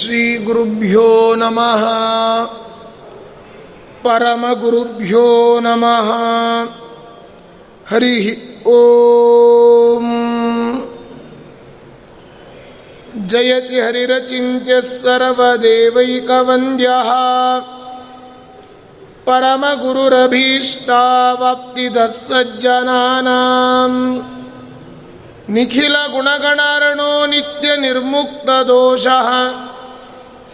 [0.00, 1.84] ಶ್ರೀ ಗುರುಭ್ಯೋ ನಮಃ
[4.02, 6.10] ಪರಮ ಗುರುಭ್ಯೋ ನಮಃ
[7.90, 10.06] ಹರಿ ಓಂ
[13.28, 16.88] ಜಯತಿ ಹರಿರಚಿತ್ಯ ಸರ್ವದೇವೈಕವಂದ್ಯ
[19.24, 24.20] ಪರಮಗುರುರಭೀಷ್ಟಾವಾಪ್ತಿದಃ ಸಜ್ಜನಾನಾಂ
[27.80, 29.28] ನಿರ್ಮುಕ್ತ ದೋಷಃ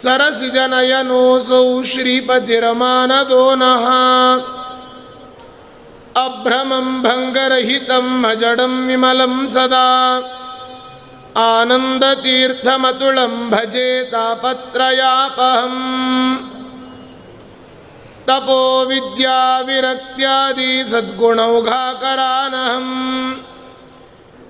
[0.01, 3.85] सरसिजनयनोऽसौ श्रीपतिरमानदो नः
[6.25, 9.87] अभ्रमं भङ्गरहितं अजडं विमलं सदा
[11.41, 15.83] आनन्दतीर्थमतुलं भजे तापत्रयापहम्
[18.27, 22.91] तपो विद्याविरक्त्यादि सद्गुणौघाकरानहम्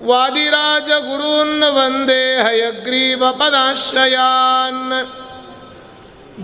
[0.10, 4.84] वादिराजगुरून् वन्दे हयग्रीवपदाश्रयान्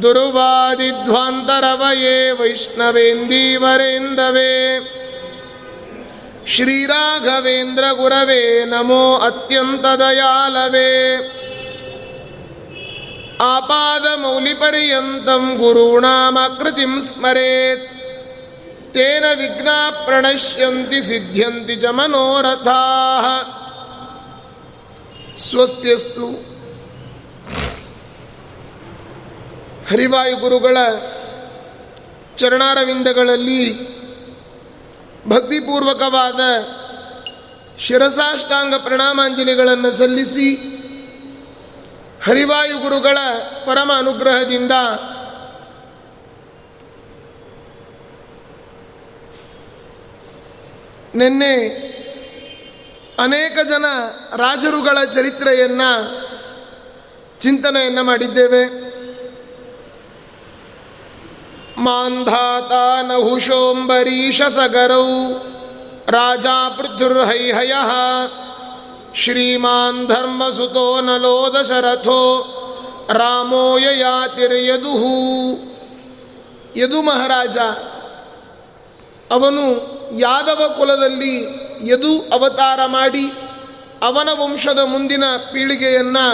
[0.01, 4.53] दुर्वादिध्वान्तरवये वैष्णवेन्दीवरेन्दवे
[6.53, 10.93] श्रीराघवेन्द्रगुरवे नमो अत्यन्तदयालवे
[13.49, 17.93] आपादमौलिपर्यन्तं गुरूणामाकृतिं स्मरेत्
[18.95, 19.77] तेन विघ्ना
[20.07, 23.27] प्रणश्यन्ति सिद्ध्यन्ति च मनोरथाः
[25.47, 26.31] स्वस्त्यस्तु
[29.89, 30.77] ಹರಿವಾಯು ಗುರುಗಳ
[32.37, 33.63] ಚರಣಾರವಿಂದಗಳಲ್ಲಿ
[35.29, 36.41] ಭಕ್ತಿಪೂರ್ವಕವಾದ
[37.79, 40.55] ಶಿರಸಾಷ್ಟಾಂಗ ಪ್ರಣಾಮಾಂಜಲಿಗಳನ್ನು ಸಲ್ಲಿಸಿ
[42.25, 43.19] ಹರಿವಾಯು ಗುರುಗಳ
[43.67, 44.73] ಪರಮ ಅನುಗ್ರಹದಿಂದ
[51.15, 51.55] ನಿನ್ನೆ
[53.19, 53.85] ಅನೇಕ ಜನ
[54.37, 55.91] ರಾಜರುಗಳ ಚರಿತ್ರೆಯನ್ನು
[57.41, 58.92] ಚಿಂತನೆಯನ್ನು ಮಾಡಿದ್ದೇವೆ.
[61.85, 62.73] ಮಾಂಧಾತ
[63.07, 65.09] ನಹುಶೋಂಬರೀಶ ಸಗರೌ
[66.09, 67.73] ರಾಜ ಪೃಥುರ್ಹೈಹಯ
[69.15, 72.23] ಶ್ರೀಮಾನ್ ಧರ್ಮಸುತೋ ನಲೋ ದಶರಥೋ
[74.01, 75.15] ಯಾತಿರ್ಯದುಹು
[76.77, 77.57] ಯದು ಮಹಾರಾಜ,
[79.33, 79.65] ಅವನು
[80.19, 81.35] ಯಾದವ ಕುಲದಲ್ಲಿ
[81.91, 83.27] ಯದು ಅವತಾರ ಮಾಡಿ
[84.03, 86.27] ಅವನ ವಂಶದ ಮುಂದಿನ ಪೀಳಿಗೆಯನ್ನು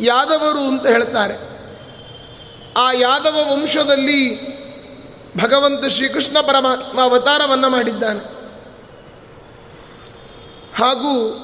[0.00, 1.53] ಯಾದವರು ಅಂತ ಹೇಳ್ತಾರೆ.
[2.76, 4.54] ಆ ಯಾದವ ವಂಶದಲ್ಲಿ
[5.36, 8.34] ಭಗವಂತ ಶ್ರೀಕೃಷ್ಣ ಪರಮಾತ್ಮ ಅವತಾರವನ್ನು ಮಾಡಿದ್ದಾನೆ.
[10.76, 11.40] ಹಾಗೂ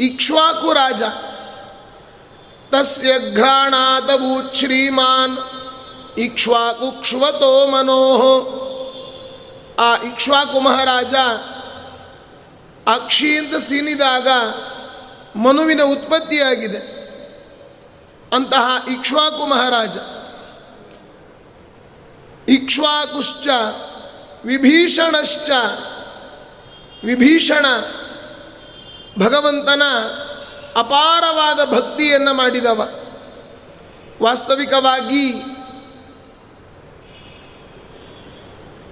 [0.00, 1.02] ಇಕ್ಷ್ವಾಕು ರಾಜ
[2.70, 5.38] ತಸ್ಯ ಘ್ರಾಣಾತಭೂತ್ ಶ್ರೀಮಾನ್
[6.18, 8.54] ಇಕ್ಷ್ವಾಕುಕ್ಷ್ವತೋ ಮನೋಹ
[9.80, 11.14] ಆ ಇಕ್ಷ್ವಾಕು ಮಹಾರಾಜ
[12.86, 14.28] ಅಕ್ಷಿ ಅಂತ ಸೀನಿದಾಗ
[15.38, 16.94] ಮನುವಿನ ಉತ್ಪತ್ತಿಯಾಗಿದೆ.
[18.32, 19.98] ಅಂತಹ ಇಕ್ಷ್ವಾಕು ಮಹಾರಾಜ
[22.48, 23.48] ಇಕ್ಷ್ವಾಕುಶ್ಚ,
[24.44, 25.50] ವಿಭೀಷಣಶ್ಚ,
[27.04, 27.66] ವಿಭೀಷಣ,
[29.18, 29.82] ಭಗವಂತನ
[30.76, 32.88] ಅಪಾರವಾದ ಭಕ್ತಿಯನ್ನು ಮಾಡಿದವ.
[34.22, 35.32] ವಾಸ್ತವಿಕವಾಗಿ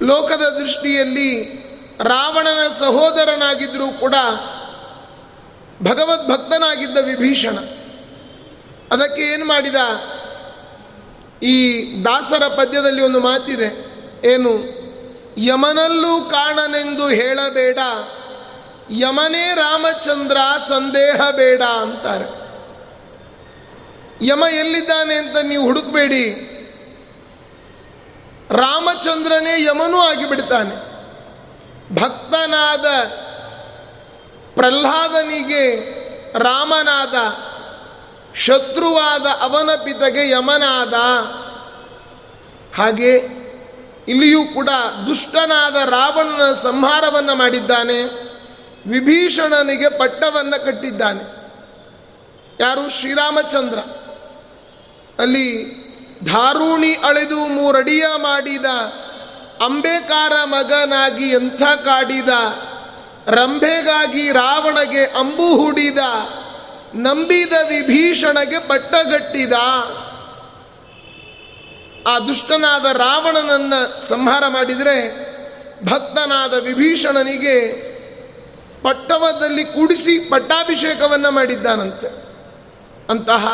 [0.03, 1.63] ಲೋಕದ ದೃಷ್ಟಿಯಲ್ಲಿ
[2.05, 4.15] ರಾವಣನ ಸಹೋದರನಾಗಿದ್ದರೂ ಕೂಡ
[5.83, 7.59] ಭಗವದ್ಭಕ್ತನಾಗಿದ್ದ ವಿಭೀಷಣ.
[8.93, 9.77] ಅದಕ್ಕೆ ಏನು ಮಾಡಿದ?
[11.43, 13.69] ಈ ದಾಸರ ಪದ್ಯದಲ್ಲಿ ಒಂದು ಮಾತಿದೆ.
[14.29, 14.83] ಏನು?
[15.39, 17.79] ಯಮನಲ್ಲೂ ಕಾಣನೆಂದು ಹೇಳಬೇಡ,
[18.91, 20.37] ಯಮನೇ ರಾಮಚಂದ್ರ
[20.69, 22.43] ಸಂದೇಹ ಬೇಡ ಅಂತಾರೆ.
[24.27, 26.49] ಯಮ ಎಲ್ಲಿದ್ದಾನೆ ಅಂತ ನೀವು ಹುಡುಕಬೇಡಿ.
[28.51, 30.93] ರಾಮಚಂದ್ರನೇ ಯಮನೂ ಆಗಿಬಿಡ್ತಾನೆ.
[31.95, 32.87] ಭಕ್ತನಾದ
[34.55, 35.65] ಪ್ರಹ್ಲಾದನಿಗೆ
[36.39, 37.15] ರಾಮನಾದ
[38.37, 40.95] ಶತ್ರುವಾದ ಅವನ ಪಿತಗೆ ಯಮನಾದ
[42.77, 43.43] ಹಾಗೆ
[44.09, 44.69] ಇಲ್ಲಿಯೂ ಕೂಡ
[45.07, 48.03] ದುಷ್ಟನಾದ ರಾವಣನ ಸಂಹಾರವನ್ನು ಮಾಡಿದ್ದಾನೆ,
[48.91, 51.23] ವಿಭೀಷಣನಿಗೆ ಪಟ್ಟವನ್ನು ಕಟ್ಟಿದ್ದಾನೆ.
[52.61, 52.91] ಯಾರು?
[52.91, 53.79] ಶ್ರೀರಾಮಚಂದ್ರ.
[55.19, 55.73] ಅಲ್ಲಿ
[56.25, 58.67] ಧಾರುಣಿ ಅಳೆದು ಮೂರಡಿಯ ಮಾಡಿದ
[59.65, 62.29] ಅಂಬೇಕಾರ ಮಗನಾಗಿ ಎಂಥ ಕಾಡಿದ,
[63.27, 65.99] ರಂಭೆಗಾಗಿ ರಾವಣಗೆ ಅಂಬು ಹುಡಿದ
[66.95, 69.53] ನಂಬಿದ ವಿಭೀಷಣಗೆ ಬಟ್ಟಗಟ್ಟಿದ
[72.07, 75.33] ಆ ದುಷ್ಟನಾದ ರಾವಣನನ್ನು ಸಂಹಾರ ಮಾಡಿದರೆ
[75.87, 77.93] ಭಕ್ತನಾದ ವಿಭೀಷಣನಿಗೆ
[78.83, 82.07] ಪಟ್ಟವದಲ್ಲಿ ಕೂಡಿಸಿ ಪಟ್ಟಾಭಿಷೇಕವನ್ನು ಮಾಡಿದ್ದಾನಂತೆ.
[83.11, 83.47] ಅಂತಹ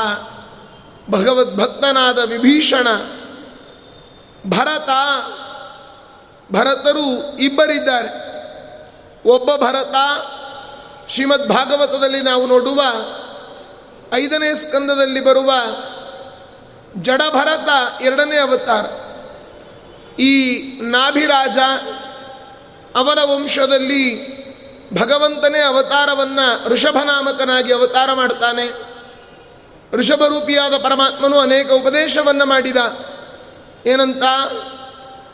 [1.11, 2.88] ಭಗವದ್ಭಕ್ತನಾದ ವಿಭೀಷಣ
[4.46, 4.90] ಭರತ,
[6.52, 8.29] ಭರತರು ಇಬ್ಬರಿದ್ದಾರೆ.
[9.29, 9.94] ಒಬ್ಬ ಭರತ
[11.08, 12.82] ಶ್ರೀಮದ್ ಭಾಗವತದಲ್ಲಿ ನಾವು ನೋಡುವ
[14.14, 15.52] ಐದನೇ ಸ್ಕಂದದಲ್ಲಿ ಬರುವ
[16.96, 17.69] ಜಡಭರತ
[18.02, 18.84] ಎರಡನೇ ಅವತಾರ.
[20.20, 21.58] ಈ ನಾಭಿರಾಜ
[22.96, 24.38] ಅವರ ವಂಶದಲ್ಲಿ
[24.94, 28.72] ಭಗವಂತನೇ ಅವತಾರವನ್ನು ಋಷಭನಾಮಕನಾಗಿ ಅವತಾರ ಮಾಡ್ತಾನೆ.
[29.93, 32.76] ಋಷಭರೂಪಿಯಾದ ಪರಮಾತ್ಮನು ಅನೇಕ ಉಪದೇಶವನ್ನು ಮಾಡಿದ.
[33.87, 34.22] ಏನಂತ?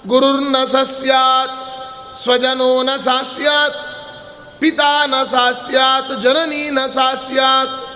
[0.06, 1.75] ಗುರುರ್ನ ಸಸ್ಯಾತ್
[2.19, 3.82] ಸ್ವಜನೋ ನ ಸಾಸ್ಯಾತ್
[4.61, 7.94] ಪಿತಾ ನ ಸಾಸ್ಯಾತ್ ಜನನೀ ನ ಸಾಸ್ಯಾತ್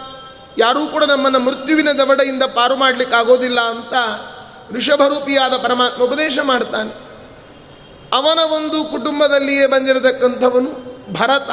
[0.58, 3.94] ಯಾರೂ ಕೂಡ ನಮ್ಮನ್ನು ಮೃತ್ಯುವಿನ ದವಡೆಯಿಂದ ಪಾರು ಮಾಡಲಿಕ್ಕೆ ಆಗೋದಿಲ್ಲ ಅಂತ
[4.76, 6.92] ಋಷಭರೂಪಿಯಾದ ಪರಮಾತ್ಮ ಉಪದೇಶ ಮಾಡ್ತಾನೆ.
[8.12, 10.70] ಅವನ ಒಂದು ಕುಟುಂಬದಲ್ಲಿಯೇ ಬಂದಿರತಕ್ಕಂಥವನು
[11.12, 11.50] ಭರತ.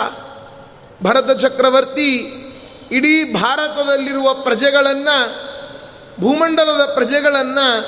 [1.04, 2.16] ಭರತ ಚಕ್ರವರ್ತಿ
[2.92, 5.18] ಇಡೀ ಭಾರತದಲ್ಲಿರುವ ಪ್ರಜೆಗಳನ್ನು,
[6.22, 7.84] ಭೂಮಂಡಲದ ಪ್ರಜೆಗಳನ್ನು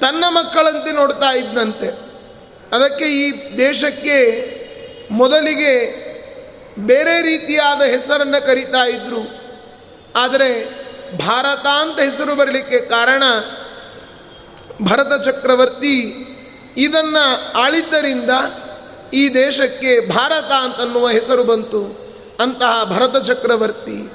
[0.00, 1.88] ತನ್ನ ಮಕ್ಕಳಂತೆ ನೋಡ್ತಾ ಇದ್ದಂತೆ
[2.72, 4.18] ಅದಕ್ಕೆ ಈ ದೇಶಕ್ಕೆ
[5.10, 6.08] ಮೊದಲಿಗೆ
[6.78, 9.37] ಬೇರೆ ರೀತಿಯಾದ ಹೆಸರನ್ನು ಕರೀತಾ ಇದ್ದರು
[10.24, 10.50] ಆದರೆ
[11.18, 13.22] ಭಾರತ ಅಂತ ಹೆಸರು ಬರಲಿಕ್ಕೆ ಕಾರಣ
[14.82, 15.96] ಭರತ ಚಕ್ರವರ್ತಿ
[16.76, 18.30] ಇದನ್ನು ಆಳಿದ್ದರಿಂದ
[19.14, 21.82] ಈ ದೇಶಕ್ಕೆ ಭಾರತ ಅಂತನ್ನುವ ಹೆಸರು ಬಂತು.
[22.40, 24.12] ಅಂತಹ ಭರತ ಚಕ್ರವರ್ತಿ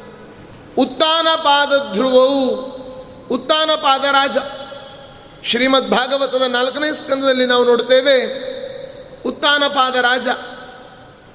[0.77, 2.49] ಉತ್ತಾನಪಾದ ಧ್ರುವವು
[3.27, 4.37] ಉತ್ತಾನಪಾದ ಪಾದರಾಜ
[5.45, 8.17] ಶ್ರೀಮದ್ ಭಾಗವತದ ನಾಲ್ಕನೇ ಸ್ಕಂದದಲ್ಲಿ ನಾವು ನೋಡ್ತೇವೆ
[9.21, 10.27] ಉತ್ತಾನಪಾದ ಪಾದರಾಜ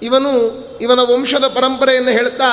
[0.02, 0.32] ಇವನು
[0.78, 2.50] ಇವನ ವಂಶದ ಪರಂಪರೆಯನ್ನು ಹೇಳ್ತಾ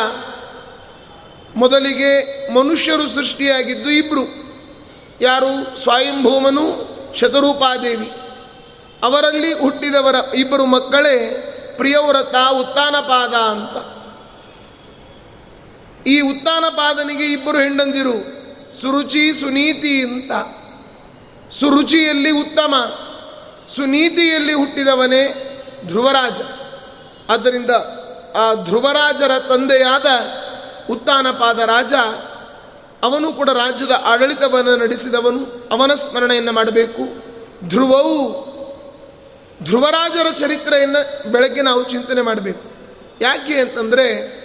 [1.55, 4.45] ಮೊದಲಿಗೆ ಮನುಷ್ಯರು ಸೃಷ್ಟಿಯಾಗಿದ್ದು ಇಬ್ಬರು
[5.21, 5.77] ಯಾರು?
[5.81, 8.11] ಸ್ವಯಂಭೂಮನು, ಶತರೂಪಾದೇವಿ.
[9.03, 11.41] ಅವರಲ್ಲಿ ಹುಟ್ಟಿದವರ ಇಬ್ಬರು ಮಕ್ಕಳೇ
[11.77, 13.95] ಪ್ರಿಯವ್ರತ ಉತ್ತಾನಪಾದ ಅಂತ.
[16.07, 18.35] ಈ ಉತ್ತಾನಪಾದನಿಗೆ ಇಬ್ಬರು ಹೆಂಡಂದಿರು
[18.81, 20.31] ಸುರುಚಿ, ಸುನೀತಿ ಅಂತ.
[21.53, 22.75] ಸುರುಚಿಯಲ್ಲಿ ಉತ್ತಮ,
[23.75, 25.51] ಸುನೀತಿಯಲ್ಲಿ ಹುಟ್ಟಿದವನೇ
[25.87, 26.41] ಧ್ರುವರಾಜ.
[27.29, 27.71] ಆದ್ದರಿಂದ
[28.35, 30.05] ಆ ಧ್ರುವರಾಜರ ತಂದೆಯಾದ
[30.89, 31.93] ಉತ್ತಾನಪಾದ ರಾಜ,
[33.03, 37.25] ಅವನು ಕೂಡ ರಾಜ್ಯದ ಆಡಳಿತವನ್ನು ನಡೆಸಿದವನು, ಅವನ ಸ್ಮರಣೆಯನ್ನು ಮಾಡಬೇಕು.
[37.69, 38.45] ಧ್ರುವವು
[39.63, 42.71] ಧ್ರುವರಾಜರ ಚರಿತ್ರೆಯನ್ನು ಬೆಳಗ್ಗೆ ನಾವು ಚಿಂತನೆ ಮಾಡಬೇಕು.
[43.21, 44.35] ಯಾಕೆ ಅಂತಂದರೆ,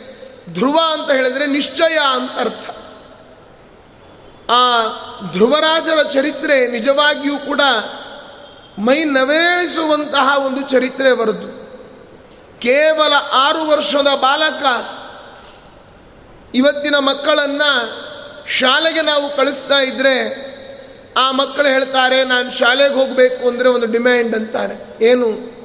[0.55, 2.71] ಧ್ರುವ ಅಂತ ಹೇಳಿದರೆ ನಿಶ್ಚಯ ಅಂತ ಅರ್ಥ.
[4.51, 4.83] ಆ
[5.33, 7.61] ಧ್ರುವರಾಜರ ಚರಿತ್ರೆ ನಿಜವಾಗಿಯೂ ಕೂಡ
[8.79, 11.61] ಮೈ ನವೇಳಿಸುವಂತಹ ಒಂದು ಚರಿತ್ರೆ ಬರೆದು,
[12.61, 14.65] ಕೇವಲ ಆರು ವರ್ಷದ ಬಾಲಕ
[16.55, 17.71] ಇವತ್ತಿನ ಮಕ್ಕಳನ್ನು
[18.49, 20.51] ಶಾಲೆಗೆ ನಾವು ಕಳಿಸ್ತಾ ಇದ್ದರೆ
[21.17, 25.07] ಆ ಮಕ್ಕಳು ಹೇಳ್ತಾರೆ, ನಾನು ಶಾಲೆಗೆ ಹೋಗಬೇಕು ಅಂದರೆ ಒಂದು ಡಿಮ್ಯಾಂಡ್ ಅಂತಾರೆ.
[25.07, 25.61] ಏನು?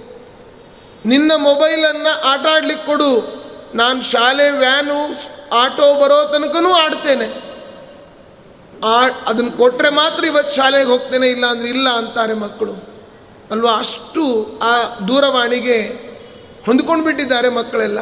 [1.05, 3.35] ನಿನ್ನ ಮೊಬೈಲನ್ನು ಆಟ ಆಡ್ಲಿಕ್ಕೆ ಕೊಡು.
[3.75, 5.19] ನಾನು ಶಾಲೆ ವ್ಯಾನು,
[5.51, 7.45] ಆಟೋ ಬರೋ ತನಕನೂ ಆಡ್ತೇನೆ.
[8.83, 12.73] ಆ ಅದನ್ನು ಕೊಟ್ಟರೆ ಮಾತ್ರ ಇವತ್ತು ಶಾಲೆಗೆ ಹೋಗ್ತೇನೆ, ಇಲ್ಲ ಅಂದರೆ ಇಲ್ಲ ಅಂತಾರೆ ಮಕ್ಕಳು.
[13.51, 13.77] ಅಲ್ವಾ?
[13.77, 15.77] ಅಷ್ಟು ಆ ದೂರವಾಣಿಗೆ
[16.65, 17.99] ಹೊಂದ್ಕೊಂಡು ಬಿಟ್ಟಿದ್ದಾರೆ ಮಕ್ಕಳೆಲ್ಲ.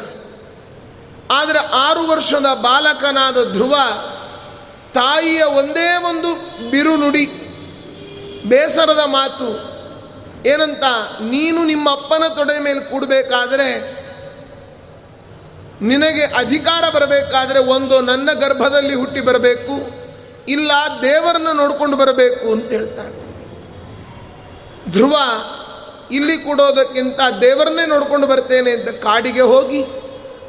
[1.32, 3.76] ಆದರೆ ಆರು ವರ್ಷದ ಬಾಲಕನಾದ ಧ್ರುವ
[4.94, 6.36] ತಾಯಿಯ ಒಂದೇ ಒಂದು
[6.70, 7.26] ಬಿರುನುಡಿ
[8.46, 9.74] ಬೇಸರದ ಮಾತು,
[10.50, 10.84] ಏನಂತ,
[11.22, 13.82] ನೀನು ನಿಮ್ಮ ಅಪ್ಪನ ತೊಡೆ ಮೇಲೆ ಕೂಡಬೇಕಾದ್ರೆ,
[15.82, 20.04] ನಿನಗೆ ಅಧಿಕಾರ ಬರಬೇಕಾದ್ರೆ ಒಂದು ನನ್ನ ಗರ್ಭದಲ್ಲಿ ಹುಟ್ಟಿ ಬರಬೇಕು,
[20.48, 20.72] ಇಲ್ಲ
[21.02, 23.24] ದೇವರನ್ನ ನೋಡ್ಕೊಂಡು ಬರಬೇಕು ಅಂತ ಹೇಳ್ತಾಳೆ.
[24.92, 25.18] ಧ್ರುವ,
[26.12, 30.03] ಇಲ್ಲಿ ಕೊಡೋದಕ್ಕಿಂತ ದೇವರನ್ನೇ ನೋಡ್ಕೊಂಡು ಬರ್ತೇನೆ ಅಂತ ಕಾಡಿಗೆ ಹೋಗಿ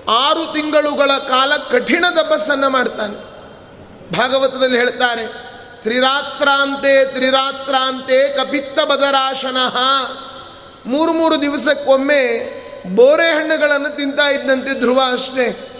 [0.09, 3.17] ಆರು ತಿಂಗಳುಗಳ ಕಾಲ ಕಠಿಣ ತಪಸ್ಸನ್ನು ಮಾಡ್ತಾನೆ.
[4.17, 5.27] ಭಾಗವತದಲ್ಲಿ ಹೇಳ್ತಾರೆ,
[5.82, 9.56] ತ್ರಿರಾತ್ರಾಂತೆ ತ್ರಿರಾತ್ರಾಂತೆ ಕಪಿತ್ತ ಬದರಾಶನ.
[10.87, 12.20] ಮೂರು ಮೂರು ದಿವಸಕ್ಕೊಮ್ಮೆ
[12.94, 15.70] ಬೋರೆ ಹಣ್ಣುಗಳನ್ನು ತಿಂತಾ ಇದ್ದಂತೆ ಧ್ರುವ ಅಷ್ಟೇ.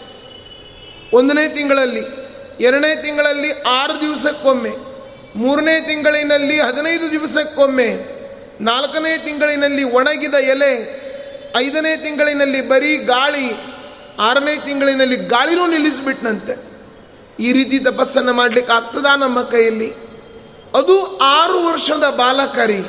[1.13, 2.05] ಒಂದನೇ ತಿಂಗಳಲ್ಲಿ,
[2.61, 4.71] ಎರಡನೇ ತಿಂಗಳಲ್ಲಿ ಆರು ದಿವಸಕ್ಕೊಮ್ಮೆ,
[5.37, 7.89] ಮೂರನೇ ತಿಂಗಳಿನಲ್ಲಿ ಹದಿನೈದು ದಿವಸಕ್ಕೊಮ್ಮೆ,
[8.61, 11.05] ನಾಲ್ಕನೇ ತಿಂಗಳಿನಲ್ಲಿ ಒಣಗಿದ ಎಲೆ,
[11.57, 13.74] ಐದನೇ ತಿಂಗಳಿನಲ್ಲಿ ಬರೀ ಗಾಳಿ
[14.19, 16.75] ಆರನೇ ತಿಂಗಳಿನಲ್ಲಿ ಗಾಳಿನೂ ನಿಲ್ಲಿಸಿಬಿಟ್ನಂತೆ.
[17.41, 19.95] ಈ ರೀತಿ ತಪಸ್ಸನ್ನು ಮಾಡಲಿಕ್ಕೆ ಆಗ್ತದಾ ನಮ್ಮ ಕೈಯಲ್ಲಿ?
[20.75, 22.85] ಅದು ಆರು ವರ್ಷದ ಬಾಲಕರಿ.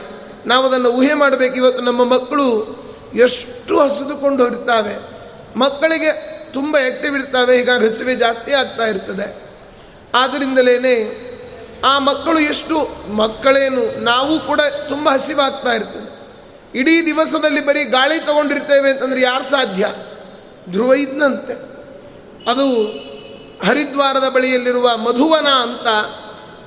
[0.46, 1.56] ನಾವು ಅದನ್ನು ಊಹೆ ಮಾಡಬೇಕು.
[1.56, 2.76] ಇವತ್ತು ನಮ್ಮ ಮಕ್ಕಳು
[3.16, 4.96] ಎಷ್ಟು ಹಸಿದುಕೊಂಡು ಹೊರತಾವೆ
[5.56, 7.58] ಮಕ್ಕಳಿಗೆ ತುಂಬ ಆ್ಯಕ್ಟಿವ್ ಇರ್ತವೆ.
[7.58, 9.46] ಹೀಗಾಗಿ ಹಸಿವೆ ಜಾಸ್ತಿ ಆಗ್ತಾ ಇರ್ತದೆ.
[10.14, 11.22] ಆದ್ದರಿಂದಲೇ
[11.86, 16.06] ಆ ಮಕ್ಕಳು ಎಷ್ಟು ಮಕ್ಕಳೇನು ನಾವು ಕೂಡ ತುಂಬ ಹಸಿವಾಗ್ತಾ ಇರ್ತದೆ
[16.80, 19.86] ಇಡೀ ದಿವಸದಲ್ಲಿ ಬರೀ ಗಾಳಿ ತಗೊಂಡಿರ್ತೇವೆ ಅಂತಂದರೆ ಯಾರು ಸಾಧ್ಯ?
[20.70, 21.76] ಧ್ರುವ ಇದ್ದಂತೆ
[22.52, 22.84] ಅದು
[23.68, 25.88] ಹರಿದ್ವಾರದ ಬಳಿಯಲ್ಲಿರುವ ಮಧುವನ ಅಂತ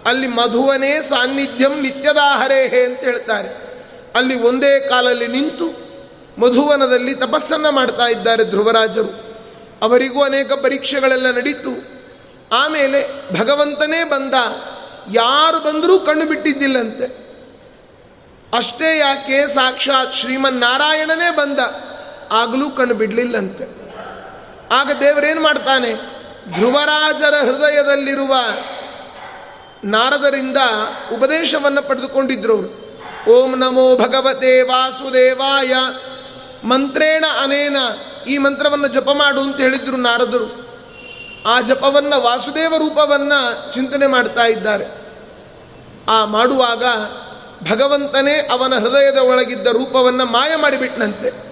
[0.09, 3.69] ಅಲ್ಲಿ ಮಧುವನೇ ಸಾನ್ನಿಧ್ಯಂ ನಿತ್ಯದಾಹರೇಹೆ ಅಂತ ಹೇಳ್ತಾರೆ.
[4.17, 5.89] ಅಲ್ಲಿ ಒಂದೇ ಕಾಲಲ್ಲಿ ನಿಂತು
[6.41, 9.37] ಮಧುವನದಲ್ಲಿ ತಪಸ್ಸನ್ನು ಮಾಡ್ತಾ ಇದ್ದಾರೆ ಧ್ರುವರಾಜರು.
[9.83, 11.99] ಅವರಿಗೂ ಅನೇಕ ಪರೀಕ್ಷೆಗಳೆಲ್ಲ ನಡೀತು.
[12.53, 14.35] ಆಮೇಲೆ ಭಗವಂತನೇ ಬಂದ,
[15.13, 17.29] ಯಾರು ಬಂದರೂ ಕಣ್ಣು ಬಿಟ್ಟಿದ್ದಿಲ್ಲಂತೆ.
[18.57, 21.59] ಅಷ್ಟೇ ಯಾಕೆ ಸಾಕ್ಷಾತ್ ಶ್ರೀಮನ್ನಾರಾಯಣನೇ ಬಂದ,
[22.33, 23.78] ಆಗಲೂ ಕಣ್ಣು ಬಿಡಲಿಲ್ಲಂತೆ.
[24.73, 25.95] ಆಗ ದೇವರೇನು ಮಾಡ್ತಾನೆ?
[26.55, 28.35] ಧ್ರುವರಾಜರ ಹೃದಯದಲ್ಲಿರುವ
[29.85, 30.57] ನಾರದರಿಂದ
[31.13, 32.89] ಉಪದೇಶವನ್ನು ಪಡೆದುಕೊಂಡಿದ್ರು
[33.29, 35.75] ಓಂ ನಮೋ ಭಗವತೆ ವಾಸುದೇವಾಯ.
[36.65, 37.77] ಮಂತ್ರೇಣ ಅನೇನ.
[38.29, 40.69] ಈ ಮಂತ್ರವನ್ನು ಜಪ ಮಾಡು ಅಂತ ಹೇಳಿದ್ರು ನಾರದರು.
[41.47, 44.85] ಆ ಜಪವನ್ನು ವಾಸುದೇವ ರೂಪವನ್ನು ಚಿಂತನೆ ಮಾಡ್ತಾ ಇದ್ದಾರೆ.
[46.09, 46.85] ಆ ಮಾಡುವಾಗ
[47.71, 51.48] ಭಗವಂತನೇ ಅವನ ಹೃದಯದ ಒಳಗಿದ್ದ ರೂಪವನ್ನು ಮಾಯ ಮಾಡಿಬಿಟ್ನಂತೆ.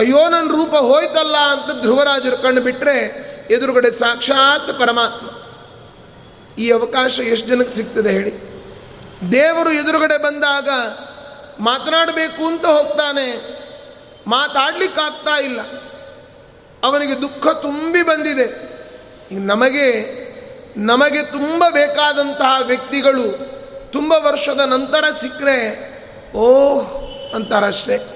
[0.00, 5.26] ಅಯ್ಯೋ ನನ್ನ ರೂಪ ಹೋಯ್ತಲ್ಲ ಅಂತ ಧ್ರುವರಾಜರು ಕಣ್ಣು ಬಿಟ್ಟರೆ ಎದುರುಗಡೆ ಸಾಕ್ಷಾತ್ ಪರಮಾತ್ಮ.
[6.58, 8.50] ಈ ಅವಕಾಶ ಎಷ್ಟು ಜನಕ್ಕೆ ಸಿಗ್ತದೆ ಹೇಳಿ.
[9.32, 10.68] ದೇವರು ಎದುರುಗಡೆ ಬಂದಾಗ
[11.60, 13.56] ಮಾತನಾಡಬೇಕು ಅಂತ ಹೋಗ್ತಾನೆ,
[14.26, 15.60] ಮಾತಾಡಲಿಕ್ಕಾಗ್ತಾ ಇಲ್ಲ.
[16.84, 18.70] ಅವನಿಗೆ ದುಃಖ ತುಂಬಿ ಬಂದಿದೆ.
[19.38, 20.20] ನಮಗೆ
[20.76, 23.50] ನಮಗೆ ತುಂಬ ಬೇಕಾದಂತಹ ವ್ಯಕ್ತಿಗಳು
[23.92, 25.58] ತುಂಬ ವರ್ಷದ ನಂತರ ಸಿಕ್ಕರೆ,
[26.36, 26.86] ಓಹ್,
[27.34, 28.06] ಅಂತಾರಷ್ಟೇ.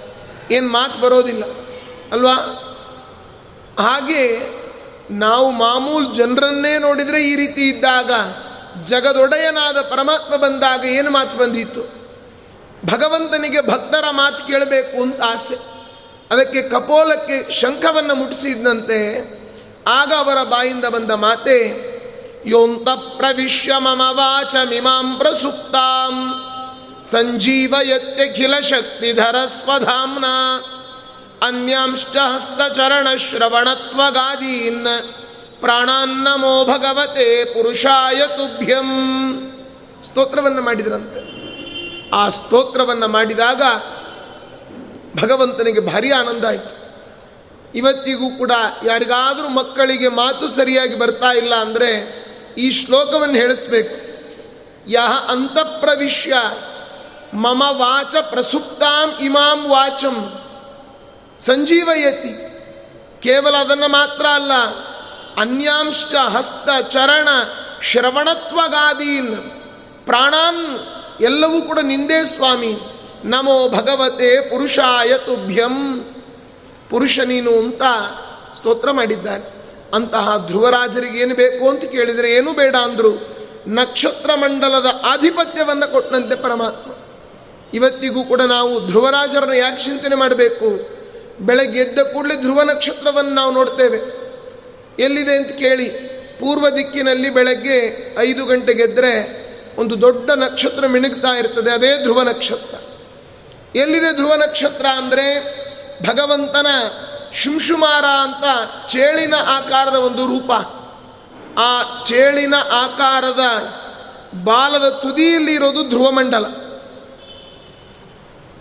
[0.50, 1.63] ಏನು ಮಾತು ಬರೋದಿಲ್ಲ.
[2.14, 2.36] ಅಲ್ವಾ?
[3.78, 4.24] ಹಾಗೆ
[5.10, 8.10] ನಾವು ಮಾಮೂಲು ಜನರನ್ನೇ ನೋಡಿದರೆ ಈ ರೀತಿ ಇದ್ದಾಗ
[8.84, 11.82] ಜಗದೊಡೆಯನಾದ ಪರಮಾತ್ಮ ಬಂದಾಗ ಏನು ಮಾತು ಬಂದಿತ್ತು
[12.86, 15.56] ಭಗವಂತನಿಗೆ ಭಕ್ತರ ಮಾತು ಕೇಳಬೇಕು ಅಂತ ಆಸೆ.
[16.30, 19.00] ಅದಕ್ಕೆ ಕಪೋಲಕ್ಕೆ ಶಂಖವನ್ನು ಮುಟ್ಟಿಸಿದಂತೆ
[19.88, 21.58] ಆಗ ಅವರ ಬಾಯಿಂದ ಬಂದ ಮಾತೆ,
[22.46, 26.16] ಯೋಂತ ಪ್ರವಿಶ್ಯ ಮಮ ವಾಚ ಮಿಮಾಂ ಪ್ರಸುಪ್ತಾಂ
[27.04, 30.24] ಸಂಜೀವಯತ್ಯಖಿಲ ಶಕ್ತಿಧರ ಸ್ವಧಾಮ್ನ
[31.44, 34.86] ಅನ್ಯಾಂಶ್ಚ ಹಸ್ತಚರಣಶ್ರವಣತ್ವಗಾದೀನ್
[35.60, 38.90] ಪ್ರಾಣಾನ್ನಮೋ ಭಗವತೆ ಪುರುಷಾಯ ತುಭ್ಯಂ.
[40.04, 41.34] ಸ್ತೋತ್ರವನ್ನು ಮಾಡಿದ್ರಂತೆ.
[42.10, 43.62] ಆ ಸ್ತೋತ್ರವನ್ನು ಮಾಡಿದಾಗ
[45.22, 46.94] ಭಗವಂತನಿಗೆ ಭಾರಿ ಆನಂದ ಆಯಿತು.
[47.74, 48.52] ಇವತ್ತಿಗೂ ಕೂಡ
[48.84, 52.24] ಯಾರಿಗಾದರೂ ಮಕ್ಕಳಿಗೆ ಮಾತು ಸರಿಯಾಗಿ ಬರ್ತಾ ಇಲ್ಲ ಅಂದರೆ
[52.58, 54.04] ಈ ಶ್ಲೋಕವನ್ನು ಹೇಳಿಸ್ಬೇಕು.
[54.90, 56.34] ಯಹ ಅಂತಃಪ್ರವಿಶ್ಯ.
[57.34, 60.43] ಮಮ ವಾಚ ಪ್ರಸುಪ್ತಾಂ ಇಮಾಂ ವಾಚಂ.
[61.44, 62.54] ಸಂಜೀವಯತಿ.
[63.22, 64.52] ಕೇವಲ ಅದನ್ನು ಮಾತ್ರ ಅಲ್ಲ
[65.36, 67.28] ಅನ್ಯಾಂಶ ಹಸ್ತ ಚರಣ
[67.82, 69.36] ಶ್ರವಣತ್ವಗಾದೀನ್.
[70.04, 70.78] ಪ್ರಾಣಾನ್
[71.20, 72.76] ಎಲ್ಲವೂ ಕೂಡ ನಿಂದೇ ಸ್ವಾಮಿ.
[73.24, 76.00] ನಮೋ ಭಗವತೆ ಪುರುಷಾಯ ತುಭ್ಯಂ.
[76.90, 77.82] ಪುರುಷ ನೀನು ಅಂತ
[78.56, 79.52] ಸ್ತೋತ್ರ ಮಾಡಿದ್ದಾರೆ
[79.94, 83.36] ಅಂತಹ ಧ್ರುವರಾಜರಿಗೆ ಏನು ಬೇಕು ಅಂತ ಕೇಳಿದರೆ ಏನು ಬೇಡ ಅಂದರು.
[83.66, 86.90] ನಕ್ಷತ್ರ ಮಂಡಲದ ಆಧಿಪತ್ಯವನ್ನು ಕೊಟ್ಟನಂತೆ ಪರಮಾತ್ಮ.
[87.74, 90.93] ಇವತ್ತಿಗೂ ಕೂಡ ನಾವು ಧ್ರುವರಾಜರನ್ನು ಯಾಕೆ ಚಿಂತನೆ ಮಾಡಬೇಕು?
[91.40, 93.98] ಬೆಳಗ್ಗೆ ಎದ್ದ ಕೂಡಲೇ ಧ್ರುವ ನಕ್ಷತ್ರವನ್ನು ನಾವು ನೋಡ್ತೇವೆ.
[95.02, 95.88] ಎಲ್ಲಿದೆ ಅಂತ ಕೇಳಿ,
[96.40, 99.44] ಪೂರ್ವ ದಿಕ್ಕಿನಲ್ಲಿ ಬೆಳಗ್ಗೆ ಐದು ಗಂಟೆಗೆದ್ದರೆ
[99.76, 102.78] ಒಂದು ದೊಡ್ಡ ನಕ್ಷತ್ರ ಮಿಣುಗ್ತಾ ಇರ್ತದೆ, ಅದೇ ಧ್ರುವ ನಕ್ಷತ್ರ.
[103.78, 105.54] ಎಲ್ಲಿದೆ ಧ್ರುವ ನಕ್ಷತ್ರ ಅಂದರೆ
[106.08, 106.66] ಭಗವಂತನ
[107.34, 108.44] ಶುಂಶುಮಾರ ಅಂತ
[108.88, 110.52] ಚೇಳಿನ ಆಕಾರದ ಒಂದು ರೂಪ.
[111.58, 113.40] ಆ ಚೇಳಿನ ಆಕಾರದ
[114.44, 116.46] ಬಾಲದ ತುದಿಯಲ್ಲಿ ಇರೋದು ಧ್ರುವಮಂಡಲ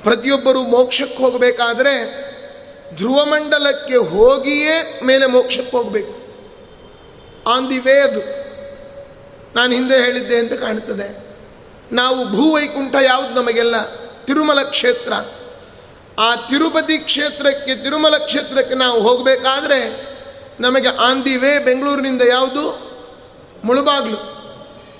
[0.03, 2.32] ಪ್ರತಿಯೊಬ್ಬರು ಮೋಕ್ಷಕ್ಕೆ ಹೋಗಬೇಕಾದ್ರೆ
[2.95, 6.23] ಧ್ರುವಮಂಡಲಕ್ಕೆ ಹೋಗಿಯೇ ಮೇಲೆ ಮೋಕ್ಷಕ್ಕೆ ಹೋಗಬೇಕು.
[7.49, 8.43] ಆನ್ ದಿ ವೇ ಅದು.
[9.55, 11.23] ನಾನು ಹಿಂದೆ ಹೇಳಿದ್ದೆ ಅಂತ ಕಾಣುತ್ತದೆ
[11.91, 13.95] ನಾವು ಭೂವೈಕುಂಠ ಯಾವುದು ನಮಗೆಲ್ಲ?
[14.25, 15.13] ತಿರುಮಲ ಕ್ಷೇತ್ರ.
[16.19, 20.07] ಆ ತಿರುಪತಿ ಕ್ಷೇತ್ರಕ್ಕೆ, ತಿರುಮಲ ಕ್ಷೇತ್ರಕ್ಕೆ ನಾವು ಹೋಗಬೇಕಾದ್ರೆ
[20.59, 22.93] ನಮಗೆ ಆನ್ ದಿ ವೇ ಬೆಂಗಳೂರಿನಿಂದ ಯಾವುದು?
[23.63, 24.33] ಮುಳುಬಾಗ್ಲು.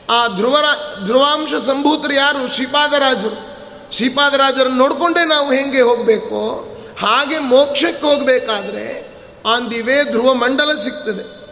[0.10, 0.66] ಆ ಧ್ರುವರ,
[1.06, 2.48] ಧ್ರುವಾಂಶ ಸಂಭೂತರು ಯಾರು?
[2.48, 3.54] ಶ್ರೀಪಾದರಾಜರು.
[3.94, 6.73] ಶ್ರೀಪಾದರಾಜರನ್ನು ನೋಡಿಕೊಂಡೇ ನಾವು ಹೇಗೆ ಹೋಗಬೇಕು?
[7.00, 9.13] ಹಾಗೆ ಮೋಕ್ಷಕ್ಕೆ ಹೋಗಬೇಕಾದ್ರೆ
[9.47, 11.43] ಆನ್ ದಿ ವೇ ಧ್ರುವ ಮಂಡಲ ಸಿಗ್ತದೆ.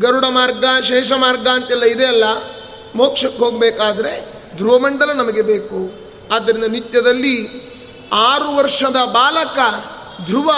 [0.00, 2.24] ಗರುಡ ಮಾರ್ಗ, ಶೇಷ ಮಾರ್ಗ ಅಂತೆಲ್ಲ ಇದೆ ಅಲ್ಲ.
[2.94, 6.02] ಮೋಕ್ಷಕ್ಕೆ ಹೋಗಬೇಕಾದ್ರೆ ಧ್ರುವಮಂಡಲ ನಮಗೆ ಬೇಕು.
[6.32, 7.48] ಆದ್ದರಿಂದ ನಿತ್ಯದಲ್ಲಿ
[8.12, 9.58] ಆರು ವರ್ಷದ ಬಾಲಕ
[10.26, 10.52] ಧ್ರುವ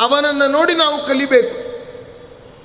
[0.00, 1.62] ಅವನನ್ನು ನೋಡಿ ನಾವು ಕಲಿಬೇಕು.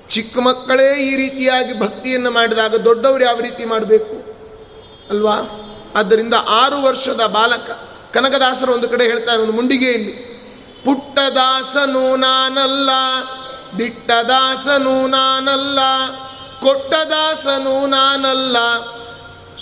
[0.10, 4.38] ಚಿಕ್ಕ ಮಕ್ಕಳೇ ಈ ರೀತಿಯಾಗಿ ಭಕ್ತಿಯನ್ನು ಮಾಡಿದಾಗ ದೊಡ್ಡವರು ಯಾವ ರೀತಿ ಮಾಡಬೇಕು?
[5.10, 5.36] ಅಲ್ವಾ?
[5.96, 7.70] ಆದ್ದರಿಂದ ಆರು ವರ್ಷದ ಬಾಲಕ,
[8.14, 10.37] ಕನಕದಾಸರು ಒಂದು ಕಡೆ ಹೇಳ್ತಾರೆ, ಒಂದು ಮುಂಡಿಗೆಯಲ್ಲಿ
[10.88, 12.90] ಪುಟ್ಟದಾಸನು ನಾನಲ್ಲ,
[13.78, 15.80] ದಿಟ್ಟದಾಸನು ನಾನಲ್ಲ,
[16.62, 18.58] ಕೊಟ್ಟದಾಸನು ನಾನಲ್ಲ,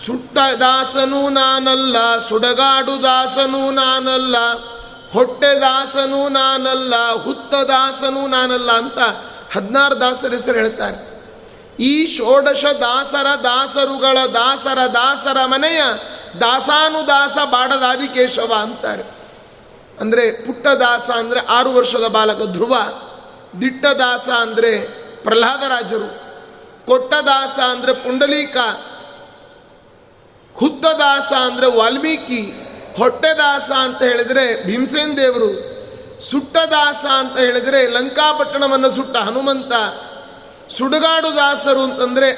[0.05, 4.35] ಸುಟ್ಟದಾಸನು ನಾನಲ್ಲ ಸುಡಗಾಡು ದಾಸನು ನಾನಲ್ಲ,
[5.13, 8.99] ಹೊಟ್ಟೆದಾಸನು ನಾನಲ್ಲ, ಹುತ್ತದಾಸನು ನಾನಲ್ಲ ಅಂತ
[9.55, 10.97] ಹದಿನಾರು ದಾಸರ ಹೆಸರು ಹೇಳ್ತಾರೆ.
[11.79, 15.83] ಈ ಷೋಡಶ ದಾಸರ ದಾಸರುಗಳ ದಾಸರ ದಾಸರ ಮನೆಯ
[16.41, 19.14] ದಾಸಾನುದಾಸ ಬಾಡದಾದಿಕೇಶವ ಅಂತಾರೆ.
[19.99, 22.75] ಅಂದರೆ ಪುಟ್ಟ ದಾಸ ಅಂದರೆ ಆರು ವರ್ಷದ ಬಾಲಕ ಧ್ರುವ
[23.61, 24.71] ದಿಟ್ಟ ದಾಸ ಅಂದರೆ
[25.23, 26.09] ಪ್ರಹ್ಲಾದರಾಜರು
[26.85, 28.57] ಕೊಟ್ಟ ದಾಸ ಅಂದರೆ ಪುಂಡಲೀಕ
[30.55, 32.41] ಹುತ್ತ ದಾಸ ಅಂದರೆ ವಾಲ್ಮೀಕಿ,
[32.97, 35.49] ಹೊಟ್ಟೆದಾಸ ಅಂತ ಹೇಳಿದರೆ ಭೀಮಸೇನ್ ದೇವರು
[36.21, 39.73] ಸುಟ್ಟ ದಾಸ ಅಂತ ಹೇಳಿದರೆ ಲಂಕಾಪಟ್ಟಣವನ್ನು ಸುಟ್ಟ ಹನುಮಂತ,
[40.77, 42.29] ಸುಡುಗಾಡು ದಾಸರು ಅಂತಂದರೆ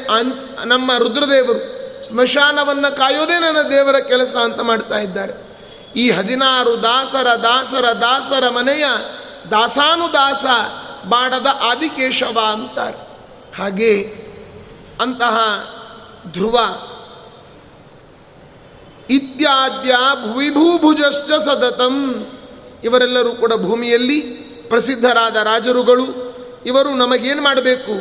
[0.65, 1.59] ನಮ್ಮ ರುದ್ರದೇವರು,
[2.03, 5.46] ಸ್ಮಶಾನವನ್ನು ಕಾಯೋದೇ ನನ್ನ ದೇವರ ಕೆಲಸ ಅಂತ ಮಾಡ್ತಾ ಇದ್ದಾರೆ.
[5.96, 8.86] ಈ ಹದಿನಾರು ದಾಸರ ದಾಸರ ದಾಸರ ಮನೆಯ
[9.51, 10.46] ದಾಸಾನುದಾಸ
[11.08, 13.08] ಬಾಡದ ಆದಿಕೇಶವ ಅಂತಾರೆ.
[13.58, 14.13] ಹಾಗೆ
[15.01, 15.38] ಅಂತಹ
[16.32, 16.60] ಧ್ರುವ
[19.10, 19.96] ಇತ್ಯಾದ್ಯ
[20.34, 22.27] ಭುವಿಭೂಭುಜಶ್ಚ ಸತತಂ.
[22.84, 24.22] ಇವರೆಲ್ಲರೂ ಕೂಡ ಭೂಮಿಯಲ್ಲಿ
[24.70, 26.06] ಪ್ರಸಿದ್ಧರಾದ ರಾಜರುಗಳು.
[26.65, 27.94] ಇವರು ನಮಗೇನು ಮಾಡಬೇಕು?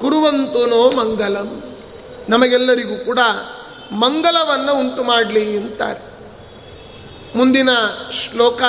[0.00, 1.78] ಕುರುವಂತುನೋ ಮಂಗಲಂ.
[2.28, 3.18] ನಮಗೆಲ್ಲರಿಗೂ ಕೂಡ
[3.92, 6.13] ಮಂಗಲವನ್ನು ಉಂಟು ಮಾಡಲಿ ಅಂತಾರೆ.
[7.34, 7.68] ಮುಂದಿನ
[8.10, 8.62] ಶ್ಲೋಕ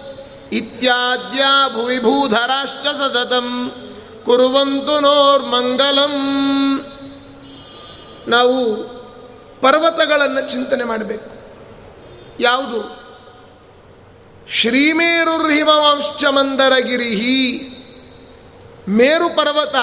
[0.51, 3.71] ಇತ್ಯಾದ್ಯ ಭುವಿ ಭೂಧರಾಶ್ಚ ಸತತಂ.
[4.25, 6.11] ಕುರುವಂತು ನೋರ್ಮಂಗಲಂ
[8.27, 8.75] ನಾವು
[9.61, 11.31] ಪರ್ವತಗಳನ್ನು ಚಿಂತನೆ ಮಾಡಬೇಕು.
[12.39, 13.01] ಯಾವುದು?
[14.51, 17.67] ಶ್ರೀಮೇರುರ್ಹಿಮವಂಶ್ಚ ಮಂದರಗಿರಿಹಿ.
[18.87, 19.75] ಮೇರು ಪರ್ವತ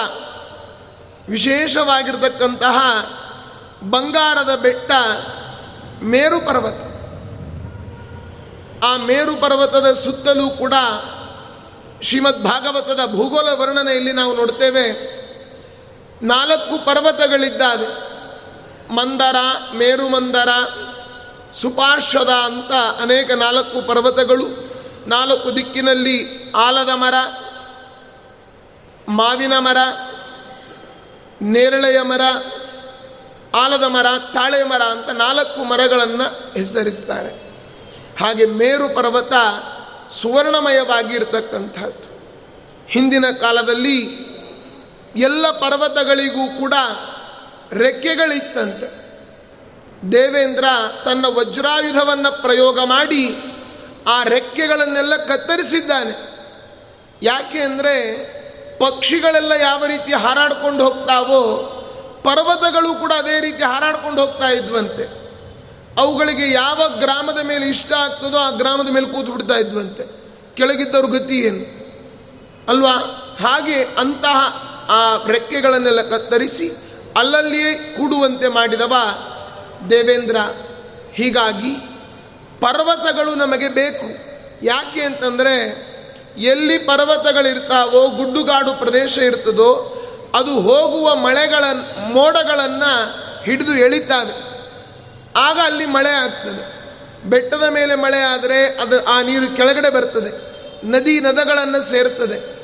[1.29, 2.77] ವಿಶೇಷವಾಗಿರತಕ್ಕಂತಹ
[3.89, 4.91] ಬಂಗಾರದ ಬೆಟ್ಟ
[6.03, 6.89] ಮೇರು ಪರ್ವತ.
[8.83, 10.73] ಆ ಮೇರು ಪರ್ವತದ ಸುತ್ತಲೂ ಕೂಡ
[12.01, 15.19] ಶ್ರೀಮದ್ ಭಾಗವತದ ಭೂಗೋಳ ವರ್ಣನೆಯಲ್ಲಿ ನಾವು ನೋಡ್ತೇವೆ.
[16.25, 18.09] ನಾಲ್ಕು ಪರ್ವತಗಳಿದ್ದಾವೆ.
[18.93, 19.35] ಮಂದರ,
[19.75, 20.49] ಮೇರುಮಂದರ,
[21.53, 24.47] ಸುಪಾರ್ಶ್ವದ ಅಂತ ಅನೇಕ ನಾಲ್ಕು ಪರ್ವತಗಳು.
[25.07, 27.13] ನಾಲ್ಕು ದಿಕ್ಕಿನಲ್ಲಿ ಆಲದ ಮರ,
[29.09, 29.77] ಮಾವಿನ ಮರ,
[31.41, 32.21] ನೇರಳೆಯ ಮರ,
[33.55, 37.49] ಆಲದ ಮರ ತಾಳೆ ಮರ ಅಂತ ನಾಲ್ಕು ಮರಗಳನ್ನು ಹೆಸರಿಸ್ತಾರೆ.
[38.19, 39.33] ಹಾಗೆ ಮೇರು ಪರ್ವತ
[40.13, 42.09] ಸುವರ್ಣಮಯವಾಗಿರ್ತಕ್ಕಂಥದ್ದು.
[42.89, 44.29] ಹಿಂದಿನ ಕಾಲದಲ್ಲಿ
[45.15, 46.73] ಎಲ್ಲ ಪರ್ವತಗಳಿಗೂ ಕೂಡ
[47.73, 48.99] ರೆಕ್ಕೆಗಳಿತ್ತಂತೆ.
[50.11, 50.63] ದೇವೇಂದ್ರ
[51.05, 53.35] ತನ್ನ ವಜ್ರಾಯುಧವನ್ನು ಪ್ರಯೋಗ ಮಾಡಿ
[54.07, 56.29] ಆ ರೆಕ್ಕೆಗಳನ್ನೆಲ್ಲ ಕತ್ತರಿಸಿದ್ದಾನೆ.
[57.23, 58.29] ಯಾಕೆ ಅಂದರೆ
[58.77, 61.75] ಪಕ್ಷಿಗಳೆಲ್ಲ ಯಾವ ರೀತಿ ಹಾರಾಡ್ಕೊಂಡು ಹೋಗ್ತಾವೋ
[62.23, 65.18] ಪರ್ವತಗಳು ಕೂಡ ಅದೇ ರೀತಿ ಹಾರಾಡ್ಕೊಂಡು ಹೋಗ್ತಾ ಇದ್ವಂತೆ.
[65.99, 70.03] ಅವುಗಳಿಗೆ ಯಾವ ಗ್ರಾಮದ ಮೇಲೆ ಇಷ್ಟ ಆಗ್ತದೋ ಆ ಗ್ರಾಮದ ಮೇಲೆ ಕೂತು ಬಿಡ್ತಾ ಇದ್ವಂತೆ.
[70.55, 71.79] ಕೆಳಗಿದ್ದವ್ರ ಗತಿ ಏನು?
[72.69, 72.91] ಅಲ್ವಾ?
[73.39, 76.71] ಹಾಗೆ ಅಂತಹ ಆ ರೆಕ್ಕೆಗಳನ್ನೆಲ್ಲ ಕತ್ತರಿಸಿ
[77.17, 78.93] ಅಲ್ಲಲ್ಲಿಯೇ ಕೂಡುವಂತೆ ಮಾಡಿದವ
[79.89, 80.35] ದೇವೇಂದ್ರ.
[81.13, 81.75] ಹೀಗಾಗಿ
[82.61, 84.05] ಪರ್ವತಗಳು ನಮಗೆ ಬೇಕು.
[84.65, 85.89] ಯಾಕೆ ಅಂತಂದರೆ
[86.37, 89.95] ಎಲ್ಲಿ ಪರ್ವತಗಳಿರ್ತಾವೋ, ಗುಡ್ಡುಗಾಡು ಪ್ರದೇಶ ಇರ್ತದೋ,
[90.33, 91.63] ಅದು ಹೋಗುವ ಮಳೆಗಳ
[92.13, 94.48] ಮೋಡಗಳನ್ನು ಹಿಡಿದು ಎಳಿತಾವೆ.
[95.35, 96.79] ಆಗ ಅಲ್ಲಿ ಮಳೆ ಆಗ್ತದೆ.
[97.29, 100.49] ಬೆಟ್ಟದ ಮೇಲೆ ಮಳೆ ಆದರೆ ಅದು ಆ ನೀರು ಕೆಳಗಡೆ ಬರ್ತದೆ.
[100.91, 102.59] ನದಿ ನದಗಳನ್ನು ಸೇರ್ತದೆ.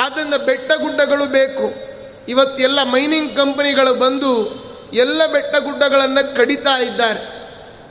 [0.00, 1.90] ಆದ್ದರಿಂದ ಬೆಟ್ಟ ಗುಡ್ಡಗಳು ಬೇಕು.
[2.28, 4.60] ಇವತ್ತೆಲ್ಲ ಮೈನಿಂಗ್ ಕಂಪನಿಗಳು ಬಂದು
[4.92, 7.40] ಎಲ್ಲ ಬೆಟ್ಟ ಗುಡ್ಡಗಳನ್ನು ಕಡಿತಾ ಇದ್ದಾರೆ.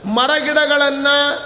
[0.04, 1.38] ಮರ ಗಿಡಗಳನ್ನು,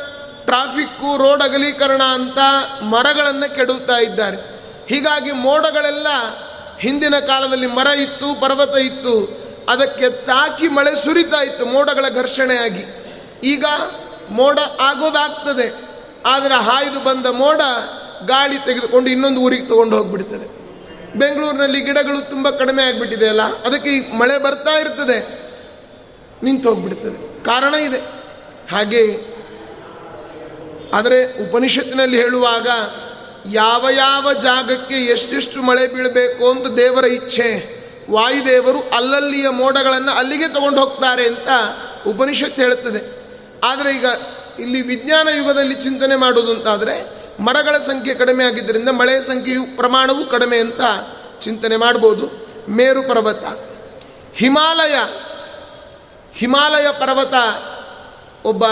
[0.45, 2.39] ಟ್ರಾಫಿಕ್ಕು, ರೋಡ್ ಅಗಲೀಕರಣ ಅಂತ
[2.83, 4.37] ಮರಗಳನ್ನು ಕೆಡುತ್ತಾ ಇದ್ದಾರೆ.
[4.89, 6.07] ಹೀಗಾಗಿ ಮೋಡಗಳೆಲ್ಲ
[6.79, 9.44] ಹಿಂದಿನ ಕಾಲದಲ್ಲಿ ಮರ ಇತ್ತು, ಪರ್ವತ ಇತ್ತು.
[9.69, 12.85] ಅದಕ್ಕೆ ತಾಕಿ ಮಳೆ ಸುರಿತಾ ಇತ್ತು ಮೋಡಗಳ ಘರ್ಷಣೆಯಾಗಿ.
[13.45, 13.65] ಈಗ
[14.31, 15.67] ಮೋಡ ಆಗೋದಾಗ್ತದೆ,
[16.27, 17.61] ಆದರೆ ಹಾಯ್ದು ಬಂದ ಮೋಡ
[18.27, 20.47] ಗಾಳಿ ತೆಗೆದುಕೊಂಡು ಇನ್ನೊಂದು ಊರಿಗೆ ತಗೊಂಡು ಹೋಗ್ಬಿಡ್ತದೆ.
[21.19, 25.19] ಬೆಂಗಳೂರಿನಲ್ಲಿ ಗಿಡಗಳು ತುಂಬ ಕಡಿಮೆ ಆಗಿಬಿಟ್ಟಿದೆ ಅಲ್ಲ, ಅದಕ್ಕೆ ಈ ಮಳೆ ಬರ್ತಾ ಇರ್ತದೆ,
[26.43, 27.19] ನಿಂತು ಹೋಗ್ಬಿಡ್ತದೆ.
[27.45, 28.01] ಕಾರಣ ಇದೆ.
[28.71, 29.05] ಹಾಗೆ,
[30.93, 32.69] ಆದರೆ ಉಪನಿಷತ್ತಿನಲ್ಲಿ ಹೇಳುವಾಗ
[33.53, 37.49] ಯಾವ ಯಾವ ಜಾಗಕ್ಕೆ ಎಷ್ಟೆಷ್ಟು ಮಳೆ ಬೀಳಬೇಕು ಅಂತ ದೇವರ ಇಚ್ಛೆ.
[38.11, 41.49] ವಾಯುದೇವರು ಅಲ್ಲಲ್ಲಿಯ ಮೋಡಗಳನ್ನು ಅಲ್ಲಿಗೆ ತಗೊಂಡು ಹೋಗ್ತಾರೆ ಅಂತ
[42.07, 43.25] ಉಪನಿಷತ್ತು ಹೇಳುತ್ತದೆ.
[43.65, 44.07] ಆದರೆ ಈಗ
[44.59, 50.81] ಇಲ್ಲಿ ವಿಜ್ಞಾನ ಯುಗದಲ್ಲಿ ಚಿಂತನೆ ಮಾಡುವುದು ಅಂತಾದರೆ ಮರಗಳ ಸಂಖ್ಯೆ ಕಡಿಮೆ ಆಗಿದ್ದರಿಂದ ಮಳೆಯ ಸಂಖ್ಯೆಯು ಪ್ರಮಾಣವೂ ಕಡಿಮೆ ಅಂತ
[51.41, 52.47] ಚಿಂತನೆ ಮಾಡ್ಬೋದು.
[52.69, 53.45] ಮೇರು ಪರ್ವತ.
[54.35, 54.95] ಹಿಮಾಲಯ.
[56.35, 57.35] ಹಿಮಾಲಯ ಪರ್ವತ
[58.47, 58.65] ಒಬ್ಬ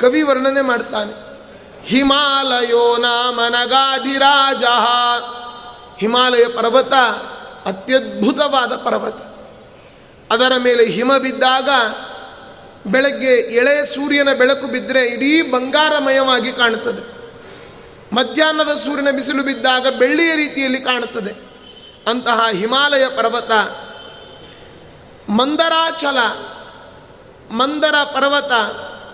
[0.00, 1.32] ಕವಿ ವರ್ಣನೆ ಮಾಡ್ತಾನೆ.
[1.84, 4.62] ಹಿಮಾಲಯೋ ನಾಮನಗಾಧಿರಾಜ
[5.98, 6.92] ಹಿಮಾಲಯ ಪರ್ವತ
[7.66, 9.22] ಅತ್ಯದ್ಭುತವಾದ ಪರ್ವತ.
[10.32, 11.68] ಅದರ ಮೇಲೆ ಹಿಮ ಬಿದ್ದಾಗ
[12.90, 17.12] ಬೆಳಗ್ಗೆ ಎಳೆಯ ಸೂರ್ಯನ ಬೆಳಕು ಬಿದ್ದರೆ ಇಡೀ ಬಂಗಾರಮಯವಾಗಿ ಕಾಣುತ್ತದೆ.
[18.14, 21.52] ಮಧ್ಯಾಹ್ನದ ಸೂರ್ಯನ ಬಿಸಿಲು ಬಿದ್ದಾಗ ಬೆಳ್ಳಿಯ ರೀತಿಯಲ್ಲಿ ಕಾಣುತ್ತದೆ.
[22.10, 23.50] ಅಂತಹ ಹಿಮಾಲಯ ಪರ್ವತ
[25.28, 26.18] ಮಂದರಾಚಲ,
[27.50, 28.52] ಮಂದರ ಪರ್ವತ,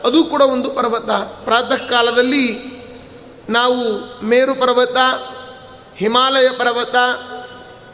[0.06, 1.10] ಅದು ಕೂಡ ಒಂದು ಪರ್ವತ.
[1.44, 2.58] ಪ್ರಾತಃ ಕಾಲದಲ್ಲಿ
[3.48, 3.84] ನಾವು
[4.24, 4.96] ಮೇರು ಪರ್ವತ,
[5.96, 6.96] ಹಿಮಾಲಯ ಪರ್ವತ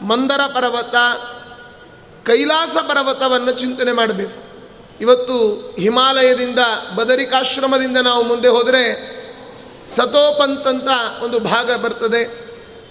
[0.05, 0.95] ಮಂದರ ಪರ್ವತ,
[2.27, 4.45] ಕೈಲಾಸ ಪರ್ವತವನ್ನು ಚಿಂತನೆ ಮಾಡಬೇಕು.
[5.01, 5.37] ಇವತ್ತು
[5.79, 6.59] ಹಿಮಾಲಯದಿಂದ
[6.95, 9.15] ಬದರಿಕಾಶ್ರಮದಿಂದ ನಾವು ಮುಂದೆ ಹೋದರೆ
[9.89, 10.89] ಸತೋಪಂತ್ ಅಂತ
[11.23, 12.45] ಒಂದು ಭಾಗ ಬರ್ತದೆ.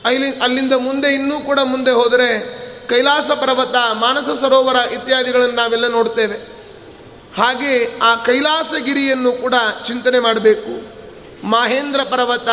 [0.05, 6.37] ಅಲ್ಲಿ, ಅಲ್ಲಿಂದ ಮುಂದೆ ಇನ್ನೂ ಕೂಡ ಮುಂದೆ ಹೋದರೆ ಕೈಲಾಸ ಪರ್ವತ, ಮಾನಸ ಸರೋವರ ಇತ್ಯಾದಿಗಳನ್ನು ನಾವೆಲ್ಲ ನೋಡ್ತೇವೆ.
[7.37, 9.55] ಹಾಗೆ ಆ ಕೈಲಾಸಗಿರಿಯನ್ನು ಕೂಡ
[9.87, 10.95] ಚಿಂತನೆ ಮಾಡಬೇಕು.
[11.47, 12.49] ಮಹೇಂದ್ರ ಪರ್ವತ,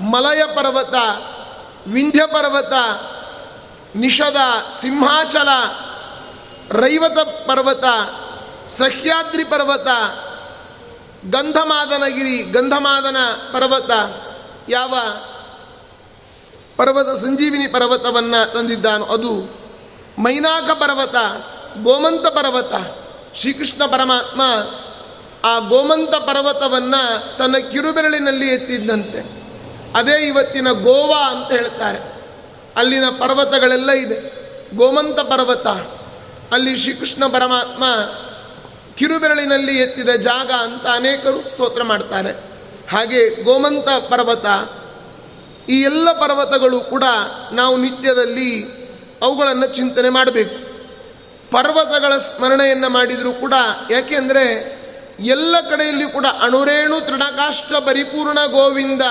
[0.00, 0.94] ಮಲಯ ಪರ್ವತ,
[1.86, 2.72] ವಿಂಧ್ಯ ಪರ್ವತ
[3.96, 4.36] ನಿಷದ
[4.80, 5.48] ಸಿಂಹಾಚಲ,
[6.70, 7.84] ರೈವತ ಪರ್ವತ,
[8.68, 9.88] ಸಹ್ಯಾದ್ರಿ ಪರ್ವತ,
[11.36, 13.16] ಗಂಧಮಾದನಗಿರಿ, ಗಂಧಮಾದನ
[13.52, 13.90] ಪರ್ವತ
[14.68, 14.94] ಯಾವ
[16.76, 19.60] ಪರ್ವತ, ಸಂಜೀವಿನಿ ಪರ್ವತವನ್ನು ತಂದಿದ್ದಾನೋ ಅದು
[20.18, 21.14] ಮೈನಾಕ ಪರ್ವತ,
[21.82, 22.74] ಗೋಮಂತ ಪರ್ವತ,
[23.34, 24.42] ಶ್ರೀಕೃಷ್ಣ ಪರಮಾತ್ಮ
[25.44, 29.40] ಆ ಗೋಮಂತ ಪರ್ವತವನ್ನು ತನ್ನ ಕಿರುಬೆರಳಿನಲ್ಲಿ ಎತ್ತಿದ್ದಂತೆ.
[29.98, 32.19] ಅದೇ ಇವತ್ತಿನ ಗೋವಾ ಅಂತ ಹೇಳ್ತಾರೆ.
[32.76, 34.40] ಅಲ್ಲಿನ ಪರ್ವತಗಳೆಲ್ಲ ಇದೆ.
[34.76, 35.66] ಗೋಮಂತ ಪರ್ವತ.
[36.52, 37.84] ಅಲ್ಲಿ ಶ್ರೀಕೃಷ್ಣ ಪರಮಾತ್ಮ
[38.94, 42.30] ಕಿರುಬೆರಳಿನಲ್ಲಿ ಎತ್ತಿದ ಜಾಗ ಅಂತ ಅನೇಕರು ಸ್ತೋತ್ರ ಮಾಡ್ತಾರೆ.
[42.90, 44.46] ಹಾಗೆ ಗೋಮಂತ ಪರ್ವತ,
[45.70, 47.04] ಈ ಎಲ್ಲ ಪರ್ವತಗಳು ಕೂಡ
[47.52, 48.80] ನಾವು ನಿತ್ಯದಲ್ಲಿ
[49.22, 50.70] ಅವುಗಳನ್ನು ಚಿಂತನೆ ಮಾಡಬೇಕು.
[51.50, 53.54] ಪರ್ವತಗಳ ಸ್ಮರಣೆಯನ್ನು ಮಾಡಿದರೂ ಕೂಡ
[53.90, 54.80] ಯಾಕೆಂದರೆ
[55.20, 59.02] ಎಲ್ಲ ಕಡೆಯಲ್ಲಿ ಕೂಡ ಅಣುರೇಣು ತೃಣಕಾಷ್ಟ ಪರಿಪೂರ್ಣ ಗೋವಿಂದ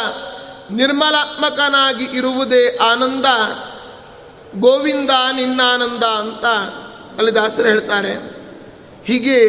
[0.71, 3.25] ನಿರ್ಮಲಾತ್ಮಕನಾಗಿ ಇರುವುದೇ ಆನಂದ.
[4.59, 6.45] ಗೋವಿಂದ ನಿನ್ನಾನಂದ ಅಂತ
[7.17, 8.13] ಅಲ್ಲಿ ದಾಸರು ಹೇಳ್ತಾರೆ.
[9.05, 9.39] ಹೀಗೆ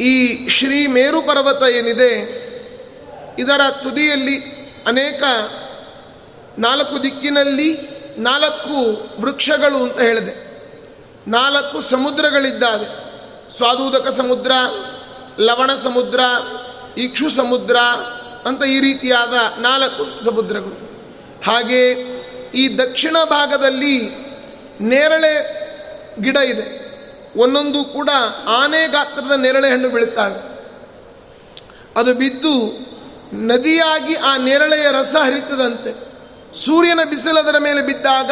[0.00, 2.12] ಈ ಶ್ರೀ ಮೇರು ಪರ್ವತ ಏನಿದೆ,
[3.38, 4.38] ಇದರ ತುದಿಯಲ್ಲಿ
[4.86, 5.22] ಅನೇಕ
[6.58, 7.70] ನಾಲ್ಕು ದಿಕ್ಕಿನಲ್ಲಿ
[8.18, 8.76] ನಾಲ್ಕು
[9.20, 10.34] ವೃಕ್ಷಗಳು ಅಂತ ಹೇಳಿದೆ.
[11.28, 12.86] ನಾಲ್ಕು ಸಮುದ್ರಗಳಿದ್ದಾವೆ.
[13.56, 14.52] ಸ್ವಾದೂದಕ ಸಮುದ್ರ,
[15.40, 16.20] ಲವಣ ಸಮುದ್ರ,
[16.96, 17.76] ಇಕ್ಷು ಸಮುದ್ರ
[18.46, 20.90] ಅಂತ ಈ ರೀತಿಯಾದ ನಾಲ್ಕು ಸಮುದ್ರಗಳು.
[21.46, 21.90] ಹಾಗೆ
[22.54, 24.08] ಈ ದಕ್ಷಿಣ ಭಾಗದಲ್ಲಿ
[24.80, 25.60] ನೇರಳೆ
[26.20, 26.80] ಗಿಡ ಇದೆ.
[27.36, 28.10] ಒಂದೊಂದು ಕೂಡ
[28.48, 30.50] ಆನೆ ಗಾತ್ರದ ನೇರಳೆ ಹಣ್ಣು ಬೀಳುತ್ತವೆ.
[31.96, 32.72] ಅದು ಬಿದ್ದು
[33.32, 36.10] ನದಿಯಾಗಿ ಆ ನೇರಳೆಯ ರಸ ಹರಿತದಂತೆ.
[36.64, 38.30] ಸೂರ್ಯನ ಬಿಸಿಲದರ ಮೇಲೆ ಬಿದ್ದಾಗ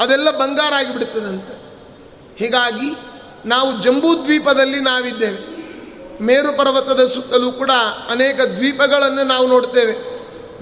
[0.00, 1.58] ಅದೆಲ್ಲ ಬಂಗಾರ ಆಗಿಬಿಡುತ್ತದಂತೆ
[2.38, 2.96] ಹೀಗಾಗಿ
[3.46, 5.57] ನಾವು ಜಂಬೂ ದ್ವೀಪದಲ್ಲಿ ನಾವಿದ್ದೇವೆ.
[6.20, 7.70] ಮೇರು ಪರ್ವತದ ಸುತ್ತಲೂ ಕೂಡ
[8.10, 9.92] ಅನೇಕ ದ್ವೀಪಗಳನ್ನು ನಾವು ನೋಡ್ತೇವೆ.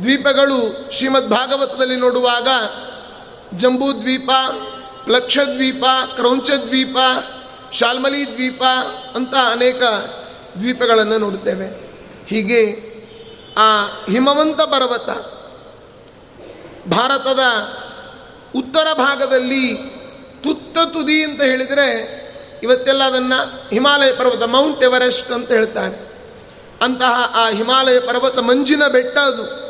[0.02, 2.48] ದ್ವೀಪಗಳು ಶ್ರೀಮದ್ ಭಾಗವತದಲ್ಲಿ ನೋಡುವಾಗ
[3.56, 4.30] ಜಂಬೂ ದ್ವೀಪ
[5.08, 5.84] ಲಕ್ಷದ್ವೀಪ
[6.16, 6.96] ಕ್ರೌಂಚದ್ವೀಪ
[7.72, 8.62] ಶಾಲ್ಮಲಿ ದ್ವೀಪ
[9.14, 9.82] ಅಂತ ಅನೇಕ
[10.58, 11.66] ದ್ವೀಪಗಳನ್ನು ನೋಡುತ್ತೇವೆ.
[12.28, 12.86] ಹೀಗೆ
[13.56, 15.08] ಆ ಹಿಮವಂತ ಪರ್ವತ
[16.92, 17.40] ಭಾರತದ
[18.56, 19.74] ಉತ್ತರ ಭಾಗದಲ್ಲಿ
[20.42, 21.90] ತುತ್ತ ತುದಿ ಅಂತ ಹೇಳಿದರೆ
[22.66, 26.06] ಇವತ್ತೆಲ್ಲ ಅದನ್ನು ಹಿಮಾಲಯ ಪರ್ವತ, ಮೌಂಟ್ ಎವರೆಸ್ಟ್ ಅಂತ ಹೇಳ್ತಾರೆ.
[26.82, 29.66] ಅಂತಹ ಆ ಹಿಮಾಲಯ ಪರ್ವತ ಮಂಜಿನ ಬೆಟ್ಟ ಅದು.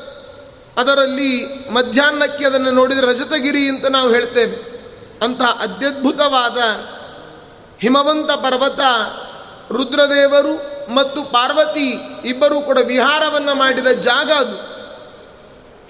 [0.81, 4.77] ಅದರಲ್ಲಿ ಮಧ್ಯಾಹ್ನಕ್ಕೆ ಅದನ್ನು ನೋಡಿದರೆ ರಜತಗಿರಿ ಅಂತ ನಾವು ಹೇಳ್ತೇವೆ.
[5.23, 6.59] ಅಂತಹ ಅತ್ಯದ್ಭುತವಾದ
[7.81, 8.81] ಹಿಮವಂತ ಪರ್ವತ
[9.73, 10.55] ರುದ್ರದೇವರು
[10.95, 11.91] ಮತ್ತು ಪಾರ್ವತಿ
[12.25, 14.77] ಇಬ್ಬರೂ ಕೂಡ ವಿಹಾರವನ್ನು ಮಾಡಿದ ಜಾಗ ಅದು.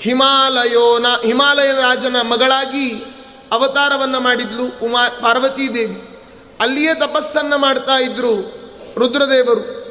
[0.00, 2.90] ಹಿಮಾಲಯೋನ ಹಿಮಾಲಯ ರಾಜನ ಮಗಳಾಗಿ
[3.52, 6.05] ಅವತಾರವನ್ನು ಮಾಡಿದ್ಲು ಉಮಾ ಪಾರ್ವತೀ ದೇವಿ
[6.60, 8.34] ಅಲ್ಲಿಯೇ ತಪಸ್ಸನ್ನು ಮಾಡ್ತಾ ಇದ್ದರು
[8.98, 9.86] ರುದ್ರದೇವರು.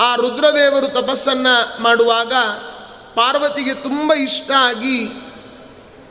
[0.00, 2.32] ಆ ರುದ್ರದೇವರು ತಪಸ್ಸನ್ನು ಮಾಡುವಾಗ
[3.14, 5.06] ಪಾರ್ವತಿಗೆ ತುಂಬ ಇಷ್ಟ ಆಗಿ,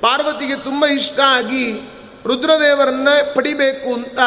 [0.02, 1.72] ಪಾರ್ವತಿಗೆ ತುಂಬ ಇಷ್ಟ ಆಗಿ
[2.26, 4.20] ರುದ್ರದೇವರನ್ನ ಪಡಿಬೇಕು ಅಂತ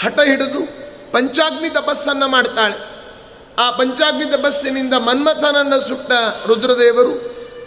[0.00, 0.60] ಹಠ ಹಿಡಿದು
[1.12, 2.90] ಪಂಚಾಗ್ನಿ ತಪಸ್ಸನ್ನು ಮಾಡ್ತಾಳೆ.
[3.58, 6.12] ಆ ಪಂಚಾಗ್ನಿ ತಪಸ್ಸಿನಿಂದ ಮನ್ಮಥನನ್ನು ಸುಟ್ಟ
[6.46, 7.14] ರುದ್ರದೇವರು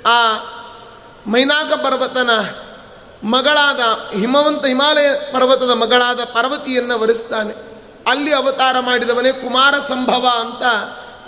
[0.05, 0.37] ಆ
[1.27, 2.29] ಮೈನಾಕ ಪರ್ವತನ
[3.23, 3.79] ಮಗಳಾದ
[4.15, 7.53] ಹಿಮವಂತ ಹಿಮಾಲಯ ಪರ್ವತದ ಮಗಳಾದ ಪರ್ವತಿಯನ್ನು ವರಿಸ್ತಾನೆ.
[8.07, 10.63] ಅಲ್ಲಿ ಅವತಾರ ಮಾಡಿದವನೇ ಕುಮಾರ ಸಂಭವ ಅಂತ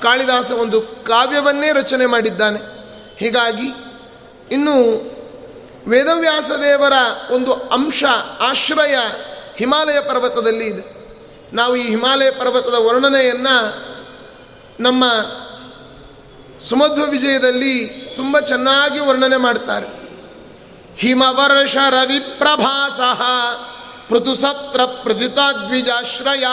[0.03, 2.59] ಕಾಳಿದಾಸ ಒಂದು ಕಾವ್ಯವನ್ನೇ ರಚನೆ ಮಾಡಿದ್ದಾನೆ.
[3.17, 3.67] ಹೀಗಾಗಿ
[4.51, 4.73] ಇನ್ನು
[5.89, 6.93] ವೇದವ್ಯಾಸ ದೇವರ
[7.31, 8.03] ಒಂದು ಅಂಶ,
[8.39, 8.95] ಆಶ್ರಯ
[9.57, 10.95] ಹಿಮಾಲಯ ಪರ್ವತದಲ್ಲಿ ಇದೆ.
[11.55, 13.85] ನಾವು ಈ ಹಿಮಾಲಯ ಪರ್ವತದ ವರ್ಣನೆಯನ್ನು
[14.79, 15.03] ನಮ್ಮ
[16.69, 19.94] ಸುಮಧ್ವ ವಿಜಯದಲ್ಲಿ ತುಂಬ ಚೆನ್ನಾಗಿ ವರ್ಣನೆ ಮಾಡ್ತಾರೆ.
[20.99, 22.99] ಹಿಮವರ್ಷ ರವಿಪ್ರಭಾಸ,
[24.09, 26.45] ಪೃಥುಸತ್ರ ಪ್ರತಿತಾದ್ವಿಜಾಶ್ರಯ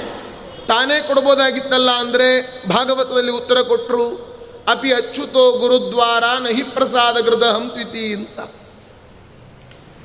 [0.67, 4.34] ತಾನೇ ಕೊಡ್ಬೋದಾಗಿತ್ತಲ್ಲ ಅಂದರೆ ಭಾಗವತದಲ್ಲಿ ಉತ್ತರ ಕೊಟ್ಟರು
[4.67, 8.39] ಅಪಿ ಅಚ್ಯುತೋ ಗುರುದ್ವಾರ ನಹಿ ಪ್ರಸಾದ ಹಂಪಿತಿ ಅಂತ.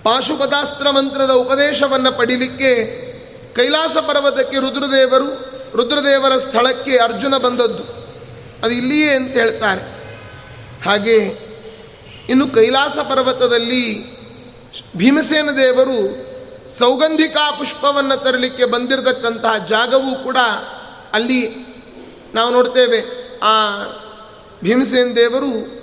[0.02, 3.00] ಪಾಶುಪದಾಸ್ತ್ರ ಮಂತ್ರದ ಉಪದೇಶವನ್ನು ಪಡಿಲಿಕ್ಕೆ
[3.54, 7.82] ಕೈಲಾಸ ಪರ್ವತಕ್ಕೆ ರುದ್ರದೇವರು ರುದ್ರದೇವರ ಸ್ಥಳಕ್ಕೆ ಅರ್ಜುನ ಬಂದದ್ದು.
[8.64, 9.80] ಅದು ಇಲ್ಲಿಯೇ ಅಂತ ಹೇಳ್ತಾರೆ.
[10.84, 11.16] ಹಾಗೆ
[12.28, 14.10] ಇನ್ನು ಕೈಲಾಸ ಪರ್ವತದಲ್ಲಿ
[14.96, 16.30] ಭೀಮಸೇನ ದೇವರು
[16.78, 20.36] ಸೌಗಂಧಿಕಾ ಪುಷ್ಪವನ್ನು ತರಲಿಕ್ಕೆ ಬಂದಿರತಕ್ಕಂತಹ ಜಾಗವೂ ಕೂಡ
[21.12, 21.48] ಅಲ್ಲಿ
[22.34, 23.30] ನಾವು ನೋಡ್ತೇವೆ.
[23.38, 23.84] ಆ
[24.62, 25.80] ಭೀಮಸೇನ ದೇವರು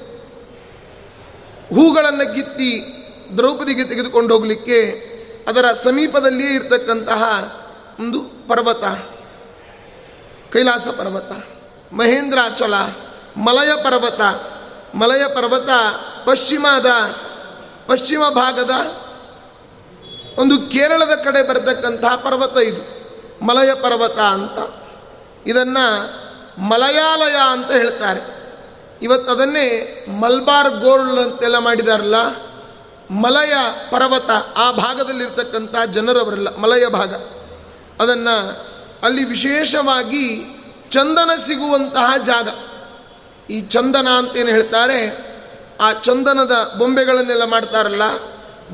[1.76, 2.94] ಹೂಗಳನ್ನು ಗಿತ್ತಿ
[3.38, 5.08] ದ್ರೌಪದಿಗೆ ತೆಗೆದುಕೊಂಡು ಹೋಗಲಿಕ್ಕೆ
[5.48, 7.24] ಅದರ ಸಮೀಪದಲ್ಲಿಯೇ ಇರತಕ್ಕಂತಹ
[8.00, 8.84] ಒಂದು ಪರ್ವತ,
[10.54, 11.32] ಕೈಲಾಸ ಪರ್ವತ,
[11.94, 12.74] ಮಹೇಂದ್ರಾಚಲ,
[13.38, 14.22] ಮಲಯ ಪರ್ವತ.
[14.96, 15.70] ಮಲಯ ಪರ್ವತ
[16.26, 16.86] ಪಶ್ಚಿಮದ,
[17.88, 18.72] ಪಶ್ಚಿಮ ಭಾಗದ
[20.40, 22.98] ಒಂದು ಕೇರಳದ ಕಡೆ ಬರತಕ್ಕಂತಹ ಪರ್ವತ ಇದು.
[23.46, 24.76] ಮಲಯ ಪರ್ವತ ಅಂತ.
[25.48, 26.14] ಇದನ್ನು
[26.62, 28.37] ಮಲಯಾಲಯ ಅಂತ ಹೇಳ್ತಾರೆ.
[29.02, 29.68] ಇವತ್ತು ಅದನ್ನೇ
[30.20, 32.16] ಮಲ್ಬಾರ್ ಗೋಲ್ಡ್ ಅಂತೆಲ್ಲ ಮಾಡಿದಾರಲ್ಲ,
[33.12, 33.54] ಮಲಯ
[33.92, 37.14] ಪರ್ವತ ಆ ಭಾಗದಲ್ಲಿರ್ತಕ್ಕಂಥ ಜನರವರೆಲ್ಲ, ಮಲಯ ಭಾಗ.
[38.02, 38.36] ಅದನ್ನು
[39.04, 40.26] ಅಲ್ಲಿ ವಿಶೇಷವಾಗಿ
[40.90, 42.48] ಚಂದನ ಸಿಗುವಂತಹ ಜಾಗ.
[43.52, 45.00] ಈ ಚಂದನ ಅಂತೇನು ಹೇಳ್ತಾರೆ,
[45.82, 48.18] ಆ ಚಂದನದ ಬೊಂಬೆಗಳನ್ನೆಲ್ಲ ಮಾಡ್ತಾರಲ್ಲ,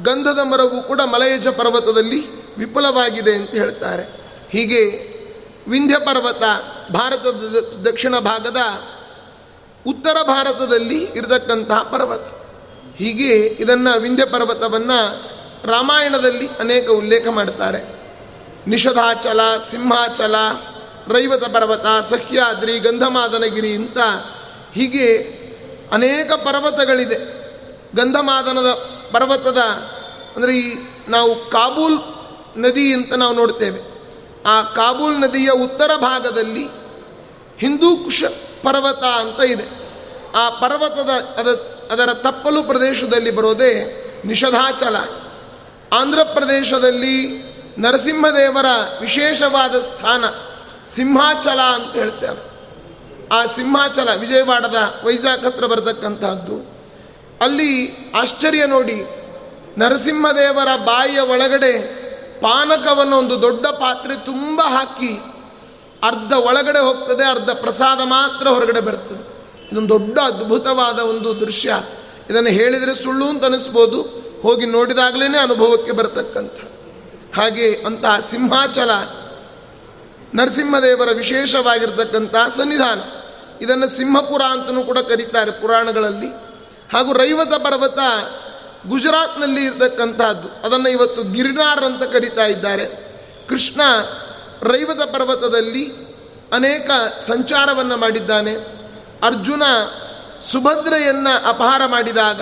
[0.04, 2.20] ಗಂಧದ ಮರವು ಕೂಡ ಮಲಯಜ ಪರ್ವತದಲ್ಲಿ
[2.56, 4.04] ವಿಪುಲವಾಗಿದೆ ಅಂತ ಹೇಳ್ತಾರೆ.
[4.52, 5.14] ಹೀಗೆ
[5.68, 6.44] ವಿಂಧ್ಯ ಪರ್ವತ,
[6.92, 7.56] ಭಾರತದ
[7.86, 8.58] ದಕ್ಷಿಣ ಭಾಗದ
[9.88, 12.22] ಉತ್ತರ ಭಾರತದಲ್ಲಿ ಇರತಕ್ಕಂತಹ ಪರ್ವತ.
[12.98, 15.22] ಹೀಗೆ ಇದನ್ನು ವಿಂಧ್ಯ ಪರ್ವತವನ್ನು
[15.68, 18.04] ರಾಮಾಯಣದಲ್ಲಿ ಅನೇಕ ಉಲ್ಲೇಖ ಮಾಡ್ತಾರೆ.
[18.68, 20.36] ನಿಷಧಾಚಲ, ಸಿಂಹಾಚಲ,
[21.08, 23.98] ರೈವತ ಪರ್ವತ, ಸಹ್ಯಾದ್ರಿ, ಗಂಧಮಾದನಗಿರಿ ಅಂತ
[24.74, 25.18] ಹೀಗೆ
[25.92, 27.18] ಅನೇಕ ಪರ್ವತಗಳಿದೆ.
[27.96, 28.72] ಗಂಧಮಾದನದ
[29.12, 29.58] ಪರ್ವತದ
[30.36, 30.76] ಅಂದರೆ ಈ
[31.08, 32.00] ನಾವು ಕಾಬೂಲ್
[32.58, 33.94] ನದಿ ಅಂತ ನಾವು ನೋಡ್ತೇವೆ.
[34.46, 36.68] ಆ ಕಾಬೂಲ್ ನದಿಯ ಉತ್ತರ ಭಾಗದಲ್ಲಿ
[37.58, 38.24] ಹಿಂದೂ ಕುಶ
[38.64, 39.68] ಪರ್ವತ ಅಂತ ಇದೆ.
[40.36, 41.48] ಆ ಪರ್ವತದ ಅದ,
[41.92, 43.74] ಅದರ ತಪ್ಪಲು ಪ್ರದೇಶದಲ್ಲಿ ಬರೋದೇ
[44.26, 44.96] ನಿಷಧಾಚಲ.
[45.94, 47.44] ಆಂಧ್ರ ಪ್ರದೇಶದಲ್ಲಿ
[47.80, 48.66] ನರಸಿಂಹದೇವರ
[49.02, 50.26] ವಿಶೇಷವಾದ ಸ್ಥಾನ
[50.96, 52.42] ಸಿಂಹಾಚಲ ಅಂತ ಹೇಳ್ತಾರೆ.
[53.32, 56.56] ಆ ಸಿಂಹಾಚಲ ವಿಜಯವಾಡದ ವೈಜಾಗ್ ಹತ್ರ ಬರತಕ್ಕಂತಹದ್ದು.
[57.42, 59.06] ಅಲ್ಲಿ ಆಶ್ಚರ್ಯ ನೋಡಿ,
[59.78, 62.04] ನರಸಿಂಹದೇವರ ಬಾಯಿಯ ಒಳಗಡೆ
[62.42, 65.33] ಪಾನಕವನ್ನು ಒಂದು ದೊಡ್ಡ ಪಾತ್ರೆ ತುಂಬ ಹಾಕಿ
[66.04, 69.34] ಅರ್ಧ ಒಳಗಡೆ ಹೋಗ್ತದೆ, ಅರ್ಧ ಪ್ರಸಾದ ಮಾತ್ರ ಹೊರಗಡೆ ಬರ್ತದೆ.
[69.72, 71.84] ಇದೊಂದು ದೊಡ್ಡ ಅದ್ಭುತವಾದ ಒಂದು ದೃಶ್ಯ.
[72.30, 74.24] ಇದನ್ನು ಹೇಳಿದರೆ ಸುಳ್ಳು ಅಂತ ಅನಿಸ್ಬೋದು.
[74.42, 76.54] ಹೋಗಿ ನೋಡಿದಾಗಲೇ ಅನುಭವಕ್ಕೆ ಬರತಕ್ಕಂಥ.
[77.40, 78.92] ಹಾಗೆ ಅಂತಹ ಸಿಂಹಾಚಲ,
[80.36, 83.02] ನರಸಿಂಹದೇವರ ವಿಶೇಷವಾಗಿರ್ತಕ್ಕಂಥ ಸನ್ನಿಧಾನ.
[83.62, 86.28] ಇದನ್ನು ಸಿಂಹಪುರ ಅಂತಲೂ ಕೂಡ ಕರೀತಾರೆ ಪುರಾಣಗಳಲ್ಲಿ.
[86.94, 88.00] ಹಾಗೂ ರೈವತ ಪರ್ವತ
[88.88, 90.66] ಗುಜರಾತ್ನಲ್ಲಿ ಇರತಕ್ಕಂಥದ್ದು.
[90.66, 92.86] ಅದನ್ನು ಇವತ್ತು ಗಿರಿನಾರ್ ಅಂತ ಕರೀತಾ ಇದ್ದಾರೆ.
[93.50, 93.82] ಕೃಷ್ಣ
[94.64, 95.92] ರೈವತ ಪರ್ವತದಲ್ಲಿ
[96.54, 98.56] ಅನೇಕ ಸಂಚಾರವನ್ನು ಮಾಡಿದ್ದಾನೆ.
[99.24, 99.64] ಅರ್ಜುನ
[100.52, 102.42] ಸುಭದ್ರೆಯನ್ನು ಅಪಹಾರ ಮಾಡಿದಾಗ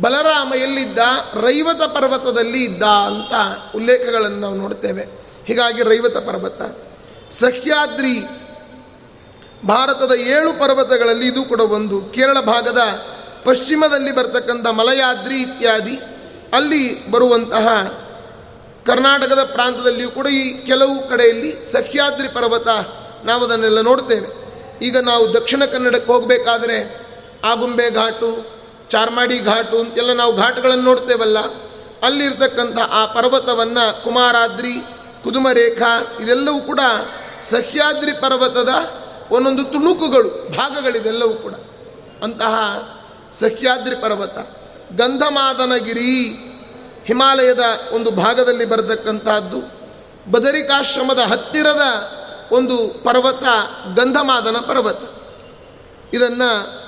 [0.00, 0.98] ಬಲರಾಮ ಎಲ್ಲಿದ್ದ
[1.34, 3.32] ರೈವತ ಪರ್ವತದಲ್ಲಿ ಇದ್ದ ಅಂತ
[3.76, 5.02] ಉಲ್ಲೇಖಗಳನ್ನು ನಾವು ನೋಡ್ತೇವೆ.
[5.46, 6.62] ಹೀಗಾಗಿ ರೈವತ ಪರ್ವತ.
[7.32, 8.22] ಸಹ್ಯಾದ್ರಿ
[9.68, 12.00] ಭಾರತದ ಏಳು ಪರ್ವತಗಳಲ್ಲಿ ಇದು ಕೂಡ ಒಂದು.
[12.00, 12.78] ಕೇರಳ ಭಾಗದ
[13.44, 16.00] ಪಶ್ಚಿಮದಲ್ಲಿ ಬರ್ತಕ್ಕಂಥ ಮಲಯಾದ್ರಿ ಇತ್ಯಾದಿ.
[16.52, 17.68] ಅಲ್ಲಿ ಬರುವಂತಹ
[18.86, 22.68] ಕರ್ನಾಟಕದ ಪ್ರಾಂತದಲ್ಲಿಯೂ ಕೂಡ ಈ ಕೆಲವು ಕಡೆಯಲ್ಲಿ ಸಹ್ಯಾದ್ರಿ ಪರ್ವತ
[23.24, 24.40] ನಾವು ಅದನ್ನೆಲ್ಲ ನೋಡ್ತೇವೆ.
[24.84, 27.00] ಈಗ ನಾವು ದಕ್ಷಿಣ ಕನ್ನಡಕ್ಕೆ ಹೋಗಬೇಕಾದರೆ
[27.44, 28.46] ಆಗುಂಬೆ ಘಾಟು,
[28.88, 31.38] ಚಾರ್ಮಾಡಿ ಘಾಟು ಅಂತೆಲ್ಲ ನಾವು ಘಾಟ್ಗಳನ್ನು ನೋಡ್ತೇವಲ್ಲ.
[32.02, 34.74] ಅಲ್ಲಿರ್ತಕ್ಕಂಥ ಆ ಪರ್ವತವನ್ನು ಕುಮಾರಾದ್ರಿ,
[35.24, 36.80] ಕುದುಮರೇಖಾ ಇದೆಲ್ಲವೂ ಕೂಡ
[37.42, 38.68] ಸಹ್ಯಾದ್ರಿ ಪರ್ವತದ
[39.30, 41.52] ಒಂದೊಂದು ತುಣುಕುಗಳು, ಭಾಗಗಳಿದೆಲ್ಲವೂ ಕೂಡ.
[42.22, 42.54] ಅಂತಹ
[43.32, 44.38] ಸಹ್ಯಾದ್ರಿ ಪರ್ವತ.
[44.96, 46.46] ಗಂಧಮಾದನಗಿರಿ
[47.10, 47.60] ಹಿಮಾಲಯದ
[47.92, 49.58] ಒಂದು ಭಾಗದಲ್ಲಿ ಬರತಕ್ಕಂತಹದ್ದು,
[50.30, 51.82] ಬದರಿಕಾಶ್ರಮದ ಹತ್ತಿರದ
[52.52, 53.42] ಒಂದು ಪರ್ವತ,
[53.96, 55.02] ಗಂಧಮಾದನ ಪರ್ವತ.
[56.14, 56.80] ಇದನ್ನು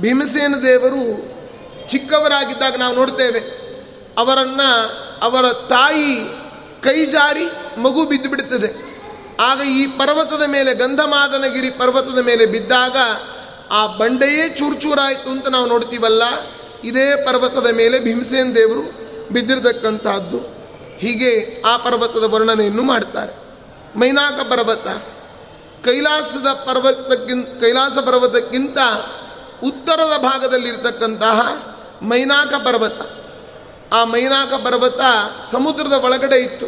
[0.00, 1.02] ಭೀಮಸೇನ ದೇವರು
[1.88, 3.40] ಚಿಕ್ಕವರಾಗಿದ್ದಾಗ ನಾವು ನೋಡ್ತೇವೆ.
[4.18, 6.16] ಅವರನ್ನು ಅವರ ತಾಯಿ
[6.82, 8.70] ಕೈ ಜಾರಿ ಮಗು ಬಿದ್ದು ಬಿಡುತ್ತದೆ
[9.40, 12.96] ಆಗ ಈ ಪರ್ವತದ ಮೇಲೆ, ಗಂಧಮಾದನಗಿರಿ ಪರ್ವತದ ಮೇಲೆ ಬಿದ್ದಾಗ
[13.70, 16.22] ಆ ಬಂಡೆಯೇ ಚೂರ್ಚೂರಾಯಿತು ಅಂತ ನಾವು ನೋಡ್ತೀವಲ್ಲ.
[16.84, 18.97] ಇದೇ ಪರ್ವತದ ಮೇಲೆ ಭೀಮಸೇನ ದೇವರು
[19.32, 20.38] ಬಿದ್ದಿರತಕ್ಕಂಥದ್ದು
[20.98, 23.48] ಹೀಗೆ ಆ ಪರ್ವತದ ವರ್ಣನೆಯನ್ನು ಮಾಡ್ತಾರೆ.
[23.98, 24.86] ಮೈನಾಕ ಪರ್ವತ,
[25.84, 28.78] ಕೈಲಾಸದ ಪರ್ವತಕ್ಕಿಂತ, ಕೈಲಾಸ ಪರ್ವತಕ್ಕಿಂತ
[29.64, 31.40] ಉತ್ತರದ ಭಾಗದಲ್ಲಿರ್ತಕ್ಕಂತಹ
[32.02, 33.00] ಮೈನಾಕ ಪರ್ವತ.
[33.92, 35.00] ಆ ಮೈನಾಕ ಪರ್ವತ
[35.50, 36.66] ಸಮುದ್ರದ ಒಳಗಡೆ ಇತ್ತು.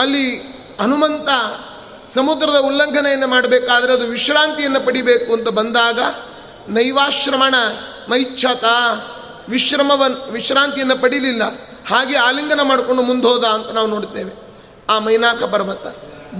[0.00, 0.36] ಅಲ್ಲಿ
[0.80, 1.28] ಹನುಮಂತ
[2.10, 6.00] ಸಮುದ್ರದ ಉಲ್ಲಂಘನೆಯನ್ನು ಮಾಡಬೇಕಾದರೆ ಅದು ವಿಶ್ರಾಂತಿಯನ್ನು ಪಡಿಬೇಕು ಅಂತ ಬಂದಾಗ
[6.68, 7.54] ನೈವಾಶ್ರಮಣ
[8.08, 8.64] ಮೈಚ್ಛತ
[9.48, 11.67] ವಿಶ್ರಮವನ್, ವಿಶ್ರಾಂತಿಯನ್ನು ಪಡೀಲಿಲ್ಲ.
[11.88, 14.48] ಹಾಗೆ ಆಲಿಂಗನ ಮಾಡಿಕೊಂಡು ಮುಂದೋದ ಅಂತ ನಾವು ನೋಡ್ತೇವೆ.
[14.88, 15.86] ಆ ಮೈನಾಕ ಪರ್ವತ,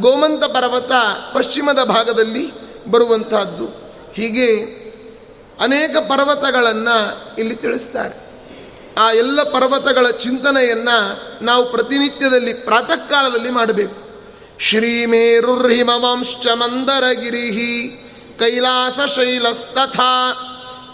[0.01, 0.93] ಗೋಮಂತ ಪರ್ವತ
[1.35, 2.51] ಪಶ್ಚಿಮದ ಭಾಗದಲ್ಲಿ
[2.87, 3.67] ಬರುವಂತಹದ್ದು.
[4.15, 4.79] ಹೀಗೆ
[5.61, 8.29] ಅನೇಕ ಪರ್ವತಗಳನ್ನು ಇಲ್ಲಿ ತಿಳಿಸ್ತಾರೆ.
[8.99, 14.09] ಆ ಎಲ್ಲ ಪರ್ವತಗಳ ಚಿಂತನೆಯನ್ನು ನಾವು ಪ್ರತಿನಿತ್ಯದಲ್ಲಿ ಪ್ರಾತಃ ಕಾಲದಲ್ಲಿ ಮಾಡಬೇಕು.
[14.61, 18.05] ಶ್ರೀಮೇರುರ್ಹಿಮವಂಶ್ಚ ಮಂದರಗಿರಿಹಿ
[18.39, 20.33] ಕೈಲಾಸ ಶೈಲಸ್ತಥಾ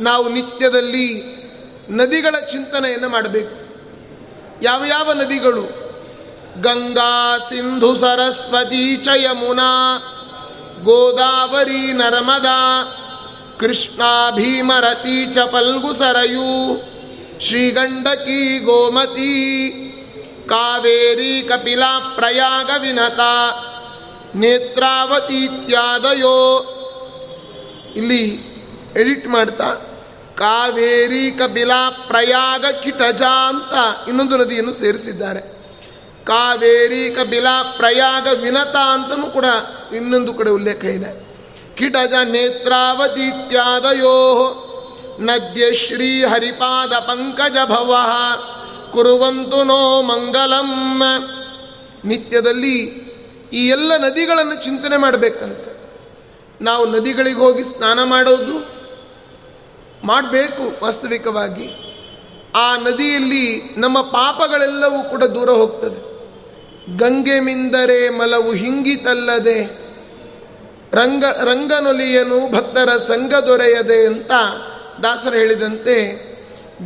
[0.00, 1.38] ನಾವು ನಿತ್ಯದಲ್ಲಿ
[1.90, 3.68] ನದಿಗಳ ಚಿಂತನೆಯನ್ನು ಮಾಡಬೇಕು.
[4.62, 5.88] ಯಾವ ಯಾವ ನದಿಗಳು?
[6.60, 9.08] ಗಂಗಾ, ಸಿಂಧು, ಸರಸ್ವತಿ ಚ
[10.82, 12.94] ಗೋದಾವರಿ, ನರ್ಮದಾ,
[13.60, 14.02] ಕೃಷ್ಣ,
[14.34, 16.82] ಭೀಮರತಿ ಚ ಪಲ್ಗು ಸರಯು,
[17.40, 19.72] ಶ್ರೀಗಂಡಕಿ, ಗೋಮತಿ,
[20.48, 23.20] ಕಾವೇರಿ, ಕಪಿಲಾ, ಪ್ರಯಾಗ, ವಿನತ
[24.34, 25.54] ನೇತ್ರಾವತೀತ್ಯಾದಯೋ
[27.96, 28.48] ಇಲ್ಲಿ
[28.96, 29.87] ಎಡಿಟ್ ಮಾಡ್ತಾ
[30.38, 35.58] ಕಾವೇರಿ ಕಬಿಲಾ ಪ್ರಯಾಗ ಕಿಟಜ ಅಂತ ಇನ್ನೊಂದು ನದಿಯನ್ನು ಸೇರಿಸಿದ್ದಾರೆ.
[36.24, 39.44] ಕಾವೇರಿ ಕಬಿಲಾ ಪ್ರಯಾಗ ವಿನತ ಅಂತಲೂ ಕೂಡ
[39.94, 41.26] ಇನ್ನೊಂದು ಕಡೆ ಉಲ್ಲೇಖ ಇದೆ.
[41.76, 44.14] ಕಿಟಜ ನೇತ್ರಾವತೀತ್ಯಾದಯೋ
[45.20, 47.96] ನದ್ಯ ಶ್ರೀ ಹರಿಪಾದ ಪಂಕಜ ಭವ
[48.92, 51.02] ಕುರುವಂತು ನೋ ಮಂಗಲಂ.
[52.04, 53.08] ನಿತ್ಯದಲ್ಲಿ
[53.52, 55.64] ಈ ಎಲ್ಲ ನದಿಗಳನ್ನು ಚಿಂತನೆ ಮಾಡಬೇಕಂತ.
[56.60, 58.77] ನಾವು ನದಿಗಳಿಗೆ ಹೋಗಿ ಸ್ನಾನ ಮಾಡೋದು
[60.04, 61.84] ಮಾಡಬೇಕು ವಾಸ್ತವಿಕವಾಗಿ.
[62.56, 66.08] ಆ ನದಿಯಲ್ಲಿ ನಮ್ಮ ಪಾಪಗಳೆಲ್ಲವೂ ಕೂಡ ದೂರ ಹೋಗ್ತದೆ.
[66.96, 69.64] ಗಂಗೆ ಮಿಂದರೆ ಮಲವು ಹಿಂಗಿತಲ್ಲದೆ,
[70.92, 74.32] ರಂಗ ರಂಗನೊಲಿಯನು ಭಕ್ತರ ಸಂಘ ದೊರೆಯದೆ ಅಂತ
[75.02, 76.28] ದಾಸರು ಹೇಳಿದಂತೆ,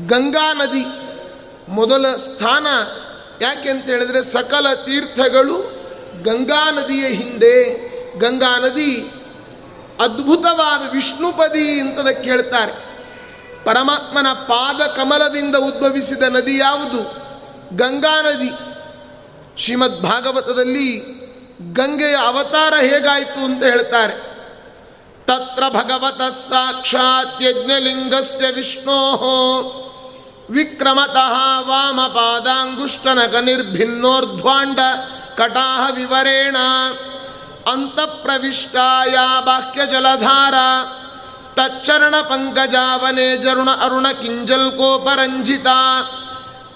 [0.06, 0.84] ಗಂಗಾ ನದಿ
[1.68, 2.66] ಮೊದಲ ಸ್ಥಾನ
[3.40, 5.56] ಯಾಕೆ ಅಂತ ಹೇಳಿದ್ರೆ ಸಕಲ ತೀರ್ಥಗಳು
[6.22, 7.92] ಗಂಗಾ ನದಿಯ ಹಿಂದೆ.
[8.18, 9.10] ಗಂಗಾ ನದಿ
[10.00, 12.91] ಅದ್ಭುತವಾದ ವಿಷ್ಣುಪದಿ ಅಂತದಕ್ಕೆ ಹೇಳ್ತಾರೆ
[13.64, 17.22] ಪರಮಾತ್ಮನ ಪಾದ ಕಮಲದಿಂದ ಉದ್ಭವಿಸಿದ ನದಿ ಯಾವುದು?
[17.76, 18.52] ಗಂಗಾ ನದಿ.
[19.62, 21.22] ಶ್ರೀಮದ್ ಭಾಗವತದಲ್ಲಿ
[21.72, 24.32] ಗಂಗೆಯ ಅವತಾರ ಹೇಗಾಯಿತು ಅಂತ ಹೇಳ್ತಾರೆ.
[25.26, 29.16] ತತ್ರ ಭಗವತ ಸಾಕ್ಷಾತ್ ಯಜ್ಞಲಿಂಗಸ್ಯ ವಿಷ್ಣೋ.
[30.50, 34.78] ವಿಕ್ರಮತಃ ವಾಮ ಪಾದಾಂಗುಷ್ಟನಕ ನಿರ್ಭಿನ್ನೋರ್ಧ್ವಾಂಡ
[35.36, 36.56] ಕಟಾಹ ವಿವರೇಣ.
[37.72, 40.54] ಅಂತಃಪ್ರವಿಷ್ಟಾಯ ಬಾಹ್ಯ ಜಲಧಾರ
[41.56, 45.68] ತಚ್ಚರಣ ಪಂಕಜಾವನೇ ಜರುಣ ಅರುಣ ಕಿಂಜಲ್ ಕೋಪರಂಜಿತ.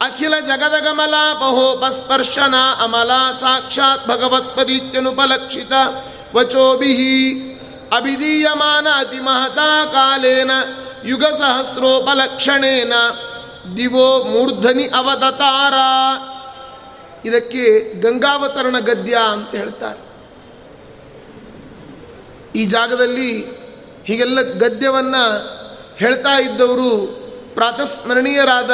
[0.00, 5.72] ಅಖಿಲ ಜಗದಗಮಲಾ ಬಹೋಪಸ್ಪರ್ಶನ ಅಮಲಾ ಸಾಕ್ಷಾತ್ ಭಗವತ್ಪದೀತ್ಯನುಪಲಕ್ಷಿತ.
[6.34, 6.92] ವಚೋಭಿ
[7.96, 10.50] ಅಭಿಧೀಯಮಾನ ಅತಿ ಮಹತಾ ಕಾಲೇನ
[11.04, 12.92] ಯುಗ ಸಹಸ್ರೋಪಲಕ್ಷಣೇನ
[13.76, 15.74] ದಿವೋ ಮೂರ್ಧನಿ ಅವತತಾರ
[17.26, 17.64] ಇದಕ್ಕೆ
[18.00, 20.00] ಗಂಗಾವತರಣ ಗದ್ಯ ಅಂತ ಹೇಳ್ತಾರೆ.
[22.58, 23.30] ಈ ಜಾಗದಲ್ಲಿ
[24.06, 25.56] ಹೀಗೆಲ್ಲ ಗದ್ಯವನ್ನು
[25.96, 27.06] ಹೇಳ್ತಾ ಇದ್ದವರು
[27.54, 28.70] ಪ್ರಾತಸ್ಮರಣೀಯರಾದ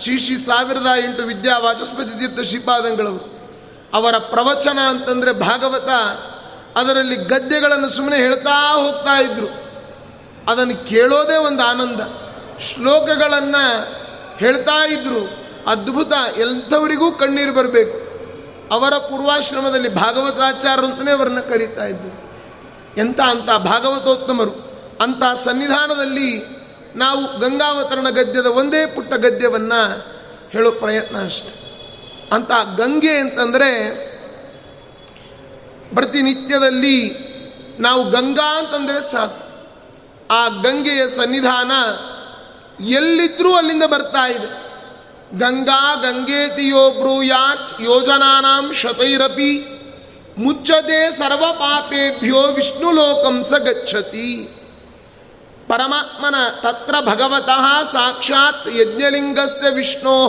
[0.00, 3.34] ಶ್ರೀ ಶ್ರೀ ಸಾವಿರದ ಎಂಟು ವಿದ್ಯಾ ವಾಚಸ್ಪತಿ ತೀರ್ಥ ಶ್ರೀಪಾದಂಗಳವರು.
[3.94, 5.88] ಅವರ ಪ್ರವಚನ ಅಂತಂದರೆ ಭಾಗವತ,
[6.76, 9.46] ಅದರಲ್ಲಿ ಗದ್ಯಗಳನ್ನು ಸುಮ್ಮನೆ ಹೇಳ್ತಾ ಹೋಗ್ತಾ ಇದ್ರು.
[10.50, 12.00] ಅದನ್ನು ಕೇಳೋದೇ ಒಂದು ಆನಂದ.
[12.60, 13.92] ಶ್ಲೋಕಗಳನ್ನು
[14.38, 15.30] ಹೇಳ್ತಾ ಇದ್ರು.
[15.70, 18.04] ಅದ್ಭುತ, ಎಂಥವರಿಗೂ ಕಣ್ಣೀರು ಬರಬೇಕು.
[18.74, 22.23] ಅವರ ಪೂರ್ವಾಶ್ರಮದಲ್ಲಿ ಭಾಗವತಾಚಾರ ಅಂತಲೇ ಅವರನ್ನು ಕರೀತಾ ಇದ್ದರು
[22.98, 24.50] ಎಂಥ ಅಂತ ಭಾಗವತೋತ್ತಮರು.
[25.00, 26.42] ಅಂಥ ಸನ್ನಿಧಾನದಲ್ಲಿ
[26.96, 30.04] ನಾವು ಗಂಗಾವತರಣ ಗದ್ಯದ ಒಂದೇ ಪುಟ್ಟ ಗದ್ಯವನ್ನು
[30.50, 31.64] ಹೇಳೋ ಪ್ರಯತ್ನ ಅಷ್ಟೆ.
[32.32, 33.70] ಅಂತ ಗಂಗೆ ಅಂತಂದರೆ
[35.94, 37.24] ಪ್ರತಿನಿತ್ಯದಲ್ಲಿ
[37.80, 39.44] ನಾವು ಗಂಗಾ ಅಂತಂದರೆ ಸಾಕು.
[40.30, 41.72] ಆ ಗಂಗೆಯ ಸನ್ನಿಧಾನ
[42.84, 44.64] ಎಲ್ಲಿದ್ರೂ ಅಲ್ಲಿಂದ ಬರ್ತಾ ಇದೆ.
[45.38, 49.80] ಗಂಗಾ ಗಂಗೇತಿಯೋ ಬ್ರೂಯಾತ್ ಯೋಜನಾನಾಂ ಶತೈರಪಿ
[50.38, 54.36] ಮುಚ್ಚದೆ ಸರ್ವ ಪಾಪೇಭ್ಯೋ ವಿಷ್ಣು ಲೋಕಂ ಸ ಗಚ್ಚತಿ.
[55.68, 60.26] ಪರಮಾತ್ಮನ ತತ್ರ ಭಗವತಃ ಸಾಕ್ಷಾತ್ ಯಜ್ಞಲಿಂಗಸ್ಯ ವಿಷ್ಣೋ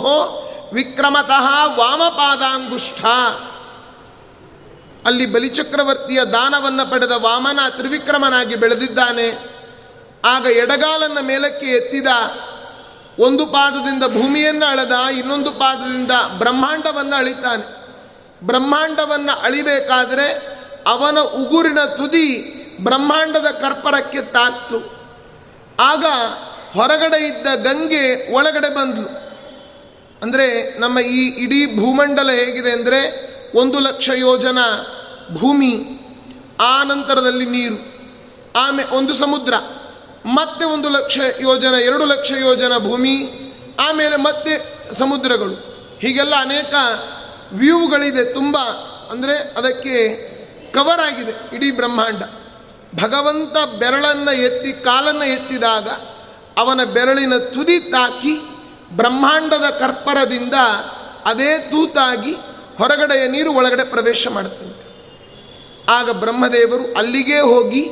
[0.72, 3.04] ವಿಕ್ರಮತಃ ವಾಮಪಾದಾಂಗುಷ್ಠ.
[5.06, 9.56] ಅಲ್ಲಿ ಬಲಿಚಕ್ರವರ್ತಿಯ ದಾನವನ್ನು ಪಡೆದ ವಾಮನ ತ್ರಿವಿಕ್ರಮನಾಗಿ ಬೆಳೆದಿದ್ದಾನೆ.
[10.24, 12.06] ಆಗ ಎಡಗಾಲನ್ನು ಮೇಲಕ್ಕೆ ಎತ್ತಿದ
[13.18, 17.75] ಒಂದು ಪಾದದಿಂದ ಭೂಮಿಯನ್ನು ಅಳೆದ ಇನ್ನೊಂದು ಪಾದದಿಂದ ಬ್ರಹ್ಮಾಂಡವನ್ನು ಅಳಿತಾನೆ.
[18.42, 20.56] ಬ್ರಹ್ಮಾಂಡವನ್ನು ಅಳಿಬೇಕಾದರೆ
[20.86, 24.96] ಅವನ ಉಗುರಿನ ತುದಿ ಬ್ರಹ್ಮಾಂಡದ ಕರ್ಪರಕ್ಕೆ ತಾಕ್ತು.
[25.80, 26.04] ಆಗ
[26.74, 29.26] ಹೊರಗಡೆ ಇದ್ದ ಗಂಗೆ ಒಳಗಡೆ ಬಂದ್ಲು.
[30.22, 33.26] ಅಂದರೆ ನಮ್ಮ ಈ ಇಡೀ ಭೂಮಂಡಲ ಹೇಗಿದೆ ಅಂದರೆ
[33.58, 34.58] ಒಂದು ಲಕ್ಷ ಯೋಜನ
[35.34, 35.72] ಭೂಮಿ,
[36.60, 37.78] ಆ ನಂತರದಲ್ಲಿ ನೀರು,
[38.58, 39.54] ಆಮೆ ಒಂದು ಸಮುದ್ರ,
[40.26, 43.28] ಮತ್ತೆ ಒಂದು ಲಕ್ಷ ಯೋಜನ, ಎರಡು ಲಕ್ಷ ಯೋಜನ ಭೂಮಿ,
[43.88, 44.54] ಆಮೇಲೆ ಮತ್ತೆ
[44.94, 45.54] ಸಮುದ್ರಗಳು.
[46.00, 46.74] ಹೀಗೆಲ್ಲ ಅನೇಕ
[47.52, 48.56] ವ್ಯೂಗಳಿದೆ ತುಂಬ,
[49.10, 49.96] ಅಂದರೆ ಅದಕ್ಕೆ
[50.72, 52.22] ಕವರ್ ಆಗಿದೆ, ಇಡೀ ಬ್ರಹ್ಮಾಂಡ.
[53.02, 55.88] ಭಗವಂತ ಬೆರಳನ್ನು ಎತ್ತಿ, ಕಾಲನ್ನು ಎತ್ತಿದಾಗ
[56.58, 58.34] ಅವನ ಬೆರಳಿನ ತುದಿ ತಾಕಿ
[58.92, 60.54] ಬ್ರಹ್ಮಾಂಡದ ಕರ್ಪರದಿಂದ
[61.24, 62.34] ಅದೇ ತೂತಾಗಿ
[62.78, 64.86] ಹೊರಗಡೆಯ ನೀರು ಒಳಗಡೆ ಪ್ರವೇಶ ಮಾಡುತ್ತಂತೆ.
[65.88, 67.82] ಆಗ ಬ್ರಹ್ಮದೇವರು ಅಲ್ಲಿಗೇ ಹೋಗಿ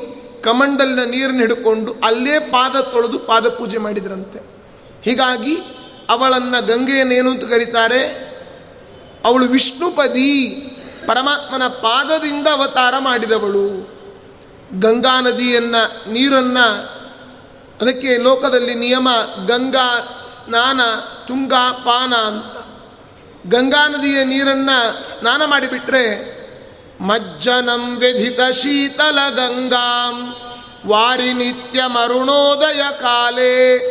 [0.42, 4.38] ಕಮಂಡಲಿನ ನೀರನ್ನು ಹಿಡ್ಕೊಂಡು ಅಲ್ಲೇ ಪಾದ ತೊಳೆದು ಪಾದ ಪೂಜೆ ಮಾಡಿದ್ರಂತೆ.
[5.02, 5.56] ಹೀಗಾಗಿ
[6.08, 8.33] ಅವಳನ್ನು ಗಂಗೆಯನ್ನೇನು ಅಂತ ಕರೀತಾರೆ?
[9.24, 10.50] ಅವಳು ವಿಷ್ಣುಪದಿ,
[11.06, 13.94] ಪರಮಾತ್ಮನ ಪಾದದಿಂದ ಅವತಾರ ಮಾಡಿದವಳು.
[14.80, 16.66] ಗಂಗಾ ನದಿಯನ್ನು, ನೀರನ್ನು,
[17.80, 19.08] ಅದಕ್ಕೆ ಲೋಕದಲ್ಲಿ ನಿಯಮ,
[19.46, 20.80] ಗಂಗಾ ಸ್ನಾನ,
[21.26, 22.64] ತುಂಗಾ ಪಾನ ಅಂತ.
[23.54, 26.06] ಗಂಗಾ ನದಿಯ ನೀರನ್ನು ಸ್ನಾನ ಮಾಡಿಬಿಟ್ರೆ,
[27.00, 30.36] ಮಜ್ಜನಂ ವ್ಯಧಿತ ಶೀತಲ ಗಂಗಾಂ,
[30.86, 33.90] ವಾರಿ ನಿತ್ಯ ಮರುಣೋದಯ ಕಾಲೇ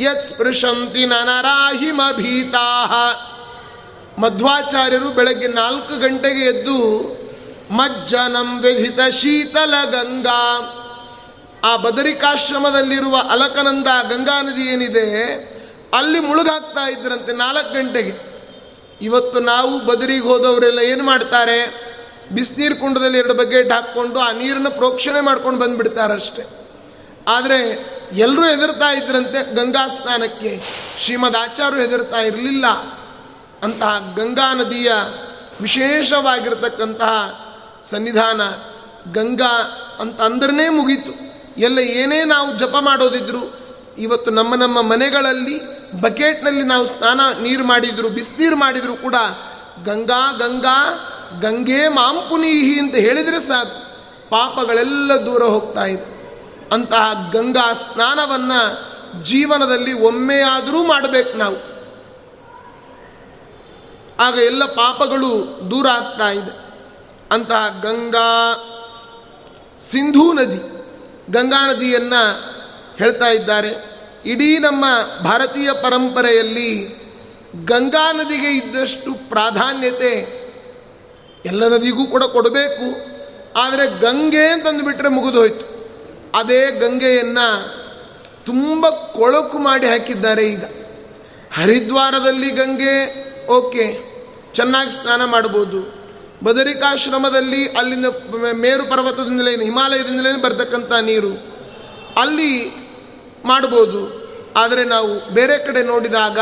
[0.00, 2.84] ಯತ್ ಸ್ಪೃಶಂತಿ ನನರಾಹಿಮ ಭೀತಾ
[4.18, 6.78] ಮಧ್ವಾಚಾರ್ಯರು ಬೆಳಗ್ಗೆ ನಾಲ್ಕು ಗಂಟೆಗೆ ಎದ್ದು,
[7.70, 10.72] ಮಜ್ಜನಂ ವಿಧಿತ ಶೀತಲ ಗಂಗಾ.
[11.64, 15.06] ಆ ಬದರಿಕಾಶ್ರಮದಲ್ಲಿರುವ ಅಲಕನಂದ ಗಂಗಾ ನದಿ ಏನಿದೆ,
[15.94, 18.36] ಅಲ್ಲಿ ಮುಳುಗಾಗ್ತಾ ಇದ್ರಂತೆ ನಾಲ್ಕು ಗಂಟೆಗೆ.
[19.00, 21.86] ಇವತ್ತು ನಾವು ಬದರಿಗೆ ಹೋದವರೆಲ್ಲ ಏನು ಮಾಡ್ತಾರೆ?
[22.32, 26.44] ಬಿಸಿನೀರು ಕುಂಡದಲ್ಲಿ ಎರಡು ಬಗೆಟ್ ಹಾಕ್ಕೊಂಡು ಆ ನೀರನ್ನು ಪ್ರೋಕ್ಷಣೆ ಮಾಡ್ಕೊಂಡು ಬಂದುಬಿಡ್ತಾರಷ್ಟೆ.
[27.28, 27.58] ಆದರೆ
[28.12, 30.62] ಎಲ್ಲರೂ ಹೆದರ್ತಾ ಇದ್ರಂತೆ ಗಂಗಾ ಸ್ನಾನಕ್ಕೆ.
[30.98, 32.64] ಶ್ರೀಮದ್ ಆಚಾರ್ಯರು ಹೆದರ್ತಾ ಇರಲಿಲ್ಲ.
[33.66, 34.92] ಅಂತಹ ಗಂಗಾ ನದಿಯ
[35.60, 37.46] ವಿಶೇಷವಾಗಿರತಕ್ಕಂತಹ
[37.84, 38.40] ಸನ್ನಿಧಾನ
[39.12, 41.12] ಗಂಗಾ ಅಂತ ಅಂದ್ರೇ ಮುಗೀತು.
[41.58, 43.60] ಎಲ್ಲ ಏನೇ ನಾವು ಜಪ ಮಾಡೋದಿದ್ರು,
[43.98, 49.14] ಇವತ್ತು ನಮ್ಮ ನಮ್ಮ ಮನೆಗಳಲ್ಲಿ ಬಕೆಟ್ನಲ್ಲಿ ನಾವು ಸ್ನಾನ ನೀರು ಮಾಡಿದ್ರು, ಬಿಸಿನೀರು ಮಾಡಿದ್ರು ಕೂಡ
[49.84, 51.10] ಗಂಗಾ ಗಂಗಾ,
[51.40, 54.00] ಗಂಗೆ ಮಾಂಪುನೀಹಿ ಅಂತ ಹೇಳಿದರೆ ಸಾಕು.
[54.30, 56.16] ಪಾಪಗಳೆಲ್ಲ ದೂರ ಹೋಗ್ತಾ ಇದೆ.
[56.72, 61.75] ಅಂತಹ ಗಂಗಾ ಸ್ನಾನವನ್ನು ಜೀವನದಲ್ಲಿ ಒಮ್ಮೆಯಾದರೂ ಮಾಡಬೇಕು ನಾವು.
[64.18, 66.66] ಆಗ ಎಲ್ಲ ಪಾಪಗಳು ದೂರ ಆಗ್ತಾ ಇದೆ.
[67.30, 68.54] ಅಂತಹ ಗಂಗಾ
[69.80, 70.60] ಸಿಂಧೂ ನದಿ,
[71.32, 72.40] ಗಂಗಾ ನದಿಯನ್ನು
[72.98, 73.96] ಹೇಳ್ತಾ ಇದ್ದಾರೆ.
[74.24, 74.84] ಇಡೀ ನಮ್ಮ
[75.24, 76.96] ಭಾರತೀಯ ಪರಂಪರೆಯಲ್ಲಿ
[77.64, 80.36] ಗಂಗಾ ನದಿಗೆ ಇದ್ದಷ್ಟು ಪ್ರಾಧಾನ್ಯತೆ
[81.46, 83.16] ಎಲ್ಲ ನದಿಗೂ ಕೂಡ ಕೊಡಬೇಕು.
[83.58, 85.76] ಆದರೆ ಗಂಗೆ ಅಂತಂದುಬಿಟ್ರೆ ಮುಗಿದು ಹೋಯಿತು.
[86.34, 87.74] ಅದೇ ಗಂಗೆಯನ್ನು
[88.46, 90.64] ತುಂಬ ಕೊಳಕು ಮಾಡಿ ಹಾಕಿದ್ದಾರೆ ಈಗ.
[91.54, 93.84] ಹರಿದ್ವಾರದಲ್ಲಿ ಗಂಗೆ ಓಕೆ,
[94.52, 95.96] ಚೆನ್ನಾಗಿ ಸ್ನಾನ ಮಾಡ್ಬೋದು
[96.44, 98.06] ಬದರಿಕಾಶ್ರಮದಲ್ಲಿ ಅಲ್ಲಿಂದ
[98.52, 101.32] ಮೇರು ಪರ್ವತದಿಂದಲೇ ಹಿಮಾಲಯದಿಂದಲೇ ಬರ್ತಕ್ಕಂಥ ನೀರು
[102.16, 102.52] ಅಲ್ಲಿ
[103.44, 104.02] ಮಾಡ್ಬೋದು
[104.56, 106.38] ಆದರೆ ನಾವು ಬೇರೆ ಕಡೆ ನೋಡಿದಾಗ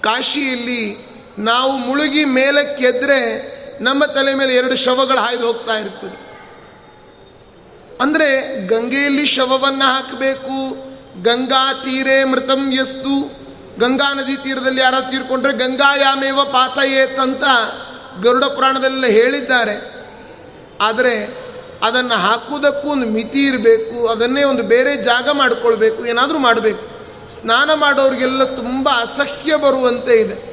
[0.00, 0.82] ಕಾಶಿಯಲ್ಲಿ
[1.38, 3.20] ನಾವು ಮುಳುಗಿ ಮೇಲಕ್ಕೆದ್ರೆ
[3.80, 6.16] ನಮ್ಮ ತಲೆ ಮೇಲೆ ಎರಡು ಶವಗಳು ಹಾಯ್ದು ಹೋಗ್ತಾ ಇರ್ತದೆ.
[8.00, 8.28] ಅಂದರೆ
[8.66, 10.56] ಗಂಗೆಯಲ್ಲಿ ಶವವನ್ನು ಹಾಕಬೇಕು,
[11.22, 13.39] ಗಂಗಾ ತೀರೆ ಮೃತಂ ಎಸ್ತು
[13.80, 16.78] ಗಂಗಾ ನದಿ ತೀರದಲ್ಲಿ ಯಾರು ತೀರ್ಕೊಂಡ್ರೆ ಗಂಗಾಯಾಮೇವ ಪಾತ
[17.20, 17.44] ಅಂತ
[18.22, 20.00] ಗರುಡ ಪುರಾಣದಲ್ಲೆಲ್ಲ ಹೇಳಿದ್ದಾರೆ.
[20.80, 21.38] ಆದರೆ
[21.82, 26.90] ಅದನ್ನು ಹಾಕುವುದಕ್ಕೂ ಒಂದು ಮಿತಿ ಇರಬೇಕು, ಅದನ್ನೇ ಒಂದು ಬೇರೆ ಜಾಗ ಮಾಡಿಕೊಳ್ಬೇಕು, ಏನಾದರೂ ಮಾಡಬೇಕು.
[27.28, 30.50] ಸ್ನಾನ ಮಾಡೋರಿಗೆಲ್ಲ ತುಂಬ ಅಸಹ್ಯ ಬರುವಂತೆ ಇದೆ.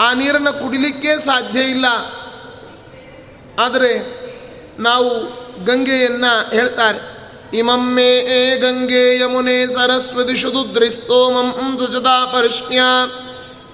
[0.00, 1.84] ಆ ನೀರನ್ನು ಕುಡಿಲಿಕ್ಕೆ ಸಾಧ್ಯ ಇಲ್ಲ.
[3.58, 4.18] ಆದರೆ
[4.78, 5.08] ನಾವು
[5.64, 7.17] ಗಂಗೆಯನ್ನು ಹೇಳ್ತಾರೆ
[7.52, 12.80] ಇಮಮ್ಮೆ ಏ ಗಂಗೆ ಯಮುನೆ ಸರಸ್ವತಿ ಶುದುದ್ರಿಸ್ತೋಮಂ ಧ್ವಜದಾ ಪರಿಷ್ಣ್ಯ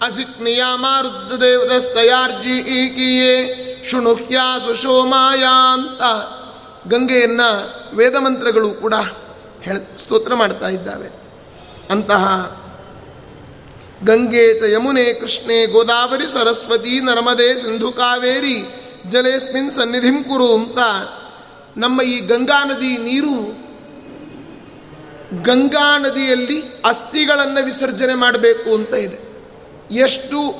[0.02, 3.60] ಅಸಿತ್ ನಿಯಾಮಾರುದ್ಧ ದೇವದಸ್ತಯಾರ್ಜಿ ಈಕಿಯೇ
[3.90, 6.02] ಶುಣುಹ್ಯಾ ಸುಶೋಮಾಯಾಂತ
[6.94, 7.50] ಗಂಗೆಯನ್ನು
[7.96, 8.94] ವೇದಮಂತ್ರಗಳು ಕೂಡ
[9.62, 11.08] ಹೇಳ ಸ್ತೋತ್ರ ಮಾಡ್ತಾ ಇದ್ದಾವೆ.
[11.90, 12.24] ಅಂತಹ
[14.04, 18.56] ಗಂಗೆ ಚ ಯಮುನೆ ಕೃಷ್ಣೆ ಗೋದಾವರಿ ಸರಸ್ವತಿ ನರ್ಮದೆ ಸಿಂಧು ಕಾವೇರಿ
[19.10, 20.78] ಜಲೇಸ್ಮಿನ್ ಸನ್ನಿಧಿಂ ಕುರು ಅಂತ
[21.76, 23.63] ನಮ್ಮ ಈ ಗಂಗಾ ನದಿ ನೀರು
[25.32, 29.18] ಗಂಗಾ ನದಿಯಲ್ಲಿ ಅಸ್ಥಿಗಳನ್ನು ವಿಸರ್ಜನೆ ಮಾಡಬೇಕು ಅಂತ ಇದೆ.
[29.94, 30.54] ಎಷ್ಟು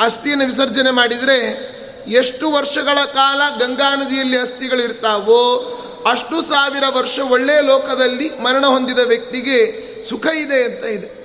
[0.00, 1.70] ಅಸ್ಥಿಯನ್ನು ವಿಸರ್ಜನೆ ಮಾಡಿದರೆ
[2.06, 5.76] ಎಷ್ಟು ವರ್ಷಗಳ ಕಾಲ ಗಂಗಾ ನದಿಯಲ್ಲಿ ಅಸ್ಥಿಗಳಿರ್ತಾವೋ
[6.10, 9.58] ಅಷ್ಟು ಸಾವಿರ ವರ್ಷ ಒಳ್ಳೆಯ ಲೋಕದಲ್ಲಿ ಮರಣ ಹೊಂದಿದ ವ್ಯಕ್ತಿಗೆ
[10.08, 11.20] ಸುಖ ಇದೆ ಅಂತ ಇದೆ.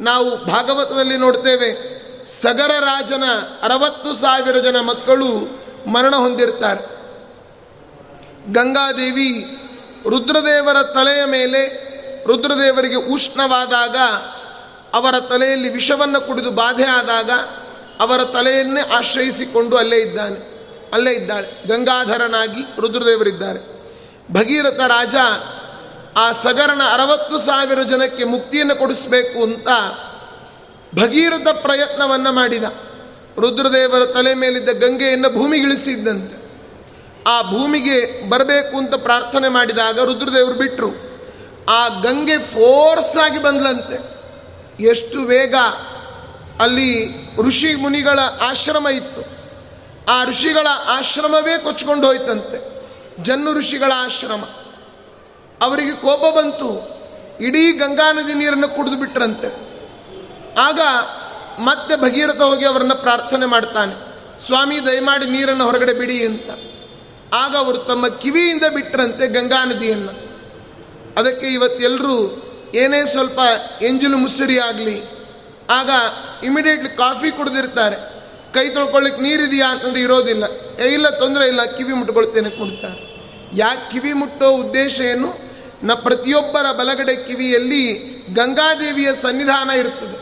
[0.00, 3.24] ನಾವು ಭಾಗವತದಲ್ಲಿ ನೋಡ್ತೇವೆ, ಸಗರ ರಾಜನ
[3.62, 5.28] ಅರವತ್ತು ಸಾವಿರ ಜನ ಮಕ್ಕಳು
[5.90, 6.82] ಮರಣ ಹೊಂದಿರ್ತಾರೆ.
[8.52, 9.56] ಗಂಗಾದೇವಿ
[10.10, 11.81] ರುದ್ರದೇವರ ತಲೆಯ ಮೇಲೆ
[12.26, 13.96] ರುದ್ರದೇವರಿಗೆ ಉಷ್ಣವಾದಾಗ
[14.94, 17.30] ಅವರ ತಲೆಯಲ್ಲಿ ವಿಷವನ್ನು ಕುಡಿದು ಬಾಧೆ ಆದಾಗ
[18.00, 20.52] ಅವರ ತಲೆಯನ್ನೇ ಆಶ್ರಯಿಸಿಕೊಂಡು ಅಲ್ಲೇ ಇದ್ದಾನೆ.
[20.92, 21.68] ಅಲ್ಲೇ ಇದ್ದಾಳೆ.
[21.68, 23.82] ಗಂಗಾಧರನಾಗಿ ರುದ್ರದೇವರಿದ್ದಾರೆ.
[24.32, 25.14] ಭಗೀರಥ ರಾಜ
[26.16, 29.68] ಆ ಸಗರನ ಅರವತ್ತು ಸಾವಿರ ಜನಕ್ಕೆ ಮುಕ್ತಿಯನ್ನು ಕೊಡಿಸಬೇಕು ಅಂತ
[31.02, 32.64] ಭಗೀರಥ ಪ್ರಯತ್ನವನ್ನು ಮಾಡಿದ.
[33.38, 36.42] ರುದ್ರದೇವರ ತಲೆ ಮೇಲಿದ್ದ ಗಂಗೆಯನ್ನು ಭೂಮಿಗಿಳಿಸಿದ್ದಂತೆ.
[37.26, 41.11] ಆ ಭೂಮಿಗೆ ಬರಬೇಕು ಅಂತ ಪ್ರಾರ್ಥನೆ ಮಾಡಿದಾಗ ರುದ್ರದೇವರು ಬಿಟ್ಟರು
[41.68, 44.12] ಆ ಗಂಗೆ ಫೋರ್ಸ್ ಆಗಿ ಬಂದ್ಲಂತೆ.
[44.84, 45.54] ಎಷ್ಟು ವೇಗ.
[46.60, 49.22] ಅಲ್ಲಿ ಋಷಿ ಮುನಿಗಳ ಆಶ್ರಮ ಇತ್ತು.
[50.12, 52.82] ಆ ಋಷಿಗಳ ಆಶ್ರಮವೇ ಕೊಚ್ಕೊಂಡು ಹೋಯ್ತಂತೆ.
[53.22, 54.44] ಜನ್ನು ಋಷಿಗಳ ಆಶ್ರಮ.
[55.62, 56.92] ಅವರಿಗೆ ಕೋಪ ಬಂತು.
[57.40, 59.72] ಇಡೀ ಗಂಗಾ ನದಿ ನೀರನ್ನು ಕುಡಿದು ಬಿಟ್ರಂತೆ.
[60.58, 60.80] ಆಗ
[61.58, 63.94] ಮತ್ತೆ ಭಗೀರಥ ಹೋಗಿ ಅವರನ್ನು ಪ್ರಾರ್ಥನೆ ಮಾಡ್ತಾನೆ.
[64.46, 66.50] ಸ್ವಾಮಿ, ದಯಮಾಡಿ ನೀರನ್ನು ಹೊರಗಡೆ ಬಿಡಿ ಅಂತ.
[67.34, 70.31] ಆಗ ಅವರು ತಮ್ಮ ಕಿವಿಯಿಂದ ಬಿಟ್ಟರಂತೆ ಗಂಗಾ ನದಿಯನ್ನು.
[71.18, 72.16] ಅದಕ್ಕೆ ಇವತ್ತೆಲ್ಲರೂ
[72.74, 73.40] ಏನೇ ಸ್ವಲ್ಪ
[73.82, 75.02] ಎಂಜಲು ಮುಸುರಿ ಆಗಲಿ,
[75.70, 75.90] ಆಗ
[76.44, 77.96] ಇಮಿಡಿಯೇಟ್ಲಿ ಕಾಫಿ ಕುಡಿದಿರ್ತಾರೆ.
[78.54, 80.44] ಕೈ ತೊಳ್ಕೊಳ್ಳಿಕ್ಕೆ ನೀರಿದೆಯಾ ಅಂತಂದ್ರೆ ಇರೋದಿಲ್ಲ.
[80.84, 83.12] ಇಲ್ಲ, ತೊಂದರೆ ಇಲ್ಲ, ಕಿವಿ ಮುಟ್ಕೊಳ್ತೇನೆ ಕೊಡ್ತಾರೆ
[83.54, 85.38] ಯಾಕೆ ಕಿವಿ ಮುಟ್ಟೋ ಉದ್ದೇಶ ಏನು?
[85.82, 87.84] ನ ಪ್ರತಿಯೊಬ್ಬರ ಬಲಗಡೆ ಕಿವಿಯಲ್ಲಿ
[88.34, 90.18] ಗಂಗಾದೇವಿಯ ಸನ್ನಿಧಾನ ಇರುತ್ತದೆ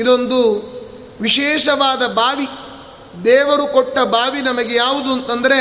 [0.00, 0.40] ಇದೊಂದು
[1.20, 2.48] ವಿಶೇಷವಾದ ಬಾವಿ.
[3.24, 5.60] ದೇವರು ಕೊಟ್ಟ ಬಾವಿ ನಮಗೆ ಯಾವುದು ಅಂತಂದರೆ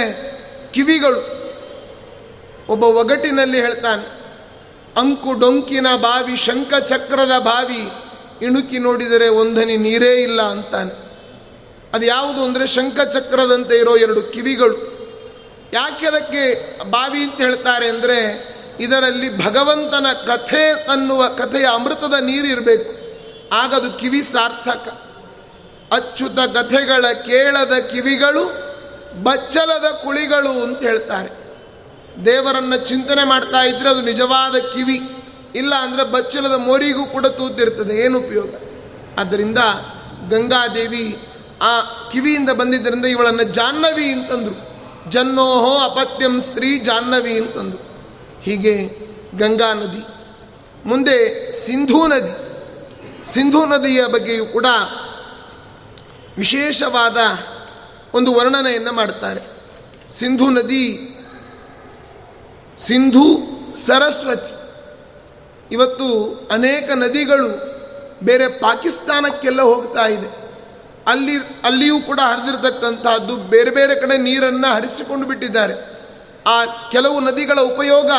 [0.72, 1.33] ಕಿವಿಗಳು.
[2.70, 4.06] ಒಬ್ಬ ಒಗಟಿನಲ್ಲಿ ಹೇಳ್ತಾನೆ,
[4.98, 7.84] ಅಂಕು ಡೊಂಕಿನ ಬಾವಿ ಶಂಖಚಕ್ರದ ಬಾವಿ,
[8.42, 10.94] ಇಣುಕಿ ನೋಡಿದರೆ ಒಂದನಿ ನೀರೇ ಇಲ್ಲ ಅಂತಾನೆ.
[11.94, 14.78] ಅದು ಯಾವುದು ಅಂದರೆ ಶಂಖಚಕ್ರದಂತೆ ಇರೋ ಎರಡು ಕಿವಿಗಳು.
[15.74, 16.44] ಯಾಕೆ ಅದಕ್ಕೆ
[16.90, 18.18] ಬಾವಿ ಅಂತ ಹೇಳ್ತಾರೆ ಅಂದರೆ,
[18.80, 22.92] ಇದರಲ್ಲಿ ಭಗವಂತನ ಕಥೆ ಅನ್ನುವ ಕಥೆಯ ಅಮೃತದ ನೀರು ಇರಬೇಕು.
[23.54, 24.88] ಆಗದು ಕಿವಿ ಸಾರ್ಥಕ.
[25.92, 28.44] ಅಚ್ಚುತ ಕಥೆಗಳ ಕೇಳದ ಕಿವಿಗಳು,
[29.24, 31.32] ಬಚ್ಚಲದ ಕುಳಿಗಳು ಅಂತ ಹೇಳ್ತಾರೆ.
[32.26, 34.98] ದೇವರನ್ನು ಚಿಂತನೆ ಮಾಡ್ತಾ ಇದ್ದರೆ ಅದು ನಿಜವಾದ ಕಿವಿ.
[35.56, 38.54] ಇಲ್ಲ ಅಂದರೆ ಬಚ್ಚಲದ ಮೋರಿಗೂ ಕೂಡ ತೂತಿರ್ತದೆ ಏನು ಉಪಯೋಗ?
[39.20, 39.60] ಆದ್ದರಿಂದ
[40.30, 41.06] ಗಂಗಾದೇವಿ
[41.62, 41.74] ಆ
[42.12, 44.58] ಕಿವಿಯಿಂದ ಬಂದಿದ್ದರಿಂದ ಇವಳನ್ನು ಜಾಹ್ನವಿ ಅಂತಂದರು.
[45.10, 47.82] ಜನ್ನೋಹೋ ಅಪತ್ಯಂ ಸ್ತ್ರೀ ಜಾಹ್ನವಿ ಅಂತಂದರು.
[48.42, 48.76] ಹೀಗೆ
[49.38, 50.04] ಗಂಗಾ ನದಿ,
[50.86, 51.18] ಮುಂದೆ
[51.66, 52.34] ಸಿಂಧೂ ನದಿ.
[53.34, 54.68] ಸಿಂಧೂ ನದಿಯ ಬಗ್ಗೆಯೂ ಕೂಡ
[56.38, 57.18] ವಿಶೇಷವಾದ
[58.14, 59.42] ಒಂದು ವರ್ಣನೆಯನ್ನು ಮಾಡ್ತಾರೆ.
[60.10, 60.86] ಸಿಂಧೂ ನದಿ
[62.78, 63.40] ಸಿಂಧು,
[63.76, 64.64] ಸರಸ್ವತಿ.
[65.72, 67.74] ಇವತ್ತು ಅನೇಕ ನದಿಗಳು
[68.26, 70.44] ಬೇರೆ ಪಾಕಿಸ್ತಾನಕ್ಕೆಲ್ಲ ಹೋಗ್ತಾ ಇದೆ.
[71.08, 75.74] ಅಲ್ಲಿ, ಅಲ್ಲಿಯೂ ಕೂಡ ಹರಿದಿರ್ತಕ್ಕಂಥದ್ದು ಬೇರೆ ಬೇರೆ ಕಡೆ ನೀರನ್ನು ಹರಿಸಿಕೊಂಡು ಬಿಟ್ಟಿದ್ದಾರೆ.
[76.48, 78.12] ಆ ಕೆಲವು ನದಿಗಳ ಉಪಯೋಗ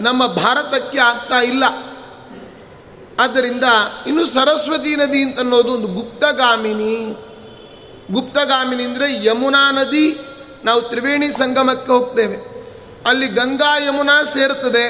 [0.00, 1.64] ನಮ್ಮ ಭಾರತಕ್ಕೆ ಆಗ್ತಾ ಇಲ್ಲ.
[3.18, 3.64] ಆದ್ದರಿಂದ
[4.06, 7.16] ಇನ್ನು ಸರಸ್ವತಿ ನದಿ ಅಂತ ಅನ್ನೋದು ಒಂದು ಗುಪ್ತಗಾಮಿನಿ.
[8.12, 10.18] ಗುಪ್ತಗಾಮಿನಿ ಅಂದರೆ ಯಮುನಾ ನದಿ,
[10.64, 12.53] ನಾವು ತ್ರಿವೇಣಿ ಸಂಗಮಕ್ಕೆ ಹೋಗ್ತೇವೆ.
[13.06, 14.84] ಅಲ್ಲಿ ಗಂಗಾ ಯಮುನಾ ಸೇರ್ತದೆ,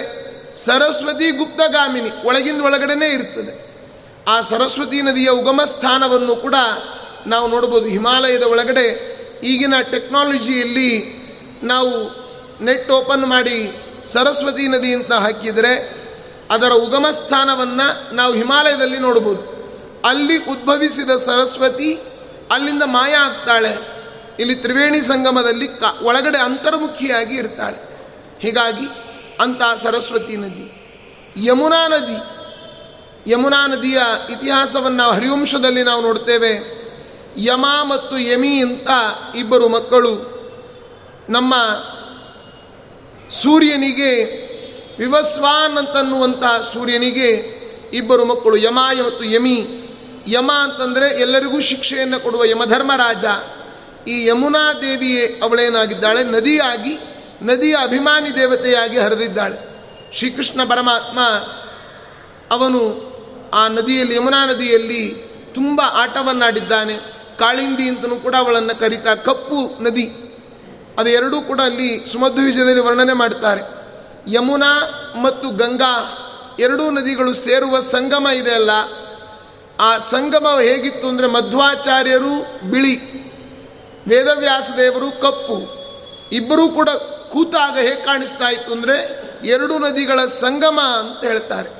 [0.57, 3.65] ಸರಸ್ವತಿ ಗುಪ್ತಗಾಮಿನಿ ಒಳಗಿಂದ ಒಳಗಡೆನೇ ಇರ್ತದೆ.
[4.29, 6.55] ಆ ಸರಸ್ವತಿ ನದಿಯ ಉಗಮ ಸ್ಥಾನವನ್ನು ಕೂಡ
[7.27, 7.89] ನಾವು ನೋಡ್ಬೋದು.
[7.89, 10.91] ಹಿಮಾಲಯದ ಒಳಗಡೆ ಈಗಿನ ಟೆಕ್ನಾಲಜಿಯಲ್ಲಿ
[11.62, 11.91] ನಾವು
[12.65, 13.73] ನೆಟ್ ಓಪನ್ ಮಾಡಿ
[14.07, 16.05] ಸರಸ್ವತಿ ನದಿ ಅಂತ ಹಾಕಿದರೆ
[16.51, 19.55] ಅದರ ಉಗಮ ಸ್ಥಾನವನ್ನು ನಾವು ಹಿಮಾಲಯದಲ್ಲಿ ನೋಡ್ಬೋದು.
[20.09, 22.01] ಅಲ್ಲಿ ಉದ್ಭವಿಸಿದ ಸರಸ್ವತಿ
[22.51, 23.77] ಅಲ್ಲಿಂದ ಮಾಯ ಆಗ್ತಾಳೆ.
[24.41, 27.93] ಇಲ್ಲಿ ತ್ರಿವೇಣಿ ಸಂಗಮದಲ್ಲಿ ಕ, ಒಳಗಡೆ ಅಂತರ್ಮುಖಿಯಾಗಿ ಇರ್ತಾಳೆ.
[28.45, 28.86] ಹೀಗಾಗಿ
[29.40, 30.66] ಅಂತ ಸರಸ್ವತಿ ನದಿ,
[31.36, 32.16] ಯಮುನಾ ನದಿ,
[33.32, 33.99] ಯಮುನಾ ನದಿಯ
[34.30, 36.84] ಇತಿಹಾಸವನ್ನು ಹರಿವಂಶದಲ್ಲಿ ನಾವು ನೋಡ್ತೇವೆ.
[37.36, 38.90] ಯಮ ಮತ್ತು ಯಮಿ ಅಂತ
[39.36, 40.34] ಇಬ್ಬರು ಮಕ್ಕಳು
[41.28, 41.55] ನಮ್ಮ
[43.30, 44.45] ಸೂರ್ಯನಿಗೆ
[44.99, 47.30] ವಿವಸ್ವಾನ್ ಅಂತನ್ನುವಂಥ ಸೂರ್ಯನಿಗೆ
[47.92, 49.66] ಇಬ್ಬರು ಮಕ್ಕಳು, ಯಮ ಮತ್ತು ಯಮಿ.
[50.26, 53.24] ಯಮ ಅಂತಂದರೆ ಎಲ್ಲರಿಗೂ ಶಿಕ್ಷೆಯನ್ನು ಕೊಡುವ ಯಮಧರ್ಮರಾಜ.
[54.09, 56.24] ಈ ಯಮುನಾ ದೇವಿಯೇ ಅವಳೇನಾಗಿದ್ದಾಳೆ?
[56.24, 56.99] ನದಿಯಾಗಿ
[57.45, 59.59] ನದಿಯ ಅಭಿಮಾನಿ ದೇವತೆಯಾಗಿ ಹರಿದಿದ್ದಾಳೆ.
[60.12, 61.20] ಶ್ರೀಕೃಷ್ಣ ಪರಮಾತ್ಮ
[62.51, 62.80] ಅವನು
[63.55, 65.03] ಆ ನದಿಯಲ್ಲಿ, ಯಮುನಾ ನದಿಯಲ್ಲಿ
[65.55, 66.97] ತುಂಬ ಆಟವನ್ನಾಡಿದ್ದಾನೆ.
[67.38, 70.07] ಕಾಳಿಂದಿ ಅಂತಲೂ ಕೂಡ ಅವಳನ್ನು ಕರೀತಾ ಕಪ್ಪು ನದಿ.
[70.99, 73.62] ಅದು ಎರಡೂ ಕೂಡ ಅಲ್ಲಿ ಸುಮಧು ವಿಜಯದಲ್ಲಿ ವರ್ಣನೆ ಮಾಡ್ತಾರೆ.
[74.32, 74.72] ಯಮುನಾ
[75.22, 75.95] ಮತ್ತು ಗಂಗಾ
[76.59, 78.70] ಎರಡೂ ನದಿಗಳು ಸೇರುವ ಸಂಗಮ ಇದೆ ಅಲ್ಲ.
[79.80, 82.34] ಆ ಸಂಗಮ ಹೇಗಿತ್ತು ಅಂದರೆ ಮಧ್ವಾಚಾರ್ಯರು
[82.70, 82.95] ಬಿಳಿ
[84.09, 85.59] ವೇದವ್ಯಾಸ ದೇವರು ಕಪ್ಪು,
[86.32, 86.88] ಇಬ್ಬರೂ ಕೂಡ
[87.35, 88.97] ಕೂತಾಗ ಹೇಗೆ ಕಾಣಿಸ್ತಾ ಇತ್ತು ಅಂದರೆ
[89.55, 91.70] ಎರಡು ನದಿಗಳ ಸಂಗಮ ಅಂತ ಹೇಳ್ತಾರೆ.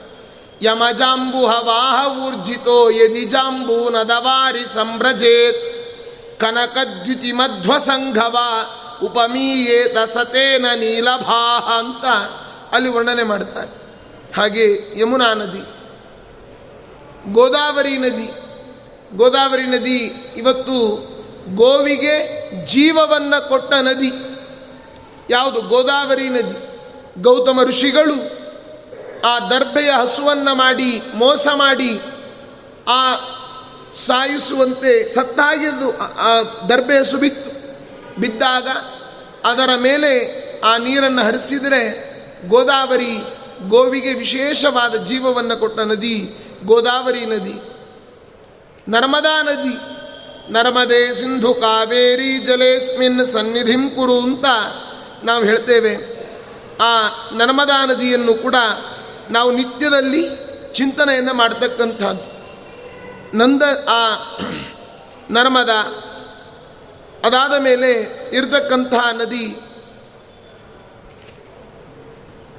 [0.63, 5.67] ಯಮಜಾಂಬು ಹವಾಹ ಊರ್ಜಿತೋ ಯದಿಜಾಂಬು ನದವಾರಿ ಸಂಭ್ರಜೇತ್
[6.41, 8.37] ಕನಕದ್ಯುತಿ ಮಧ್ವ ಸಂಘವ
[9.07, 12.05] ಉಪಮೀಯೇ ದಸತೇನ ನೀಲಭಾಹ ಅಂತ
[12.75, 13.73] ಅಲ್ಲಿ ವರ್ಣನೆ ಮಾಡ್ತಾರೆ.
[14.37, 14.65] ಹಾಗೆ
[15.01, 15.63] ಯಮುನಾ ನದಿ,
[17.33, 18.29] ಗೋದಾವರಿ ನದಿ
[19.19, 19.99] ಗೋದಾವರಿ ನದಿ
[20.41, 20.79] ಇವತ್ತು
[21.57, 22.15] ಗೋವಿಗೆ
[22.67, 24.11] ಜೀವವನ್ನು ಕೊಟ್ಟ ನದಿ.
[25.31, 26.75] ಯಾವುದು ಗೋದಾವರಿ ನದಿ
[27.23, 28.45] ಗೌತಮ ಋಷಿಗಳು
[29.27, 32.01] ಆ ದರ್ಬೆಯ ಹಸುವನ್ನು ಮಾಡಿ, ಮೋಸ ಮಾಡಿ,
[32.89, 33.15] ಆ
[34.07, 37.51] ಸಾಯಿಸುವಂತೆ ಸತ್ತಾಗಿದ್ದು ಆ ದರ್ಬೆ ಹಸು ಬಿತ್ತು.
[38.21, 38.69] ಬಿದ್ದಾಗ
[39.45, 41.83] ಅದರ ಮೇಲೆ ಆ ನೀರನ್ನು ಹರಿಸಿದರೆ
[42.49, 43.19] ಗೋದಾವರಿ
[43.69, 47.55] ಗೋವಿಗೆ ವಿಶೇಷವಾದ ಜೀವವನ್ನು ಕೊಟ್ಟ ನದಿ, ಗೋದಾವರಿ ನದಿ.
[48.89, 49.95] ನರ್ಮದಾ ನದಿ.
[50.53, 54.45] ನರ್ಮದೆ ಸಿಂಧು ಕಾವೇರಿ ಜಲೇಸ್ಮಿನ್ ಸನ್ನಿಧಿಂ ಕುರು ಅಂತ
[55.23, 56.15] ನಾವು ಹೇಳ್ತೇವೆ.
[56.81, 58.55] ಆ ನರ್ಮದಾ ನದಿಯನ್ನು ಕೂಡ
[59.31, 60.29] ನಾವು ನಿತ್ಯದಲ್ಲಿ
[60.73, 62.35] ಚಿಂತನೆಯನ್ನು ಮಾಡ್ತಕ್ಕಂಥದ್ದು.
[63.37, 64.11] ನಂದ ಆ
[65.31, 65.71] ನರ್ಮದ
[67.25, 67.93] ಅದಾದ ಮೇಲೆ
[68.33, 69.47] ಇರತಕ್ಕಂತಹ ನದಿ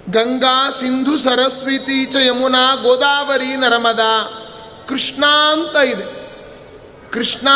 [0.10, 4.42] ಗಂಗಾ ಸಿಂಧು ಸರಸ್ವತಿ ಚ ಯಮುನಾ ಗೋದಾವರಿ ನರ್ಮದಾ
[4.90, 6.26] ಕೃಷ್ಣ ಅಂತ ಇದೆ.
[7.12, 7.48] ಕೃಷ್ಣ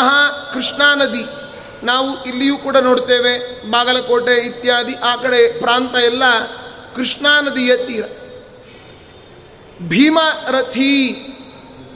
[0.54, 1.39] ಕೃಷ್ಣಾ ನದಿ.
[1.84, 6.24] ನಾವು ಇಲ್ಲಿಯೂ ಕೂಡ ನೋಡ್ತೇವೆ, ಬಾಗಲಕೋಟೆ ಇತ್ಯಾದಿ ಆ ಕಡೆ ಪ್ರಾಂತ ಎಲ್ಲ
[6.96, 8.04] ಕೃಷ್ಣಾ ನದಿಯ ತೀರ.
[9.88, 10.94] ಭೀಮರಥಿ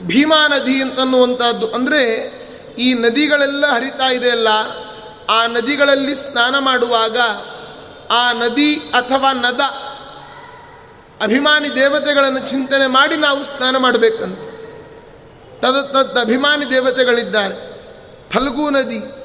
[0.00, 2.02] ಭೀಮಾ ನದಿ ಅಂತನ್ನುವಂಥದ್ದು ಅಂದರೆ
[2.78, 4.48] ಈ ನದಿಗಳೆಲ್ಲ ಹರಿತಾ ಇದೆಯಲ್ಲ
[5.30, 7.18] ಆ ನದಿಗಳಲ್ಲಿ ಸ್ನಾನ ಮಾಡುವಾಗ
[8.10, 9.60] ಆ ನದಿ ಅಥವಾ ನದ
[11.22, 14.38] ಅಭಿಮಾನಿ ದೇವತೆಗಳನ್ನು ಚಿಂತನೆ ಮಾಡಿ ನಾವು ಸ್ನಾನ ಮಾಡಬೇಕಂತ.
[15.64, 17.56] ತದ ತದ್ ಅಭಿಮಾನಿ ದೇವತೆಗಳಿದ್ದಾರೆ.
[18.30, 19.23] ಫಲ್ಗು ನದಿ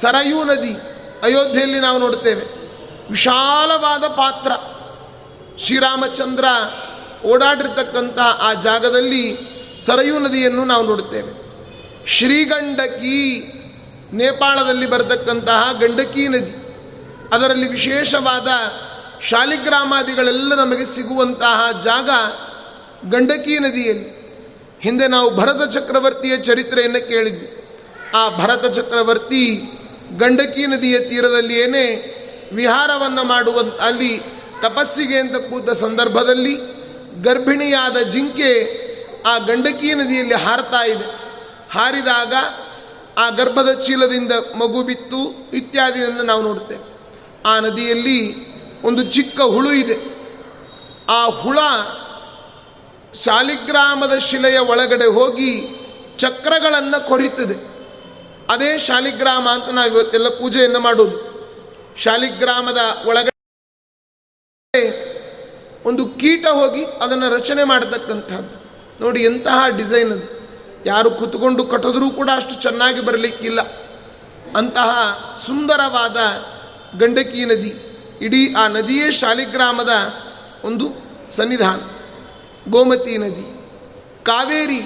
[0.00, 0.74] ಸರಯೂ ನದಿ
[1.22, 2.44] ಅಯೋಧ್ಯೆಯಲ್ಲಿ ನಾವು ನೋಡ್ತೇವೆ.
[3.10, 4.52] ವಿಶಾಲವಾದ ಪಾತ್ರ.
[5.58, 6.44] ಶ್ರೀರಾಮಚಂದ್ರ
[7.26, 9.38] ಓಡಾಡಿರ್ತಕ್ಕಂಥ ಆ ಜಾಗದಲ್ಲಿ
[9.86, 11.44] ಸರಯೂ ನದಿಯನ್ನು ನಾವು ನೋಡುತ್ತೇವೆ
[12.06, 13.52] ಶ್ರೀಗಂಡಕಿ
[14.12, 16.54] ನೇಪಾಳದಲ್ಲಿ ಬರತಕ್ಕಂತಹ ಗಂಡಕಿ ನದಿ.
[17.32, 18.48] ಅದರಲ್ಲಿ ವಿಶೇಷವಾದ
[19.22, 22.10] ಶಾಲಿಗ್ರಾಮಾದಿಗಳೆಲ್ಲ ನಮಗೆ ಸಿಗುವಂತಹ ಜಾಗ
[23.10, 24.24] ಗಂಡಕಿ ನದಿಯಲ್ಲಿ.
[24.80, 27.50] ಹಿಂದೆ ನಾವು ಭರತ ಚಕ್ರವರ್ತಿಯ ಚರಿತ್ರೆಯನ್ನು ಕೇಳಿದ್ವಿ.
[28.14, 29.62] ಆ ಭರತ ಚಕ್ರವರ್ತಿ
[30.18, 32.10] ಗಂಡಕಿ ನದಿಯ ತೀರದಲ್ಲಿಯೇ
[32.52, 34.18] ವಿಹಾರವನ್ನು ಮಾಡುವ ಅಲ್ಲಿ
[34.62, 36.54] ತಪಸ್ಸಿಗೆ ಅಂತ ಕೂತ ಸಂದರ್ಭದಲ್ಲಿ
[37.22, 38.84] ಗರ್ಭಿಣಿಯಾದ ಜಿಂಕೆ
[39.26, 41.24] ಆ ಗಂಡಕಿ ನದಿಯಲ್ಲಿ ಹಾರ್ತಾ ಇದೆ.
[41.70, 42.34] ಹಾರಿದಾಗ
[43.18, 46.98] ಆ ಗರ್ಭದ ಚೀಲದಿಂದ ಮಗು ಬಿತ್ತು ಇತ್ಯಾದಿಯನ್ನು ನಾವು ನೋಡ್ತೇವೆ.
[47.46, 48.44] ಆ ನದಿಯಲ್ಲಿ
[48.82, 49.96] ಒಂದು ಚಿಕ್ಕ ಹುಳು ಇದೆ.
[51.08, 51.58] ಆ ಹುಳ
[53.14, 55.80] ಶಾಲಿಗ್ರಾಮದ ಶಿಲೆಯ ಒಳಗಡೆ ಹೋಗಿ
[56.16, 57.73] ಚಕ್ರಗಳನ್ನು ಕೊರಿತದೆ.
[58.50, 61.34] ಅದೇ ಶಾಲಿಗ್ರಾಮ ಅಂತ ನಾವು ಇವತ್ತೆಲ್ಲ ಪೂಜೆಯನ್ನು ಮಾಡೋದು.
[61.96, 63.34] ಶಾಲಿಗ್ರಾಮದ ಒಳಗಡೆ
[65.84, 68.64] ಒಂದು ಕೀಟ ಹೋಗಿ ಅದನ್ನು ರಚನೆ ಮಾಡತಕ್ಕಂಥದ್ದು.
[69.00, 70.44] ನೋಡಿ ಎಂತಹ ಡಿಸೈನ್ ಅದು.
[70.86, 73.60] ಯಾರು ಕೂತ್ಕೊಂಡು ಕಟ್ಟಿದ್ರೂ ಕೂಡ ಅಷ್ಟು ಚೆನ್ನಾಗಿ ಬರಲಿಕ್ಕಿಲ್ಲ.
[74.56, 74.88] ಅಂತಹ
[75.46, 76.16] ಸುಂದರವಾದ
[76.98, 78.00] ಗಂಡಕಿ ನದಿ.
[78.20, 79.90] ಇಡೀ ಆ ನದಿಯೇ ಶಾಲಿಗ್ರಾಮದ
[80.64, 80.88] ಒಂದು
[81.30, 81.80] ಸನ್ನಿಧಾನ.
[82.70, 83.60] ಗೋಮತಿ ನದಿ.
[84.24, 84.80] ಕಾವೇರಿ.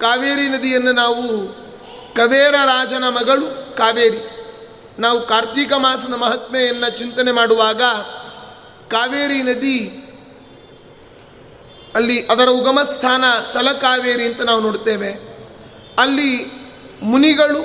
[0.00, 1.63] ಕಾವೇರಿ ನದಿಯನ್ನು ನಾವು
[2.16, 4.20] ಕವೇರ ರಾಜನ ಮಗಳು ಕಾವೇರಿ.
[4.98, 7.82] ನಾವು ಕಾರ್ತೀಕ ಮಾಸದ ಮಹಾತ್ಮೆಯನ್ನು ಚಿಂತನೆ ಮಾಡುವಾಗ
[8.90, 9.78] ಕಾವೇರಿ ನದಿ
[11.94, 15.10] ಅಲ್ಲಿ ಅದರ ಉಗಮ ಸ್ಥಾನ ತಲಕಾವೇರಿ ಅಂತ ನಾವು ನೋಡ್ತೇವೆ.
[15.98, 16.30] ಅಲ್ಲಿ
[17.02, 17.60] ಮುನಿಗಳು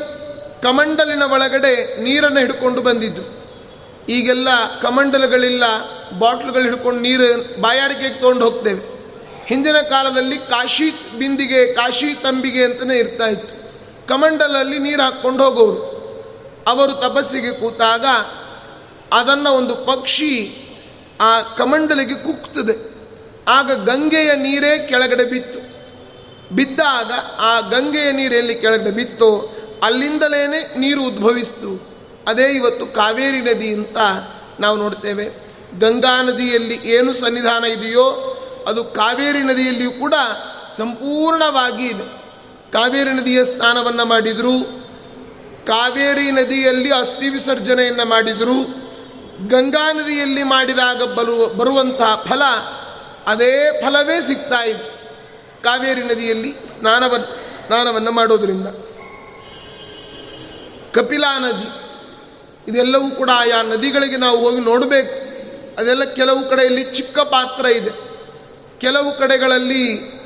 [0.62, 3.24] ಕಮಂಡಲಿನ ಒಳಗಡೆ ನೀರನ್ನು ಹಿಡ್ಕೊಂಡು ಬಂದಿದ್ದು
[4.10, 5.64] ಈಗೆಲ್ಲ ಕಮಂಡಲಗಳಿಲ್ಲ,
[6.20, 8.82] ಬಾಟ್ಲುಗಳು ಹಿಡ್ಕೊಂಡು ನೀರು ಬಾಯಾರಿಕೆಗೆ ತೊಗೊಂಡು ಹೋಗ್ತೇವೆ.
[9.46, 13.59] ಹಿಂದಿನ ಕಾಲದಲ್ಲಿ ಕಾಶಿ ಬಿಂದಿಗೆ, ಕಾಶಿ ತಂಬಿಗೆ ಅಂತಲೇ ಇರ್ತಾ ಇತ್ತು.
[14.10, 16.00] ಕಮಂಡಲಲ್ಲಿ ನೀರು ಹಾಕ್ಕೊಂಡು ಹೋಗೋರು.
[16.68, 18.06] ಅವರು ತಪಸ್ಸಿಗೆ ಕೂತಾಗ
[19.14, 20.56] ಅದನ್ನು ಒಂದು ಪಕ್ಷಿ
[21.22, 22.76] ಆ ಕಮಂಡಲಿಗೆ ಕುಕ್ತದೆ
[23.48, 25.60] ಆಗ ಗಂಗೆಯ ನೀರೇ ಕೆಳಗಡೆ ಬಿತ್ತು.
[26.56, 30.48] ಬಿದ್ದಾಗ ಆ ಗಂಗೆಯ ನೀರು ಎಲ್ಲಿ ಕೆಳಗಡೆ ಬಿತ್ತೋ ಅಲ್ಲಿಂದಲೇ
[30.78, 31.90] ನೀರು ಉದ್ಭವಿಸ್ತು.
[32.28, 33.98] ಅದೇ ಇವತ್ತು ಕಾವೇರಿ ನದಿ ಅಂತ
[34.60, 35.26] ನಾವು ನೋಡ್ತೇವೆ.
[35.80, 38.06] ಗಂಗಾ ನದಿಯಲ್ಲಿ ಏನು ಸನ್ನಿಧಾನ ಇದೆಯೋ
[38.68, 40.14] ಅದು ಕಾವೇರಿ ನದಿಯಲ್ಲಿಯೂ ಕೂಡ
[40.78, 42.19] ಸಂಪೂರ್ಣವಾಗಿ ಇದೆ.
[42.74, 44.56] ಕಾವೇರಿ ನದಿಯ ಸ್ನಾನವನ್ನು ಮಾಡಿದರು.
[45.66, 48.90] ಕಾವೇರಿ ನದಿಯಲ್ಲಿ ಅಸ್ಥಿ ವಿಸರ್ಜನೆಯನ್ನು ಮಾಡಿದರು.
[49.48, 52.44] ಗಂಗಾ ನದಿಯಲ್ಲಿ ಮಾಡಿದಾಗ ಬಲು ಬರುವಂತಹ ಫಲ,
[53.28, 54.86] ಅದೇ ಫಲವೇ ಸಿಗ್ತಾ ಇದೆ.
[55.64, 58.68] ಕಾವೇರಿ ನದಿಯಲ್ಲಿ ಸ್ನಾನವನ್ನು ಸ್ನಾನವನ್ನು ಮಾಡೋದರಿಂದ.
[60.94, 61.70] ಕಪಿಲಾ ನದಿ,
[62.72, 65.16] ಇದೆಲ್ಲವೂ ಕೂಡ ಆಯಾ ನದಿಗಳಿಗೆ ನಾವು ಹೋಗಿ ನೋಡಬೇಕು.
[65.82, 67.92] ಅದೆಲ್ಲ ಕೆಲವು ಕಡೆಯಲ್ಲಿ ಚಿಕ್ಕ ಪಾತ್ರ ಇದೆ.
[68.80, 70.19] ಕೆಲವು ಕಡೆಗಳಲ್ಲಿ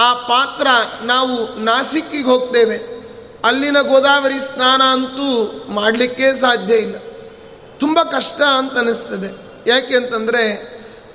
[0.00, 0.66] ಆ ಪಾತ್ರ
[1.04, 3.00] ನಾವು ನಾಸಿಕ್ಕಿಗೆ ಹೋಗ್ತೇವೆ.
[3.44, 6.96] ಅಲ್ಲಿನ ಗೋದಾವರಿ ಸ್ನಾನ ಅಂತೂ ಮಾಡಲಿಕ್ಕೆ ಸಾಧ್ಯ ಇಲ್ಲ.
[7.78, 10.44] ತುಂಬ ಕಷ್ಟ ಅಂತ ಅನ್ನಿಸ್ತದೆ ಯಾಕೆ ಅಂತಂದರೆ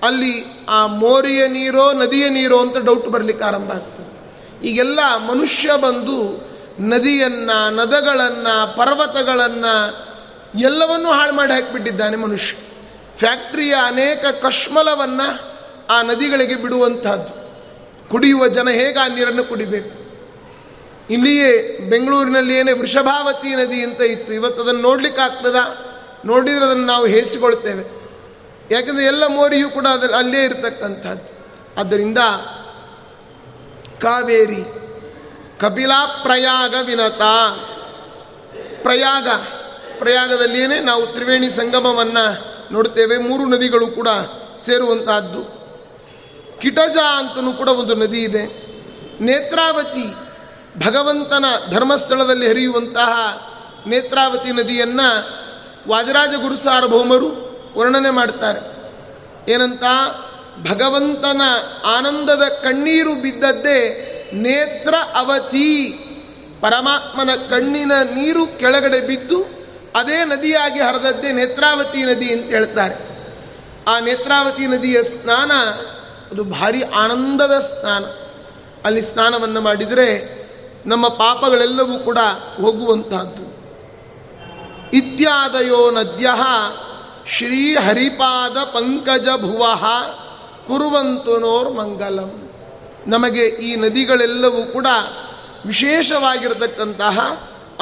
[0.04, 4.06] ಅಲ್ಲಿ ಆ ಮೋರಿಯ ನೀರೋ ನದಿಯ ನೀರೋ ಅಂತ ಡೌಟ್ ಬರಲಿಕ್ಕೆ ಆರಂಭ ಆಗ್ತದೆ.
[4.68, 6.46] ಈಗೆಲ್ಲ ಮನುಷ್ಯ ಬಂದು
[6.80, 10.06] ನದಿಯನ್ನು, ನದಗಳನ್ನು, ಪರ್ವತಗಳನ್ನು
[10.60, 12.58] ಎಲ್ಲವನ್ನೂ ಹಾಳು ಮಾಡಿ ಹಾಕಿಬಿಟ್ಟಿದ್ದಾನೆ ಮನುಷ್ಯ.
[13.18, 15.42] ಫ್ಯಾಕ್ಟ್ರಿಯ ಅನೇಕ ಕಶ್ಮಲವನ್ನು
[15.90, 17.45] ಆ ನದಿಗಳಿಗೆ ಬಿಡುವಂತಹದ್ದು.
[18.10, 20.06] ಕುಡಿಯುವ ಜನ ಹೇಗೆ ಆ ನೀರನ್ನು ಕುಡಿಬೇಕು?
[21.10, 25.56] ಇಲ್ಲಿಯೇ ಬೆಂಗಳೂರಿನಲ್ಲಿ ಏನೇ ವೃಷಭಾವತಿ ನದಿ ಅಂತ ಇತ್ತು, ಇವತ್ತು ಅದನ್ನು ನೋಡ್ಲಿಕ್ಕೆ ಆಗ್ತದ?
[26.26, 28.06] ನೋಡಿದ್ರೆ ಅದನ್ನು ನಾವು ಹೇಸಿಕೊಳ್ತೇವೆ.
[28.72, 31.48] ಯಾಕಂದರೆ ಎಲ್ಲ ಮೋರಿಯೂ ಕೂಡ ಅದರಲ್ಲಿ ಅಲ್ಲೇ ಇರತಕ್ಕಂಥದ್ದು.
[31.80, 32.18] ಆದ್ದರಿಂದ
[34.02, 34.64] ಕಾವೇರಿ,
[35.60, 37.22] ಕಪಿಲಾ ಪ್ರಯಾಗ ವಿನತ.
[38.82, 39.28] ಪ್ರಯಾಗ
[40.00, 43.18] ಪ್ರಯಾಗದಲ್ಲಿಯೇ ನಾವು ತ್ರಿವೇಣಿ ಸಂಗಮವನ್ನು ನೋಡ್ತೇವೆ.
[43.18, 44.08] ಮೂರು ನದಿಗಳು ಕೂಡ
[44.60, 45.65] ಸೇರುವಂತಹದ್ದು.
[46.66, 48.44] ಕಿಟಜ ಅಂತಲೂ ಕೂಡ ಒಂದು ನದಿ ಇದೆ.
[49.24, 50.16] ನೇತ್ರಾವತಿ
[50.86, 53.12] ಭಗವಂತನ ಧರ್ಮಸ್ಥಳದಲ್ಲಿ ಹರಿಯುವಂತಹ
[53.88, 55.30] ನೇತ್ರಾವತಿ ನದಿಯನ್ನು
[55.90, 57.28] ವಾಜರಾಜ ಗುರು ಸಾರ್ವಭೌಮರು
[57.78, 58.60] ವರ್ಣನೆ ಮಾಡ್ತಾರೆ.
[59.52, 59.84] ಏನಂತ?
[60.72, 61.42] ಭಗವಂತನ
[61.86, 63.80] ಆನಂದದ ಕಣ್ಣೀರು ಬಿದ್ದದ್ದೇ
[64.34, 65.88] ನೇತ್ರ ಅವತಿ
[66.62, 69.44] ಪರಮಾತ್ಮನ ಕಣ್ಣಿನ ನೀರು ಕೆಳಗಡೆ ಬಿದ್ದು
[69.96, 72.96] ಅದೇ ನದಿಯಾಗಿ ಹರಿದದ್ದೇ ನೇತ್ರಾವತಿ ನದಿ ಅಂತ ಹೇಳ್ತಾರೆ.
[73.88, 75.52] ಆ ನೇತ್ರಾವತಿ ನದಿಯ ಸ್ನಾನ
[76.36, 78.06] ಅದು ಭಾರಿ ಆನಂದದ ಸ್ನಾನ.
[78.86, 80.08] ಅಲ್ಲಿ ಸ್ನಾನವನ್ನು ಮಾಡಿದರೆ
[80.86, 82.18] ನಮ್ಮ ಪಾಪಗಳೆಲ್ಲವೂ ಕೂಡ
[82.62, 83.46] ಹೋಗುವಂತಹದ್ದು.
[84.94, 86.30] ಇತ್ಯಾದಯೋ ನದ್ಯ
[87.28, 89.64] ಶ್ರೀ ಹರಿಪಾದ ಪಂಕಜ ಭುವ
[90.68, 92.52] ಕುರುವಂತು ಮಂಗಲಂ.
[93.08, 94.88] ನಮಗೆ ಈ ನದಿಗಳೆಲ್ಲವೂ ಕೂಡ
[95.66, 97.20] ವಿಶೇಷವಾಗಿರತಕ್ಕಂತಹ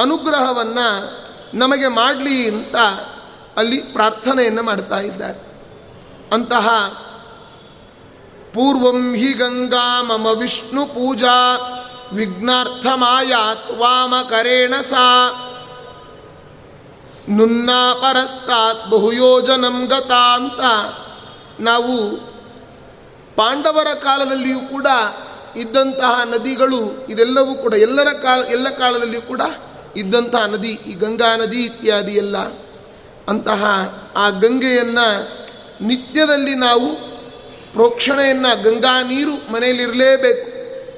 [0.02, 1.20] ಅನುಗ್ರಹವನ್ನು
[1.54, 2.76] ನಮಗೆ ಮಾಡಲಿ ಅಂತ
[3.58, 5.54] ಅಲ್ಲಿ ಪ್ರಾರ್ಥನೆಯನ್ನು ಮಾಡ್ತಾ ಇದ್ದಾರೆ.
[6.34, 6.70] ಅಂತಹ
[8.54, 11.38] ಪೂರ್ವಂ ಹಿ ಗಂಗಾ ಮಮ ವಿಷ್ಣು ಪೂಜಾ
[12.14, 15.06] ವಿಘ್ನಾರ್ಥಮಾಯಾತ್ ವಾಮಕರೇಣ ಸಾ.
[17.30, 20.62] ನುನ್ನಾ ಪರಸ್ತಾತ್ ಬಹುಯೋಜನಂ ಗತಾ ಅಂತ
[21.60, 22.18] ನಾವು
[23.36, 24.88] ಪಾಂಡವರ ಕಾಲದಲ್ಲಿಯೂ ಕೂಡ
[25.56, 29.42] ಇದ್ದಂತಹ ನದಿಗಳು ಇದೆಲ್ಲವೂ ಕೂಡ ಎಲ್ಲರ ಕಾಲ, ಎಲ್ಲ ಕಾಲದಲ್ಲಿಯೂ ಕೂಡ
[29.98, 32.38] ಇದ್ದಂತಹ ನದಿ, ಈ ಗಂಗಾ ನದಿ ಇತ್ಯಾದಿ ಎಲ್ಲ
[33.28, 33.64] ಅಂತಹ
[34.16, 35.08] ಆ ಗಂಗೆಯನ್ನು
[35.88, 37.13] ನಿತ್ಯದಲ್ಲಿ ನಾವು
[37.74, 40.54] ಪ್ರೋಕ್ಷಣೆಯನ್ನು, ಗಂಗಾ ನೀರು ಮನೆಯಲ್ಲಿರಲೇಬೇಕು.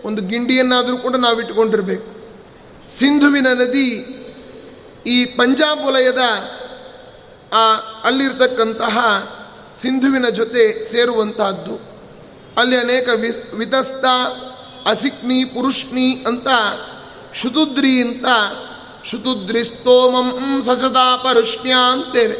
[0.07, 2.15] ಒಂದು ಗಿಂಡಿಯನ್ನಾದರೂ ಕೂಡ ನಾವು ಇಟ್ಕೊಂಡಿರಬೇಕು
[2.89, 3.89] ಸಿಂಧುವಿನ ನದಿ
[5.07, 6.21] ಈ ಪಂಜಾಬ್ ವಲಯದ
[8.03, 8.97] ಅಲ್ಲಿರ್ತಕ್ಕಂತಹ
[9.76, 11.76] ಸಿಂಧುವಿನ ಜೊತೆ ಸೇರುವಂತಹದ್ದು.
[12.57, 14.05] ಅಲ್ಲಿ ಅನೇಕ ವಿ ವಿತಸ್ತ
[14.86, 16.47] ಅಸಿಕ್ನಿ ಪುರುಷ್ಣಿ ಅಂತ
[17.34, 18.26] ಶುತುದ್ರಿ ಅಂತ
[19.05, 22.38] ಶುತುದ್ರಿ ಸ್ತೋಮಂ ಸಜತಾ ಪರುಷ್ಣ್ಯ ಅಂತೇವೆ.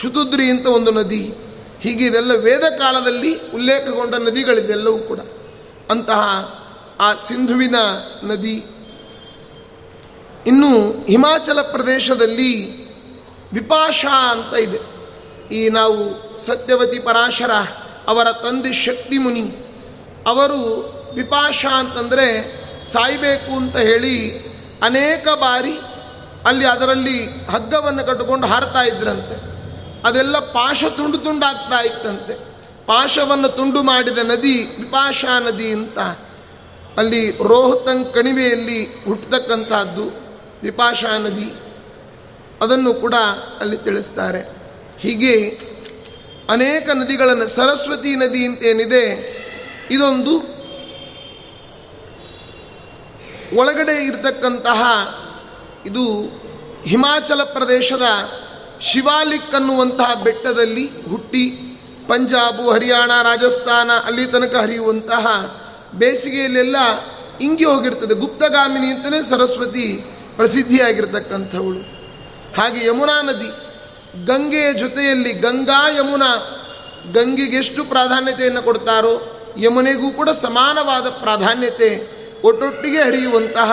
[0.00, 1.34] ಶುತುದ್ರಿ ಅಂತ ಒಂದು ನದಿ.
[1.82, 5.20] ಹೀಗೆ ಇದೆಲ್ಲ ವೇದ ಕಾಲದಲ್ಲಿ ಉಲ್ಲೇಖಗೊಂಡ ನದಿಗಳಿದೆಲ್ಲವೂ ಕೂಡ.
[5.90, 6.22] ಅಂತಹ
[7.00, 7.76] ಆ ಸಿಂಧುವಿನ
[8.24, 8.64] ನದಿ.
[10.46, 12.82] ಇನ್ನು ಹಿಮಾಚಲ ಪ್ರದೇಶದಲ್ಲಿ
[13.52, 14.78] ವಿಪಾಶಾ ಅಂತ ಇದೆ.
[15.54, 17.50] ಈ ನಾವು ಸತ್ಯವತಿ ಪರಾಶರ
[18.06, 19.56] ಅವರ ತಂದೆ ಶಕ್ತಿ ಮುನಿ.
[20.26, 20.58] ಅವರು
[21.14, 24.38] ವಿಪಾಶಾ ಅಂತಂದರೆ ಸಾಯಬೇಕು ಅಂತ ಹೇಳಿ
[24.82, 25.78] ಅನೇಕ ಬಾರಿ
[26.46, 29.51] ಅಲ್ಲಿ ಅದರಲ್ಲಿ ಹಗ್ಗವನ್ನು ಕಟ್ಟಿಕೊಂಡು ಹಾರ್ತಾ ಇದ್ರಂತೆ.
[30.04, 32.34] ಅದೆಲ್ಲ ಪಾಶ ತುಂಡು ತುಂಡಾಗ್ತಾ ಇತ್ತಂತೆ.
[32.86, 35.98] ಪಾಶವನ್ನು ತುಂಡು ಮಾಡಿದ ನದಿ ವಿಪಾಶಾ ನದಿ ಅಂತ
[36.96, 40.06] ಅಲ್ಲಿ ರೋಹತಂಗ್ ಕಣಿವೆಯಲ್ಲಿ ಹುಟ್ಟತಕ್ಕಂಥದ್ದು
[40.62, 41.50] ವಿಪಾಶಾ ನದಿ.
[42.62, 43.14] ಅದನ್ನು ಕೂಡ
[43.60, 44.42] ಅಲ್ಲಿ ತಿಳಿಸ್ತಾರೆ.
[44.98, 45.34] ಹೀಗೆ
[46.50, 49.04] ಅನೇಕ ನದಿಗಳನ್ನು ಸರಸ್ವತಿ ನದಿ ಅಂತೇನಿದೆ,
[49.90, 50.34] ಇದೊಂದು
[53.56, 54.82] ಒಳಗಡೆ ಇರತಕ್ಕಂತಹ
[55.86, 56.04] ಇದು
[56.86, 58.06] ಹಿಮಾಚಲ ಪ್ರದೇಶದ
[58.82, 61.44] ಶಿವಾಲಿಕ್ ಅನ್ನುವಂತಹ ಬೆಟ್ಟದಲ್ಲಿ ಹುಟ್ಟಿ
[62.08, 65.26] ಪಂಜಾಬು, ಹರಿಯಾಣ, ರಾಜಸ್ಥಾನ ಅಲ್ಲಿ ತನಕ ಹರಿಯುವಂತಹ
[65.94, 66.76] ಬೇಸಿಗೆಯಲ್ಲೆಲ್ಲ
[67.40, 68.14] ಇಂಗಿ ಹೋಗಿರ್ತದೆ.
[68.14, 69.86] ಗುಪ್ತಗಾಮಿನಿ ಅಂತಲೇ ಸರಸ್ವತಿ
[70.36, 71.80] ಪ್ರಸಿದ್ಧಿಯಾಗಿರ್ತಕ್ಕಂಥವಳು.
[72.56, 73.50] ಹಾಗೆ ಯಮುನಾ ನದಿ
[74.26, 76.30] ಗಂಗೆಯ ಜೊತೆಯಲ್ಲಿ ಗಂಗಾ ಯಮುನಾ
[77.12, 79.14] ಗಂಗೆಗೆ ಎಷ್ಟು ಪ್ರಾಧಾನ್ಯತೆಯನ್ನು ಕೊಡ್ತಾರೋ
[79.58, 81.90] ಯಮುನೆಗೂ ಕೂಡ ಸಮಾನವಾದ ಪ್ರಾಧಾನ್ಯತೆ
[82.42, 83.70] ಒಟ್ಟೊಟ್ಟಿಗೆ ಹರಿಯುವಂತಹ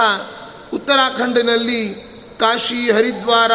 [0.73, 1.81] ಉತ್ತರಾಖಂಡಿನಲ್ಲಿ
[2.39, 3.51] ಕಾಶಿ, ಹರಿದ್ವಾರ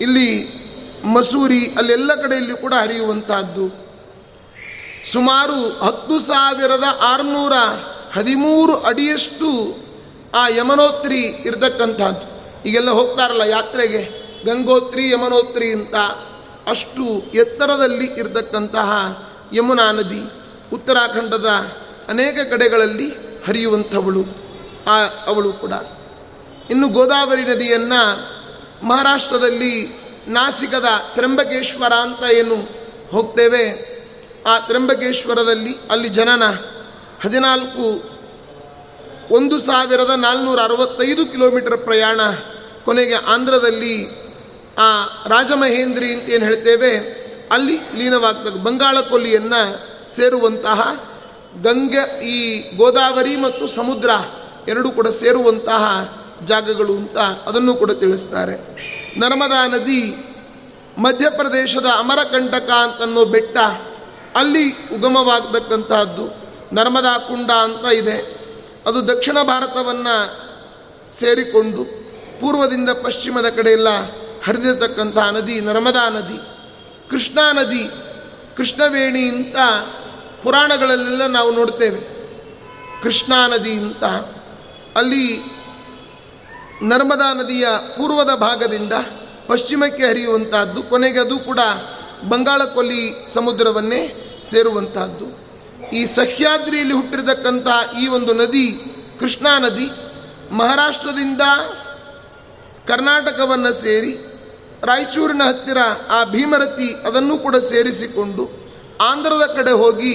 [0.00, 0.62] ಇಲ್ಲಿ
[1.04, 3.82] ಮಸೂರಿ ಅಲ್ಲೆಲ್ಲ ಕಡೆಯಲ್ಲಿ ಕೂಡ ಹರಿಯುವಂತಹದ್ದು.
[5.12, 7.52] ಸುಮಾರು ಹತ್ತು ಸಾವಿರದ ಆರುನೂರ
[8.12, 9.76] ಹದಿಮೂರು ಅಡಿಯಷ್ಟು
[10.34, 12.32] ಆ ಯಮನೋತ್ರಿ ಇರತಕ್ಕಂಥದ್ದು
[12.68, 15.94] ಈಗೆಲ್ಲ ಹೋಗ್ತಾರಲ್ಲ ಯಾತ್ರೆಗೆ, ಗಂಗೋತ್ರಿ, ಯಮನೋತ್ರಿ ಅಂತ
[16.66, 18.90] ಅಷ್ಟು ಎತ್ತರದಲ್ಲಿ ಇರತಕ್ಕಂತಹ
[19.52, 20.22] ಯಮುನಾ ನದಿ
[20.72, 21.46] ಉತ್ತರಾಖಂಡದ
[22.08, 23.08] ಅನೇಕ ಕಡೆಗಳಲ್ಲಿ
[23.46, 24.24] ಹರಿಯುವಂಥವಳು,
[24.88, 25.72] ಆ ಅವಳು ಕೂಡ.
[26.70, 28.32] ಇನ್ನು ಗೋದಾವರಿ ನದಿಯನ್ನು
[28.82, 29.74] ಮಹಾರಾಷ್ಟ್ರದಲ್ಲಿ
[30.28, 32.56] ನಾಸಿಕದ ತ್ರಂಬಕೇಶ್ವರ ಅಂತ ಏನು
[33.10, 33.64] ಹೋಗ್ತೇವೆ,
[34.46, 36.44] ಆ ತ್ರಂಬಕೇಶ್ವರದಲ್ಲಿ ಅಲ್ಲಿ ಜನನ
[37.24, 37.86] ಹದಿನಾಲ್ಕು
[39.30, 42.20] ಒಂದು ಸಾವಿರದ ನಾಲ್ನೂರ ಅರವತ್ತೈದು ಕಿಲೋಮೀಟರ್ ಪ್ರಯಾಣ
[42.84, 43.94] ಕೊನೆಗೆ ಆಂಧ್ರದಲ್ಲಿ
[44.78, 44.88] ಆ
[45.26, 46.92] ರಾಜಮಹೇಂದ್ರಿ ಅಂತ ಏನು ಹೇಳ್ತೇವೆ,
[47.52, 48.58] ಅಲ್ಲಿ ಲೀನವಾಗ್ತದೆ.
[48.64, 49.62] ಬಂಗಾಳ ಕೊಲ್ಲಿಯನ್ನು
[50.14, 50.80] ಸೇರುವಂತಹ
[51.62, 52.38] ಗಂಗೆ, ಈ
[52.76, 54.10] ಗೋದಾವರಿ ಮತ್ತು ಸಮುದ್ರ
[54.68, 55.84] ಎರಡೂ ಕೂಡ ಸೇರುವಂತಹ
[56.46, 58.56] ಜಾಗಗಳು ಅಂತ ಅದನ್ನು ಕೂಡ ತಿಳಿಸ್ತಾರೆ.
[59.18, 60.14] ನರ್ಮದಾ ನದಿ
[60.98, 63.58] ಮಧ್ಯಪ್ರದೇಶದ ಅಮರಕಂಟಕ ಅಂತನ್ನೋ ಬೆಟ್ಟ
[64.36, 66.42] ಅಲ್ಲಿ ಉಗಮವಾಗತಕ್ಕಂತಹದ್ದು.
[66.74, 68.42] ನರ್ಮದಾ ಕುಂಡ ಅಂತ ಇದೆ.
[68.86, 70.52] ಅದು ದಕ್ಷಿಣ ಭಾರತವನ್ನು
[71.12, 71.84] ಸೇರಿಕೊಂಡು
[72.40, 73.88] ಪೂರ್ವದಿಂದ ಪಶ್ಚಿಮದ ಕಡೆಯೆಲ್ಲ
[74.44, 76.38] ಹರಿದಿರತಕ್ಕಂತಹ ನದಿ ನರ್ಮದಾ ನದಿ,
[77.10, 77.90] ಕೃಷ್ಣಾ ನದಿ,
[78.56, 79.56] ಕೃಷ್ಣವೇಣಿ ಅಂತ
[80.42, 82.00] ಪುರಾಣಗಳಲ್ಲೆಲ್ಲ ನಾವು ನೋಡ್ತೇವೆ.
[83.02, 84.04] ಕೃಷ್ಣಾ ನದಿ ಅಂತ.
[84.96, 85.40] ಅಲ್ಲಿ
[86.82, 87.66] ನರ್ಮದಾ ನದಿಯ
[87.96, 88.92] ಪೂರ್ವದ ಭಾಗದಿಂದ
[89.46, 91.60] ಪಶ್ಚಿಮಕ್ಕೆ ಹರಿಯುವಂತಹದ್ದು, ಕೊನೆಗೆ ಅದು ಕೂಡ
[92.28, 93.02] ಬಂಗಾಳ ಕೊಲ್ಲಿ
[93.34, 94.02] ಸಮುದ್ರವನ್ನೇ
[94.44, 95.26] ಸೇರುವಂತಹದ್ದು.
[95.92, 98.66] ಈ ಸಹ್ಯಾದ್ರಿಯಲ್ಲಿ ಹುಟ್ಟಿರತಕ್ಕಂತಹ ಈ ಒಂದು ನದಿ,
[99.20, 99.88] ಕೃಷ್ಣಾ ನದಿ,
[100.52, 101.40] ಮಹಾರಾಷ್ಟ್ರದಿಂದ
[102.86, 104.12] ಕರ್ನಾಟಕವನ್ನು ಸೇರಿ
[104.84, 105.78] ರಾಯಚೂರಿನ ಹತ್ತಿರ
[106.10, 108.44] ಆ ಭೀಮರತಿ ಅದನ್ನು ಕೂಡ ಸೇರಿಸಿಕೊಂಡು
[109.00, 110.14] ಆಂಧ್ರದ ಕಡೆ ಹೋಗಿ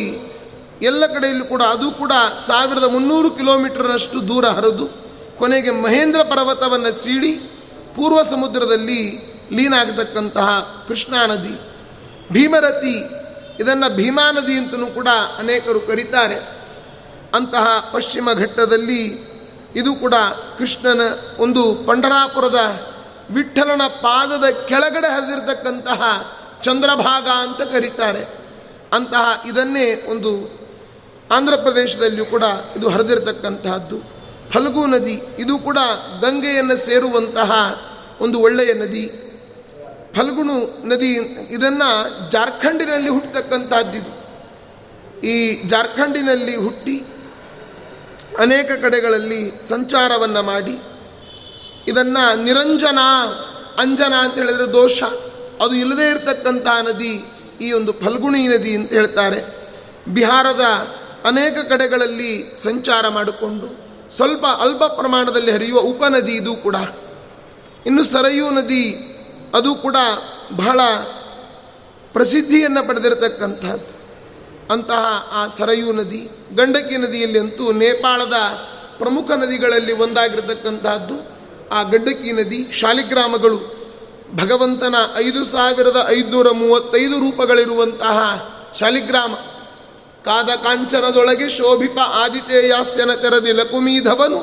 [0.81, 2.11] ಎಲ್ಲ ಕಡೆಯಲ್ಲೂ ಕೂಡ ಅದು ಕೂಡ
[2.47, 5.06] ಸಾವಿರದ ಮುನ್ನೂರು ಕಿಲೋಮೀಟರ್ನಷ್ಟು ದೂರ ಹರಿದು
[5.37, 7.31] ಕೊನೆಗೆ ಮಹೇಂದ್ರ ಪರ್ವತವನ್ನು ಸೀಳಿ
[7.95, 9.19] ಪೂರ್ವ ಸಮುದ್ರದಲ್ಲಿ
[9.51, 10.49] ಲೀನಾಗತಕ್ಕಂತಹ
[10.87, 11.59] ಕೃಷ್ಣಾ ನದಿ.
[12.31, 12.95] ಭೀಮರತಿ,
[13.59, 15.07] ಇದನ್ನು ಭೀಮಾ ನದಿ ಅಂತಲೂ ಕೂಡ
[15.39, 16.35] ಅನೇಕರು ಕರೀತಾರೆ.
[17.33, 19.27] ಅಂತಹ ಪಶ್ಚಿಮ ಘಟ್ಟದಲ್ಲಿ
[19.75, 20.13] ಇದು ಕೂಡ
[20.57, 21.01] ಕೃಷ್ಣನ
[21.37, 22.59] ಒಂದು ಪಂಡರಾಪುರದ
[23.31, 26.31] ವಿಠಲನ ಪಾದದ ಕೆಳಗಡೆ ಹರಿದಿರತಕ್ಕಂತಹ
[26.63, 28.27] ಚಂದ್ರಭಾಗ ಅಂತ ಕರೀತಾರೆ.
[28.93, 30.59] ಅಂತಹ ಇದನ್ನೇ ಒಂದು
[31.31, 32.43] ಆಂಧ್ರ ಪ್ರದೇಶದಲ್ಲಿಯೂ ಕೂಡ
[32.77, 34.16] ಇದು ಹರಿದಿರತಕ್ಕಂತಹದ್ದು.
[34.53, 35.79] ಫಲ್ಗು ನದಿ, ಇದು ಕೂಡ
[36.21, 37.51] ಗಂಗೆಯನ್ನು ಸೇರುವಂತಹ
[38.21, 39.05] ಒಂದು ಒಳ್ಳೆಯ ನದಿ.
[40.15, 40.55] ಫಲ್ಗುಣು
[40.87, 41.11] ನದಿ,
[41.49, 41.89] ಇದನ್ನು
[42.29, 44.11] ಜಾರ್ಖಂಡಿನಲ್ಲಿ ಹುಟ್ಟತಕ್ಕಂಥದ್ದಿದು.
[45.27, 45.35] ಈ
[45.67, 46.97] ಜಾರ್ಖಂಡಿನಲ್ಲಿ ಹುಟ್ಟಿ
[48.39, 50.75] ಅನೇಕ ಕಡೆಗಳಲ್ಲಿ ಸಂಚಾರವನ್ನು ಮಾಡಿ,
[51.87, 52.99] ಇದನ್ನು ನಿರಂಜನ
[53.79, 55.03] ಅಂಜನ ಅಂತ ಹೇಳಿದರೆ ದೋಷ.
[55.61, 57.13] ಅದು ಇಲ್ಲದೇ ಇರತಕ್ಕಂತಹ ನದಿ,
[57.61, 59.41] ಈ ಒಂದು ಫಲ್ಗುಣಿ ನದಿ ಅಂತ ಹೇಳ್ತಾರೆ.
[60.07, 60.65] ಬಿಹಾರದ
[61.25, 62.31] ಅನೇಕ ಕಡೆಗಳಲ್ಲಿ
[62.63, 66.75] ಸಂಚಾರ ಮಾಡಿಕೊಂಡು ಸ್ವಲ್ಪ ಅಲ್ಪ ಪ್ರಮಾಣದಲ್ಲಿ ಹರಿಯುವ ಉಪನದಿ ಇದು ಕೂಡ.
[67.85, 69.15] ಇನ್ನು ಸರಯೂ ನದಿ,
[69.55, 69.95] ಅದು ಕೂಡ
[70.55, 70.81] ಬಹಳ
[72.13, 73.97] ಪ್ರಸಿದ್ಧಿಯನ್ನು ಪಡೆದಿರತಕ್ಕಂಥದ್ದು
[74.73, 78.33] ಅಂತಹ ಆ ಸರಯೂ ನದಿ, ಗಂಡಕಿ ನದಿಯಲ್ಲಿ ಅಂತೂ ನೇಪಾಳದ
[78.97, 81.37] ಪ್ರಮುಖ ನದಿಗಳಲ್ಲಿ ಒಂದಾಗಿರತಕ್ಕಂತಹದ್ದು.
[81.71, 83.77] ಆ ಗಂಡಕಿ ನದಿ ಶಾಲಿಗ್ರಾಮಗಳು
[84.35, 88.49] ಭಗವಂತನ ಐದು ಸಾವಿರದ ಐದುನೂರ ಮೂವತ್ತೈದು ರೂಪಗಳಿರುವಂತಹ
[88.79, 89.31] ಶಾಲಿಗ್ರಾಮ
[90.27, 94.39] ಕಾದ ಕಾಂಚನದೊಳಗೆ ಶೋಭಿಪ ಆದಿತೇಯಾಸ್ಯನ ತೆರದಿ ಲಕುಮೀಧವನು.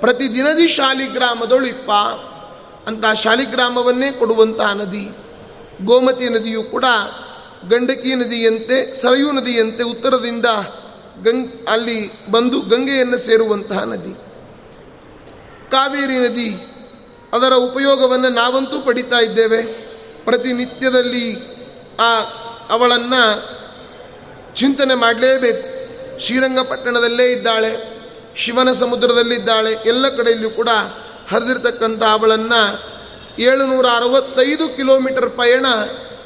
[0.00, 1.90] ಪ್ರತಿದಿನದಿ ಶಾಲಿಗ್ರಾಮದೊಳಿಪ್ಪ.
[2.88, 5.10] ಅಂತ ಶಾಲಿಗ್ರಾಮವನ್ನೇ ಕೊಡುವಂತಹ ನದಿ.
[5.84, 6.84] ಗೋಮತಿ ನದಿಯು ಕೂಡ
[7.70, 10.46] ಗಂಡಕಿ ನದಿಯಂತೆ, ಸರಯು ನದಿಯಂತೆ ಉತ್ತರದಿಂದ
[11.22, 14.14] ಗಂಗ್ ಅಲ್ಲಿ ಬಂದು ಗಂಗೆಯನ್ನು ಸೇರುವಂತಹ ನದಿ.
[15.70, 16.66] ಕಾವೇರಿ ನದಿ,
[17.32, 19.62] ಅದರ ಉಪಯೋಗವನ್ನು ನಾವಂತೂ ಪಡಿತಾ ಇದ್ದೇವೆ.
[20.24, 21.36] ಪ್ರತಿನಿತ್ಯದಲ್ಲಿ
[22.00, 22.20] ಆ
[22.70, 23.52] ಅವಳನ್ನು
[24.54, 25.82] ಚಿಂತನೆ ಮಾಡಲೇಬೇಕು.
[26.20, 28.02] ಶ್ರೀರಂಗಪಟ್ಟಣದಲ್ಲೇ ಇದ್ದಾಳೆ,
[28.36, 30.68] ಶಿವನ ಸಮುದ್ರದಲ್ಲಿದ್ದಾಳೆ ಎಲ್ಲ ಕಡೆಯಲ್ಲೂ ಕೂಡ
[31.30, 32.92] ಹರಿದಿರ್ತಕ್ಕಂಥ ಅವಳನ್ನು
[33.38, 35.66] ಏಳುನೂರ ಅರವತ್ತೈದು ಕಿಲೋಮೀಟರ್ ಪಯಣ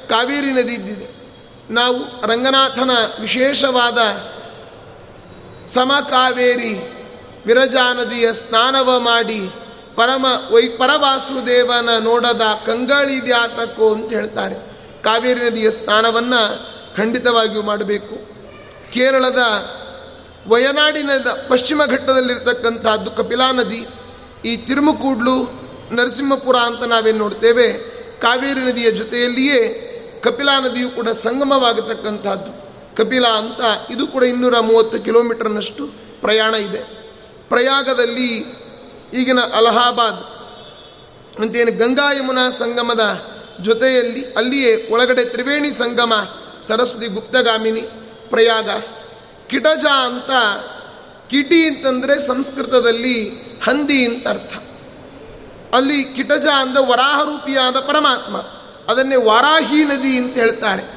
[0.08, 1.16] ಕಾವೇರಿ ನದಿ ಇದ್ದಿದೆ.
[1.70, 3.98] ನಾವು ರಂಗನಾಥನ ವಿಶೇಷವಾದ
[5.66, 6.72] ಸಮಕಾವೇರಿ
[7.46, 9.40] ವಿರಜಾ ನದಿಯ ಸ್ನಾನವ ಮಾಡಿ
[9.96, 14.54] ಪರಮ ವೈ ಪರವಾಸುದೇವನ ನೋಡದ ಕಂಗಳಿದ್ಯಾತಕ್ಕೋ ಅಂತ ಹೇಳ್ತಾರೆ.
[15.02, 18.16] ಕಾವೇರಿ ನದಿಯ ಸ್ನಾನವನ್ನು ಖಂಡಿತವಾಗಿಯೂ ಮಾಡಬೇಕು.
[18.92, 19.38] ಕೇರಳದ
[20.48, 21.10] ವಯನಾಡಿನ
[21.48, 23.86] ಪಶ್ಚಿಮ ಘಟ್ಟದಲ್ಲಿರ್ತಕ್ಕಂಥದ್ದು ಕಪಿಲಾ ನದಿ,
[24.44, 25.36] ಈ ತಿರುಮುಕೂಡ್ಲು,
[25.92, 27.72] ನರಸಿಂಹಪುರ ಅಂತ ನಾವೇನು ನೋಡ್ತೇವೆ,
[28.20, 29.82] ಕಾವೇರಿ ನದಿಯ ಜೊತೆಯಲ್ಲಿಯೇ
[30.24, 32.52] ಕಪಿಲಾ ನದಿಯು ಕೂಡ ಸಂಗಮವಾಗತಕ್ಕಂಥದ್ದು
[32.96, 35.90] ಕಪಿಲಾ ಅಂತ ಇದು ಕೂಡ ಇನ್ನೂರ ಮೂವತ್ತು ಕಿಲೋಮೀಟರ್ನಷ್ಟು
[36.20, 36.78] ಪ್ರಯಾಣ ಇದೆ.
[37.48, 38.28] ಪ್ರಯಾಗದಲ್ಲಿ
[39.12, 40.22] ಈಗಿನ ಅಲಹಾಬಾದ್
[41.42, 43.26] ಅಂತೇನು ಗಂಗಾ ಯಮುನಾ ಸಂಗಮದ
[43.60, 46.12] ಜೊತೆಯಲ್ಲಿ ಅಲ್ಲಿಯೇ ಒಳಗಡೆ ತ್ರಿವೇಣಿ ಸಂಗಮ
[46.62, 47.80] ಸರಸ್ವತಿ ಗುಪ್ತಗಾಮಿನಿ
[48.30, 48.70] ಪ್ರಯಾಗ.
[49.48, 50.30] ಕಿಟಜ ಅಂತ
[51.30, 53.30] ಕಿಟಿ ಅಂತಂದರೆ ಸಂಸ್ಕೃತದಲ್ಲಿ
[53.64, 54.54] ಹಂದಿ ಅಂತ ಅರ್ಥ.
[55.74, 58.36] ಅಲ್ಲಿ ಕಿಟಜ ಅಂದರೆ ವರಾಹರೂಪಿಯಾದ ಪರಮಾತ್ಮ.
[58.88, 60.96] ಅದನ್ನೇ ವಾರಾಹಿ ನದಿ ಅಂತ ಹೇಳ್ತಾರೆ.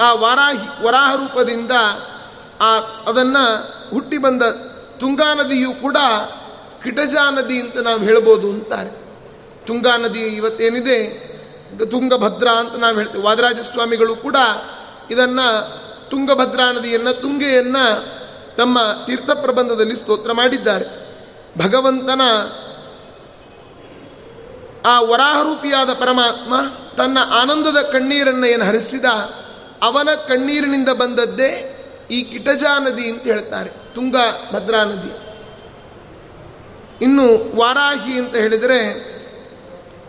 [0.00, 1.72] ಆ ವಾರಾಹಿ ವರಾಹ ರೂಪದಿಂದ
[2.60, 3.44] ಆ ಅದನ್ನು
[3.90, 4.42] ಹುಟ್ಟಿ ಬಂದ
[5.00, 5.96] ತುಂಗಾ ನದಿಯು ಕೂಡ
[6.84, 8.90] ಕಿಟಜಾ ನದಿ ಅಂತ ನಾವು ಹೇಳ್ಬೋದು ಅಂತಾರೆ.
[9.66, 10.98] ತುಂಗಾ ನದಿ ಇವತ್ತೇನಿದೆ?
[11.84, 13.24] ತುಂಗಭದ್ರಾ ಅಂತ ನಾವು ಹೇಳ್ತೇವೆ.
[13.24, 14.36] ವಾದರಾಜ ಸ್ವಾಮಿಗಳು ಕೂಡ
[15.10, 15.48] ಇದನ್ನು
[16.10, 18.04] ತುಂಗಭದ್ರಾ ನದಿಯನ್ನು, ತುಂಗೆಯನ್ನು
[18.56, 21.06] ತಮ್ಮ ತೀರ್ಥ ಪ್ರಬಂಧದಲ್ಲಿ ಸ್ತೋತ್ರ ಮಾಡಿದ್ದಾರೆ.
[21.58, 22.20] ಭಗವಂತನ
[24.86, 26.54] ಆ ವರಾಹರೂಪಿಯಾದ ಪರಮಾತ್ಮ
[26.96, 29.04] ತನ್ನ ಆನಂದದ ಕಣ್ಣೀರನ್ನು ಏನು ಹರಿಸಿದ,
[29.82, 31.72] ಅವನ ಕಣ್ಣೀರಿನಿಂದ ಬಂದದ್ದೇ
[32.10, 35.26] ಈ ಕಿಟಜಾ ನದಿ ಅಂತ ಹೇಳ್ತಾರೆ, ತುಂಗಭದ್ರಾ ನದಿ.
[37.04, 39.15] ಇನ್ನು ವಾರಾಹಿ ಅಂತ ಹೇಳಿದರೆ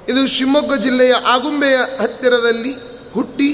[0.09, 2.73] ಇದು ಶಿವಮೊಗ್ಗ ಜಿಲ್ಲೆಯ ಆಗುಂಬೆಯ ಹತ್ತಿರದಲ್ಲಿ
[3.13, 3.49] ಹುಟ್ಟಿ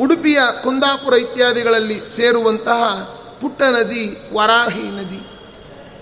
[0.00, 2.82] ಉಡುಪಿಯ ಕುಂದಾಪುರ ಇತ್ಯಾದಿಗಳಲ್ಲಿ ಸೇರುವಂತಹ
[3.40, 5.20] ಪುಟ್ಟ ನದಿ ವರಾಹಿ ನದಿ.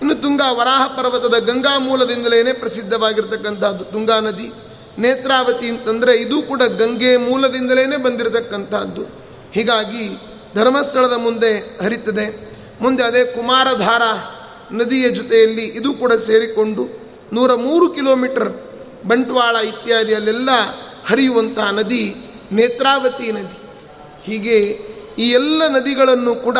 [0.01, 4.53] ಇನ್ನು ತುಂಗಾ ವರಾಹ ಪರ್ವತದ ಗಂಗಾ ಮೂಲದಿಂದಲೇ ಪ್ರಸಿದ್ಧವಾಗಿರ್ತಕ್ಕಂಥದ್ದು ತುಂಗಾ ನದಿ.
[4.99, 9.03] ನೇತ್ರಾವತಿ ಅಂತಂದರೆ ಇದು ಕೂಡ ಗಂಗೆ ಮೂಲದಿಂದಲೇ ಬಂದಿರತಕ್ಕಂಥದ್ದು
[9.53, 10.05] ಹೀಗಾಗಿ
[10.55, 12.26] ಧರ್ಮಸ್ಥಳದ ಮುಂದೆ ಹರಿತದೆ.
[12.80, 14.03] ಮುಂದೆ ಅದೇ ಕುಮಾರಧಾರ
[14.72, 16.84] ನದಿಯ ಜೊತೆಯಲ್ಲಿ ಇದು ಕೂಡ ಸೇರಿಕೊಂಡು
[17.32, 18.68] ನೂರ ಮೂರು ಕಿಲೋಮೀಟರ್
[19.07, 20.51] ಬಂಟ್ವಾಳ ಇತ್ಯಾದಿ ಅಲ್ಲೆಲ್ಲ
[21.07, 22.17] ಹರಿಯುವಂತಹ ನದಿ
[22.53, 23.59] ನೇತ್ರಾವತಿ ನದಿ.
[24.25, 24.59] ಹೀಗೆ
[25.19, 26.59] ಈ ಎಲ್ಲ ನದಿಗಳನ್ನು ಕೂಡ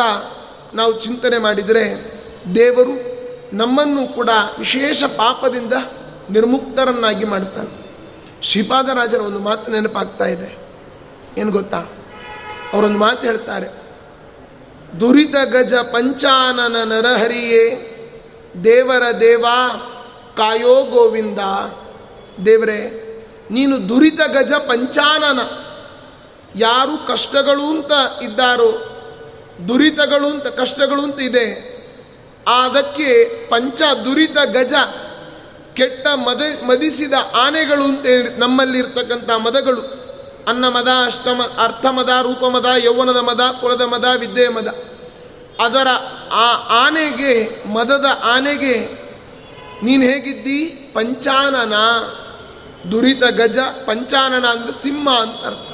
[0.73, 1.83] ನಾವು ಚಿಂತನೆ ಮಾಡಿದರೆ
[2.55, 2.95] ದೇವರು
[3.57, 4.29] ನಮ್ಮನ್ನು ಕೂಡ
[4.59, 5.73] ವಿಶೇಷ ಪಾಪದಿಂದ
[6.29, 7.89] ನಿರ್ಮುಕ್ತರನ್ನಾಗಿ ಮಾಡ್ತಾನೆ.
[8.41, 10.57] ಶ್ರೀಪಾದರಾಜರ ಒಂದು ಮಾತು ನೆನಪಾಗ್ತಾ ಇದೆ.
[11.37, 11.77] ಏನು ಗೊತ್ತಾ?
[12.73, 13.67] ಅವರೊಂದು ಮಾತು ಹೇಳ್ತಾರೆ,
[14.99, 17.63] ದುರಿತ ಗಜ ಪಂಚಾನನ ನರಹರಿಯೇ,
[18.63, 19.45] ದೇವರ ದೇವ
[20.37, 21.39] ಕಾಯೋ ಗೋವಿಂದ
[22.45, 23.05] ದೇವರೇ,
[23.51, 25.39] ನೀನು ದುರಿತ ಗಜ ಪಂಚಾನನ.
[26.55, 28.95] ಯಾರು ಕಷ್ಟಗಳು ಅಂತ ಇದ್ದಾರೋ,
[29.67, 31.79] ದುರಿತಗಳು ಅಂತ, ಕಷ್ಟಗಳು ಅಂತ ಇದೆ.
[32.47, 34.73] ಅದಕ್ಕೆ ಪಂಚ ದುರಿತ ಗಜ,
[35.73, 38.05] ಕೆಟ್ಟ ಮದ, ಮದಿಸಿದ ಆನೆಗಳು ಅಂತ
[38.37, 39.81] ನಮ್ಮಲ್ಲಿರ್ತಕ್ಕಂಥ ಮದಗಳು.
[40.47, 44.67] ಅನ್ನ ಮದ ಅಷ್ಟಮ, ಅರ್ಥಮದ, ರೂಪಮದ ರೂಪ ಮದ ಯೌವನದ ಮದ, ಕುಲದ ಮದ, ವಿದ್ಯೆಯ ಮದ.
[45.59, 45.87] ಅದರ
[46.31, 46.53] ಆ
[46.85, 48.99] ಆನೆಗೆ, ಮದದ ಆನೆಗೆ
[49.83, 50.65] ನೀನು ಹೇಗಿದ್ದಿ?
[50.93, 51.73] ಪಂಚಾನನ.
[52.91, 55.71] ದುರಿತ ಗಜ ಪಂಚಾನನ ಅಂದರೆ ಸಿಂಹ ಅಂತ ಅರ್ಥ.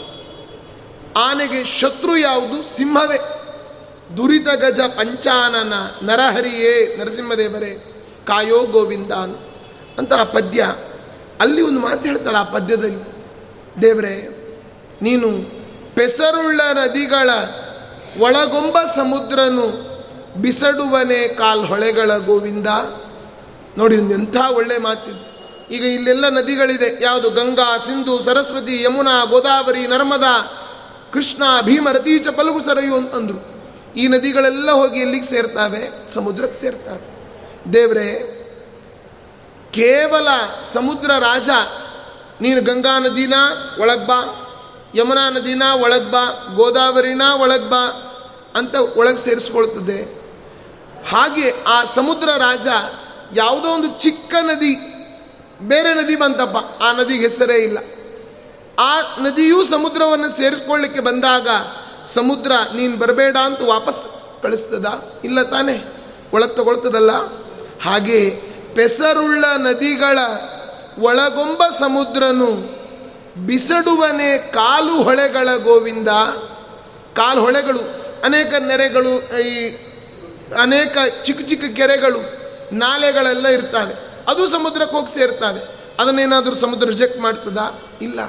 [1.17, 2.63] ಆನೆಗೆ ಶತ್ರು ಯಾವುದು?
[2.63, 3.17] ಸಿಂಹವೇ.
[4.17, 10.13] ದುರಿತ ಗಜ ಪಂಚಾನನ ನರಹರಿಯೇ ನರಸಿಂಹದೇವರೇ, ಕಾಯೋ ಗೋವಿಂದ ಅಂತ.
[10.13, 10.75] ಆ ಪದ್ಯ.
[11.39, 13.15] ಅಲ್ಲಿ ಒಂದು ಮಾತು ಹೇಳ್ತಾರೆ ಆ ಪದ್ಯದಲ್ಲಿ.
[13.81, 14.31] ದೇವರೇ,
[15.01, 15.27] ನೀನು
[15.95, 17.29] ಪೆಸರುಳ್ಳ ನದಿಗಳ
[18.19, 19.95] ಒಳಗೊಂಬ ಸಮುದ್ರನು
[20.41, 22.67] ಬಿಸಡುವನೆ ಕಾಲ್ ಹೊಳೆಗಳ ಗೋವಿಂದ.
[23.77, 25.24] ನೋಡಿ ಎಂಥ ಒಳ್ಳೆ ಮಾತಿದೆ
[25.72, 27.03] ಈಗ ಇಲ್ಲೆಲ್ಲ ನದಿಗಳಿದೆ.
[27.03, 30.61] ಯಾವುದು ಗಂಗಾ, ಸಿಂಧು, ಸರಸ್ವತಿ, ಯಮುನಾ, ಗೋದಾವರಿ, ನರ್ಮದಾ,
[31.13, 33.55] ಕೃಷ್ಣ ಭೀಮ ರತೀಚ ಪಲಗು, ಸರಯು ಅಂತಂದ್ರು
[33.93, 36.13] ಈ ನದಿಗಳೆಲ್ಲ ಹೋಗಿ ಎಲ್ಲಿಗೆ ಸೇರ್ತಾವೆ?
[36.13, 37.16] ಸಮುದ್ರಕ್ಕೆ ಸೇರ್ತಾವೆ.
[37.74, 38.32] ದೇವರೇ,
[39.72, 40.28] ಕೇವಲ
[40.74, 41.49] ಸಮುದ್ರ ರಾಜ,
[42.41, 43.34] ನೀನು ಗಂಗಾ ನದಿನ
[43.80, 44.41] ಒಳಗ್ಬಾ
[44.95, 47.84] ಯಮುನಾ ನದಿನ ಒಳಗ್ಬಾ ಗೋದಾವರಿನ ಒಳಗ್ಬಾ
[48.55, 50.01] ಅಂತ ಒಳಗೆ ಸೇರಿಸ್ಕೊಳ್ತದೆ.
[51.09, 52.68] ಹಾಗೆ ಆ ಸಮುದ್ರ ರಾಜ
[53.36, 54.94] ಯಾವುದೋ ಒಂದು ಚಿಕ್ಕ ನದಿ
[55.61, 56.83] ಬೇರೆ ನದಿ ಬಂತಪ್ಪ.
[56.83, 57.77] ಆ ನದಿಗೆ ಹೆಸರೇ ಇಲ್ಲ.
[58.79, 61.47] ಆ ನದಿಯೂ ಸಮುದ್ರವನ್ನು ಸೇರಿಸ್ಕೊಳ್ಳಿಕ್ಕೆ ಬಂದಾಗ
[62.05, 64.05] ಸಮುದ್ರ, ನೀನು ಬರಬೇಡ ಅಂತ ವಾಪಸ್
[64.41, 64.85] ಕಳಿಸ್ತದ?
[65.23, 65.83] ಇಲ್ಲ ತಾನೇ.
[66.33, 67.11] ಒಳಗೆ ತಗೊಳ್ತದಲ್ಲ
[67.81, 68.29] ಹಾಗೆ
[68.75, 70.19] ಪೆಸರುಳ್ಳ ನದಿಗಳ
[70.99, 72.75] ಒಳಗೊಂಬ ಸಮುದ್ರನು
[73.45, 76.09] ಬಿಸಡುವನೆ ಕಾಲು ಹೊಳೆಗಳ ಗೋವಿಂದ,
[77.13, 77.79] ಕಾಲು ಹೊಳೆಗಳು,
[78.23, 79.67] ಅನೇಕ ನೆರೆಗಳು, ಈ
[80.61, 82.19] ಅನೇಕ ಚಿಕ್ಕ ಚಿಕ್ಕ ಕೆರೆಗಳು,
[82.75, 84.04] ನಾಲೆಗಳೆಲ್ಲ ಇರ್ತವೆ.
[84.28, 87.84] ಅದು ಸಮುದ್ರಕ್ಕೆ ಹೋಗಿ ಸೇರ್ತವೆ ಅದನ್ನೇನಾದರೂ ಸಮುದ್ರ ರಿಜೆಕ್ಟ್ ಮಾಡ್ತದಾ?
[88.01, 88.19] ಇಲ್ಲ.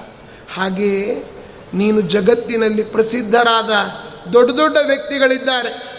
[0.54, 1.32] ಹಾಗೆಯೇ
[1.74, 3.70] ನೀನು ಜಗತ್ತಿನಲ್ಲಿ ಪ್ರಸಿದ್ಧರಾದ
[4.32, 5.96] ದೊಡ್ಡ ದೊಡ್ಡ ವ್ಯಕ್ತಿಗಳಿದ್ದಾರೆ.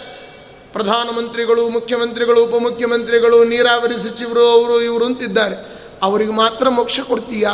[0.72, 5.56] ಪ್ರಧಾನಮಂತ್ರಿಗಳು, ಮುಖ್ಯಮಂತ್ರಿಗಳು, ಉಪಮುಖ್ಯಮಂತ್ರಿಗಳು, ನೀರಾವರಿ ಸಚಿವರು, ಅವರು, ಇವರು ಅಂತಿದ್ದಾರೆ.
[6.02, 7.50] ಅವರಿಗೆ ಮಾತ್ರ ಮೋಕ್ಷ ಕೊಡ್ತೀಯಾ?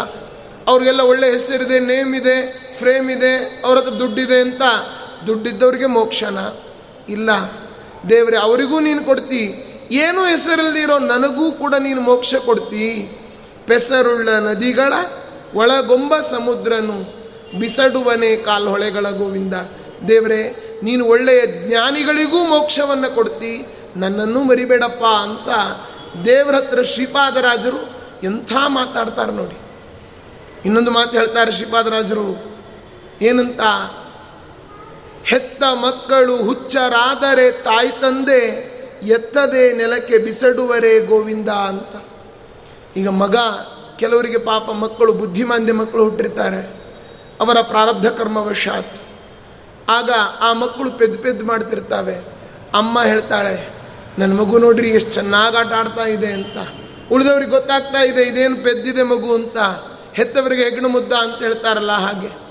[0.66, 4.62] ಅವ್ರಿಗೆಲ್ಲ ಒಳ್ಳೆ ಹೆಸರಿದೆ ನೇಮ್ ಇದೆ ಫ್ರೇಮ್ ಇದೆ, ಅವ್ರ ಹತ್ರ ದುಡ್ಡಿದೆ ಅಂತ.
[5.26, 6.38] ದುಡ್ಡಿದ್ದವ್ರಿಗೆ ಮೋಕ್ಷನ?
[7.09, 7.30] ಇಲ್ಲ.
[8.11, 9.70] ದೇವರೇ, ಅವರಿಗೂ ನೀನು ಕೊಡ್ತಿ.
[9.91, 13.18] ಏನೂ ಹೆಸರಲ್ಲಿರೋ ನನಗೂ ಕೂಡ ನೀನು ಮೋಕ್ಷ ಕೊಡ್ತಿ.
[13.66, 14.93] ಪೆಸರುಳ್ಳ ನದಿಗಳ
[15.55, 17.24] ಒಳಗೊಂಬ ಸಮುದ್ರನು
[17.59, 19.55] ಬಿಸಡುವನೆ ಕಾಲ್ಹೊಳೆಗಳ ಗೋವಿಂದ.
[20.09, 23.66] ದೇವರೇ, ನೀನು ಒಳ್ಳೆಯ ಜ್ಞಾನಿಗಳಿಗೂ ಮೋಕ್ಷವನ್ನು ಕೊಡ್ತಿ.
[23.97, 25.49] ನನ್ನನ್ನು ಮರಿಬೇಡಪ್ಪ ಅಂತ
[26.26, 29.57] ದೇವ್ರ ಹತ್ರ ಶ್ರೀಪಾದರಾಜರು ಎಂಥ ಮಾತಾಡ್ತಾರೆ ನೋಡಿ.
[30.64, 32.55] ಇನ್ನೊಂದು ಮಾತು ಹೇಳ್ತಾರೆ ಶ್ರೀಪಾದರಾಜರು,
[33.22, 33.61] ಏನಂತ?
[35.24, 38.73] ಹೆತ್ತ ಮಕ್ಕಳು ಹುಚ್ಚರಾದರೆ ತಾಯಿ ತಂದೆ
[39.07, 42.05] ಎತ್ತದೆ ನೆಲಕ್ಕೆ ಬಿಸಡುವರೆ ಗೋವಿಂದ ಅಂತ.
[42.96, 43.36] ಈಗ ಮಗ,
[43.96, 46.84] ಕೆಲವರಿಗೆ ಪಾಪ ಮಕ್ಕಳು, ಬುದ್ಧಿಮಾಂದ್ಯ ಮಕ್ಕಳು ಹುಟ್ಟಿರ್ತಾರೆ.
[47.40, 49.02] ಅವರ ಪ್ರಾರಬ್ಧ ಕರ್ಮವಶಾತ್
[49.88, 52.16] ಆಗ ಆ ಮಕ್ಕಳು ಪೆದ್ದು ಪೆದ್ದು ಮಾಡ್ತಿರ್ತಾವೆ.
[52.74, 53.68] ಅಮ್ಮ ಹೇಳ್ತಾಳೆ
[54.18, 56.57] ನನ್ನ ಮಗು ನೋಡ್ರಿ, ಎಷ್ಟು ಚೆನ್ನಾಗಿ ಆಟ ಆಡ್ತಾ ಇದೆ ಅಂತ.
[57.12, 59.59] ಉಳಿದವ್ರಿಗೆ ಗೊತ್ತಾಗ್ತಾ ಇದೆ, ಇದೇನು ಪೆದ್ದಿದೆ ಮಗು ಅಂತ.
[60.14, 62.44] ಹೆತ್ತವರಿಗೆ ಹೆಗ್ಣು ಮುದ್ದ ಅಂತ ಹೇಳ್ತಾರಲ್ಲ ಹಾಗೆ.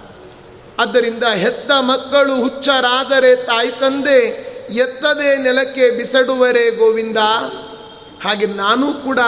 [0.79, 7.17] ಆದ್ದರಿಂದ ಹೆತ್ತ ಮಕ್ಕಳು ಹುಚ್ಚರಾದರೆ ತಾಯಿ ತಂದೆ ಎತ್ತದೇ ನೆಲಕ್ಕೆ ಬಿಸಡುವರೆ ಗೋವಿಂದ?
[8.23, 9.19] ಹಾಗೆ ನಾನು ಕೂಡ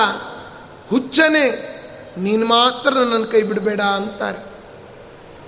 [0.89, 1.75] ಹುಚ್ಚನೆ,
[2.17, 4.55] ನೀನು ಮಾತ್ರ ನನ್ನ ಕೈ ಬಿಡಬೇಡ ಅಂತಾರೆ.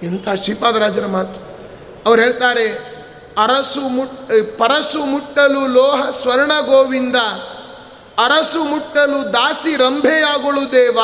[0.06, 1.40] ಎಂಥ ಶ್ರೀಪಾದರಾಜರ ಮಾತು.
[2.06, 2.98] ಅವ್ರು ಹೇಳ್ತಾರೆ,
[3.38, 7.16] ಅರಸು ಮುಟ್ ಪರಸು ಮುಟ್ಟಲು ಲೋಹ ಸ್ವರ್ಣ ಗೋವಿಂದ,
[8.18, 10.98] ಅರಸು ಮುಟ್ಟಲು ದಾಸಿ ರಂಭೆಯಾಗಳು ದೇವ.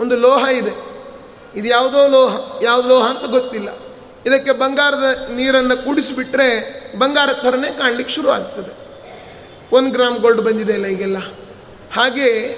[0.00, 0.92] ಒಂದು ಲೋಹ ಇದೆ.
[1.54, 3.68] ಇದು ಯಾವುದೋ ಲೋಹ ಯಾವ ಲೋಹ ಅಂತ ಗೊತ್ತಿಲ್ಲ.
[4.26, 8.82] ಇದಕ್ಕೆ ಬಂಗಾರದ ನೀರನ್ನು ಕುಡಿಸಿಬಿಟ್ರೆ ಬಂಗಾರ ಥರನೇ ಕಾಣಲಿಕ್ಕೆ ಶುರು ಆಗ್ತದೆ.
[9.72, 11.16] ಒಂದು ಗ್ರಾಮ್ ಗೋಲ್ಡ್ ಬಂದಿದೆ ಅಲ್ಲ ಈಗೆಲ್ಲ.
[11.94, 12.48] ಹಾಗೆ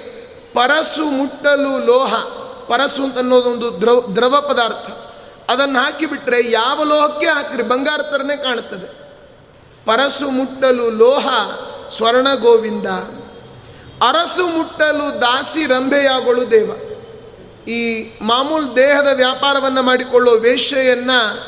[0.53, 2.15] ಪರಸು ಮುಟ್ಟಲು ಲೋಹ,
[2.67, 4.91] ಪರಸು ಅಂತ ಅನ್ನೋದೊಂದು ದ್ರವ ದ್ರವ ಪದಾರ್ಥ.
[5.51, 7.63] ಅದನ್ನು ಹಾಕಿಬಿಟ್ರೆ ಯಾವ ಲೋಹಕ್ಕೆ ಹಾಕಿರಿ?
[7.63, 9.05] ಬಂಗಾರ ಥರನೇ ಕಾಣುತ್ತದೆ
[9.85, 11.27] ಪರಸು ಮುಟ್ಟಲು ಲೋಹ,
[11.97, 12.87] ಸ್ವರ್ಣ ಗೋವಿಂದ.
[14.07, 16.71] ಅರಸು ಮುಟ್ಟಲು ದಾಸಿ ರಂಭೆಯಾಗಳು ದೇವ.
[17.69, 21.39] ಈ ಮಾಮೂಲು ದೇಹದ ವ್ಯಾಪಾರವನ್ನು ಮಾಡಿಕೊಳ್ಳುವ ವೇಶ್ಯೆಯನ್ನು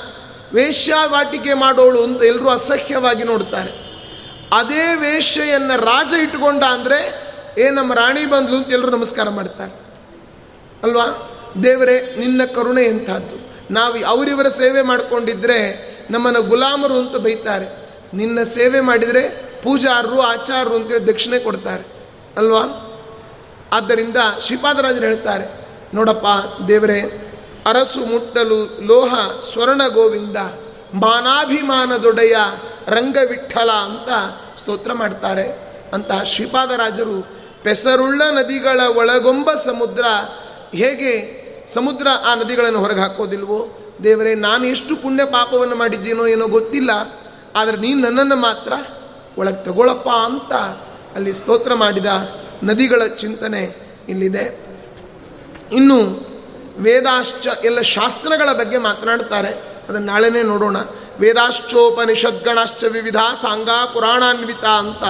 [0.54, 3.88] ವೇಶ್ಯಾವಾಟಿಕೆ ಮಾಡೋಳು ಅಂತ ಎಲ್ಲರೂ ಅಸಹ್ಯವಾಗಿ ನೋಡ್ತಾರೆ.
[4.52, 7.00] ಅದೇ ವೇಶ್ಯೆಯನ್ನು ರಾಜ ಇಟ್ಕೊಂಡ ಅಂದರೆ,
[7.58, 9.74] ಏ ನಮ್ಮ ರಾಣಿ ಬಂದ್ಲು ಅಂತ ಎಲ್ಲರೂ ನಮಸ್ಕಾರ ಮಾಡ್ತಾರೆ.
[10.84, 11.06] ಅಲ್ವಾ?
[11.64, 13.48] ದೇವರೇ, ನಿನ್ನ ಕರುಣೆ ಎಂಥದ್ದು.
[13.74, 15.60] ನಾವು ಅವರಿವರ ಸೇವೆ ಮಾಡಿಕೊಂಡಿದ್ರೆ
[16.12, 17.90] ನಮ್ಮನ್ನು ಗುಲಾಮರು ಅಂತ ಬೈತಾರೆ.
[18.14, 19.24] ನಿನ್ನ ಸೇವೆ ಮಾಡಿದರೆ
[19.62, 21.84] ಪೂಜಾರರು, ಆಚಾರರು ಅಂತೇಳಿ ದಕ್ಷಿಣೆ ಕೊಡ್ತಾರೆ.
[22.38, 22.64] ಅಲ್ವಾ?
[23.74, 25.46] ಆದ್ದರಿಂದ ಶ್ರೀಪಾದರಾಜರು ಹೇಳ್ತಾರೆ,
[25.94, 26.28] ನೋಡಪ್ಪ
[26.64, 27.24] ದೇವರೇ
[27.68, 30.38] ಅರಸು ಮುಟ್ಟಲು ಲೋಹ ಸ್ವರ್ಣ ಗೋವಿಂದ
[30.94, 32.36] ಮಾನಾಭಿಮಾನದೊಡೆಯ
[32.88, 34.10] ರಂಗವಿಠಲ ಅಂತ
[34.60, 35.68] ಸ್ತೋತ್ರ ಮಾಡ್ತಾರೆ.
[35.94, 37.28] ಅಂತ ಶ್ರೀಪಾದರಾಜರು
[37.64, 40.06] ಪೆಸರುಳ್ಳ ನದಿಗಳ ಒಳಗೊಂಬ ಸಮುದ್ರ
[40.76, 41.38] ಹೇಗೆ
[41.74, 43.78] ಸಮುದ್ರ ಆ ನದಿಗಳನ್ನು ಹೊರಗೆ ಹಾಕೋದಿಲ್ವೋ?
[44.04, 46.92] ದೇವರೇ, ನಾನು ಎಷ್ಟು ಪುಣ್ಯ ಪಾಪವನ್ನು ಮಾಡಿದ್ದೀನೋ ಏನೋ ಗೊತ್ತಿಲ್ಲ.
[47.56, 48.74] ಆದರೆ ನೀನು ನನ್ನನ್ನು ಮಾತ್ರ
[49.38, 50.54] ಒಳಗೆ ತಗೊಳಪ್ಪ ಅಂತ
[51.16, 52.06] ಅಲ್ಲಿ ಸ್ತೋತ್ರ ಮಾಡಿದ
[52.64, 53.76] ನದಿಗಳ ಚಿಂತನೆ
[54.10, 54.66] ಇಲ್ಲಿದೆ.
[55.72, 56.28] ಇನ್ನು
[56.80, 59.50] ವೇದಾಶ್ಚ ಎಲ್ಲ ಶಾಸ್ತ್ರಗಳ ಬಗ್ಗೆ ಮಾತನಾಡ್ತಾರೆ
[59.90, 60.78] ಅದನ್ನು ನಾಳೆನೇ ನೋಡೋಣ.
[61.20, 65.04] ವೇದಾಶ್ಚೋಪನಿಷದ್ಗಣಾಶ್ಚ ವಿವಿಧ ಸಾಂಗ ಪುರಾಣಾನ್ವಿತ ಅಂತ.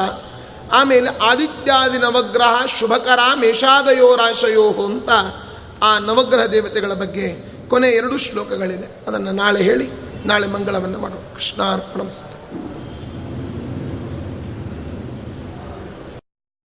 [0.74, 5.10] ಆಮೇಲೆ ಆದಿತ್ಯಾದಿ ನವಗ್ರಹ ಶುಭಕರ ಮೇಷಾದಯೋ ರಾಶಯೋ ಅಂತ
[5.84, 9.08] ಆ ನವಗ್ರಹ ದೇವತೆಗಳ ಬಗ್ಗೆ ಕೊನೆ ಎರಡು ಶ್ಲೋಕಗಳಿದೆ.
[9.08, 9.90] ಅದನ್ನು ನಾಳೆ ಹೇಳಿ,
[10.28, 11.18] ನಾಳೆ ಮಂಗಳವನ್ನು ಮಾಡೋಣ.
[11.18, 12.02] ಕೃಷ್ಣಾರ್ಪಣ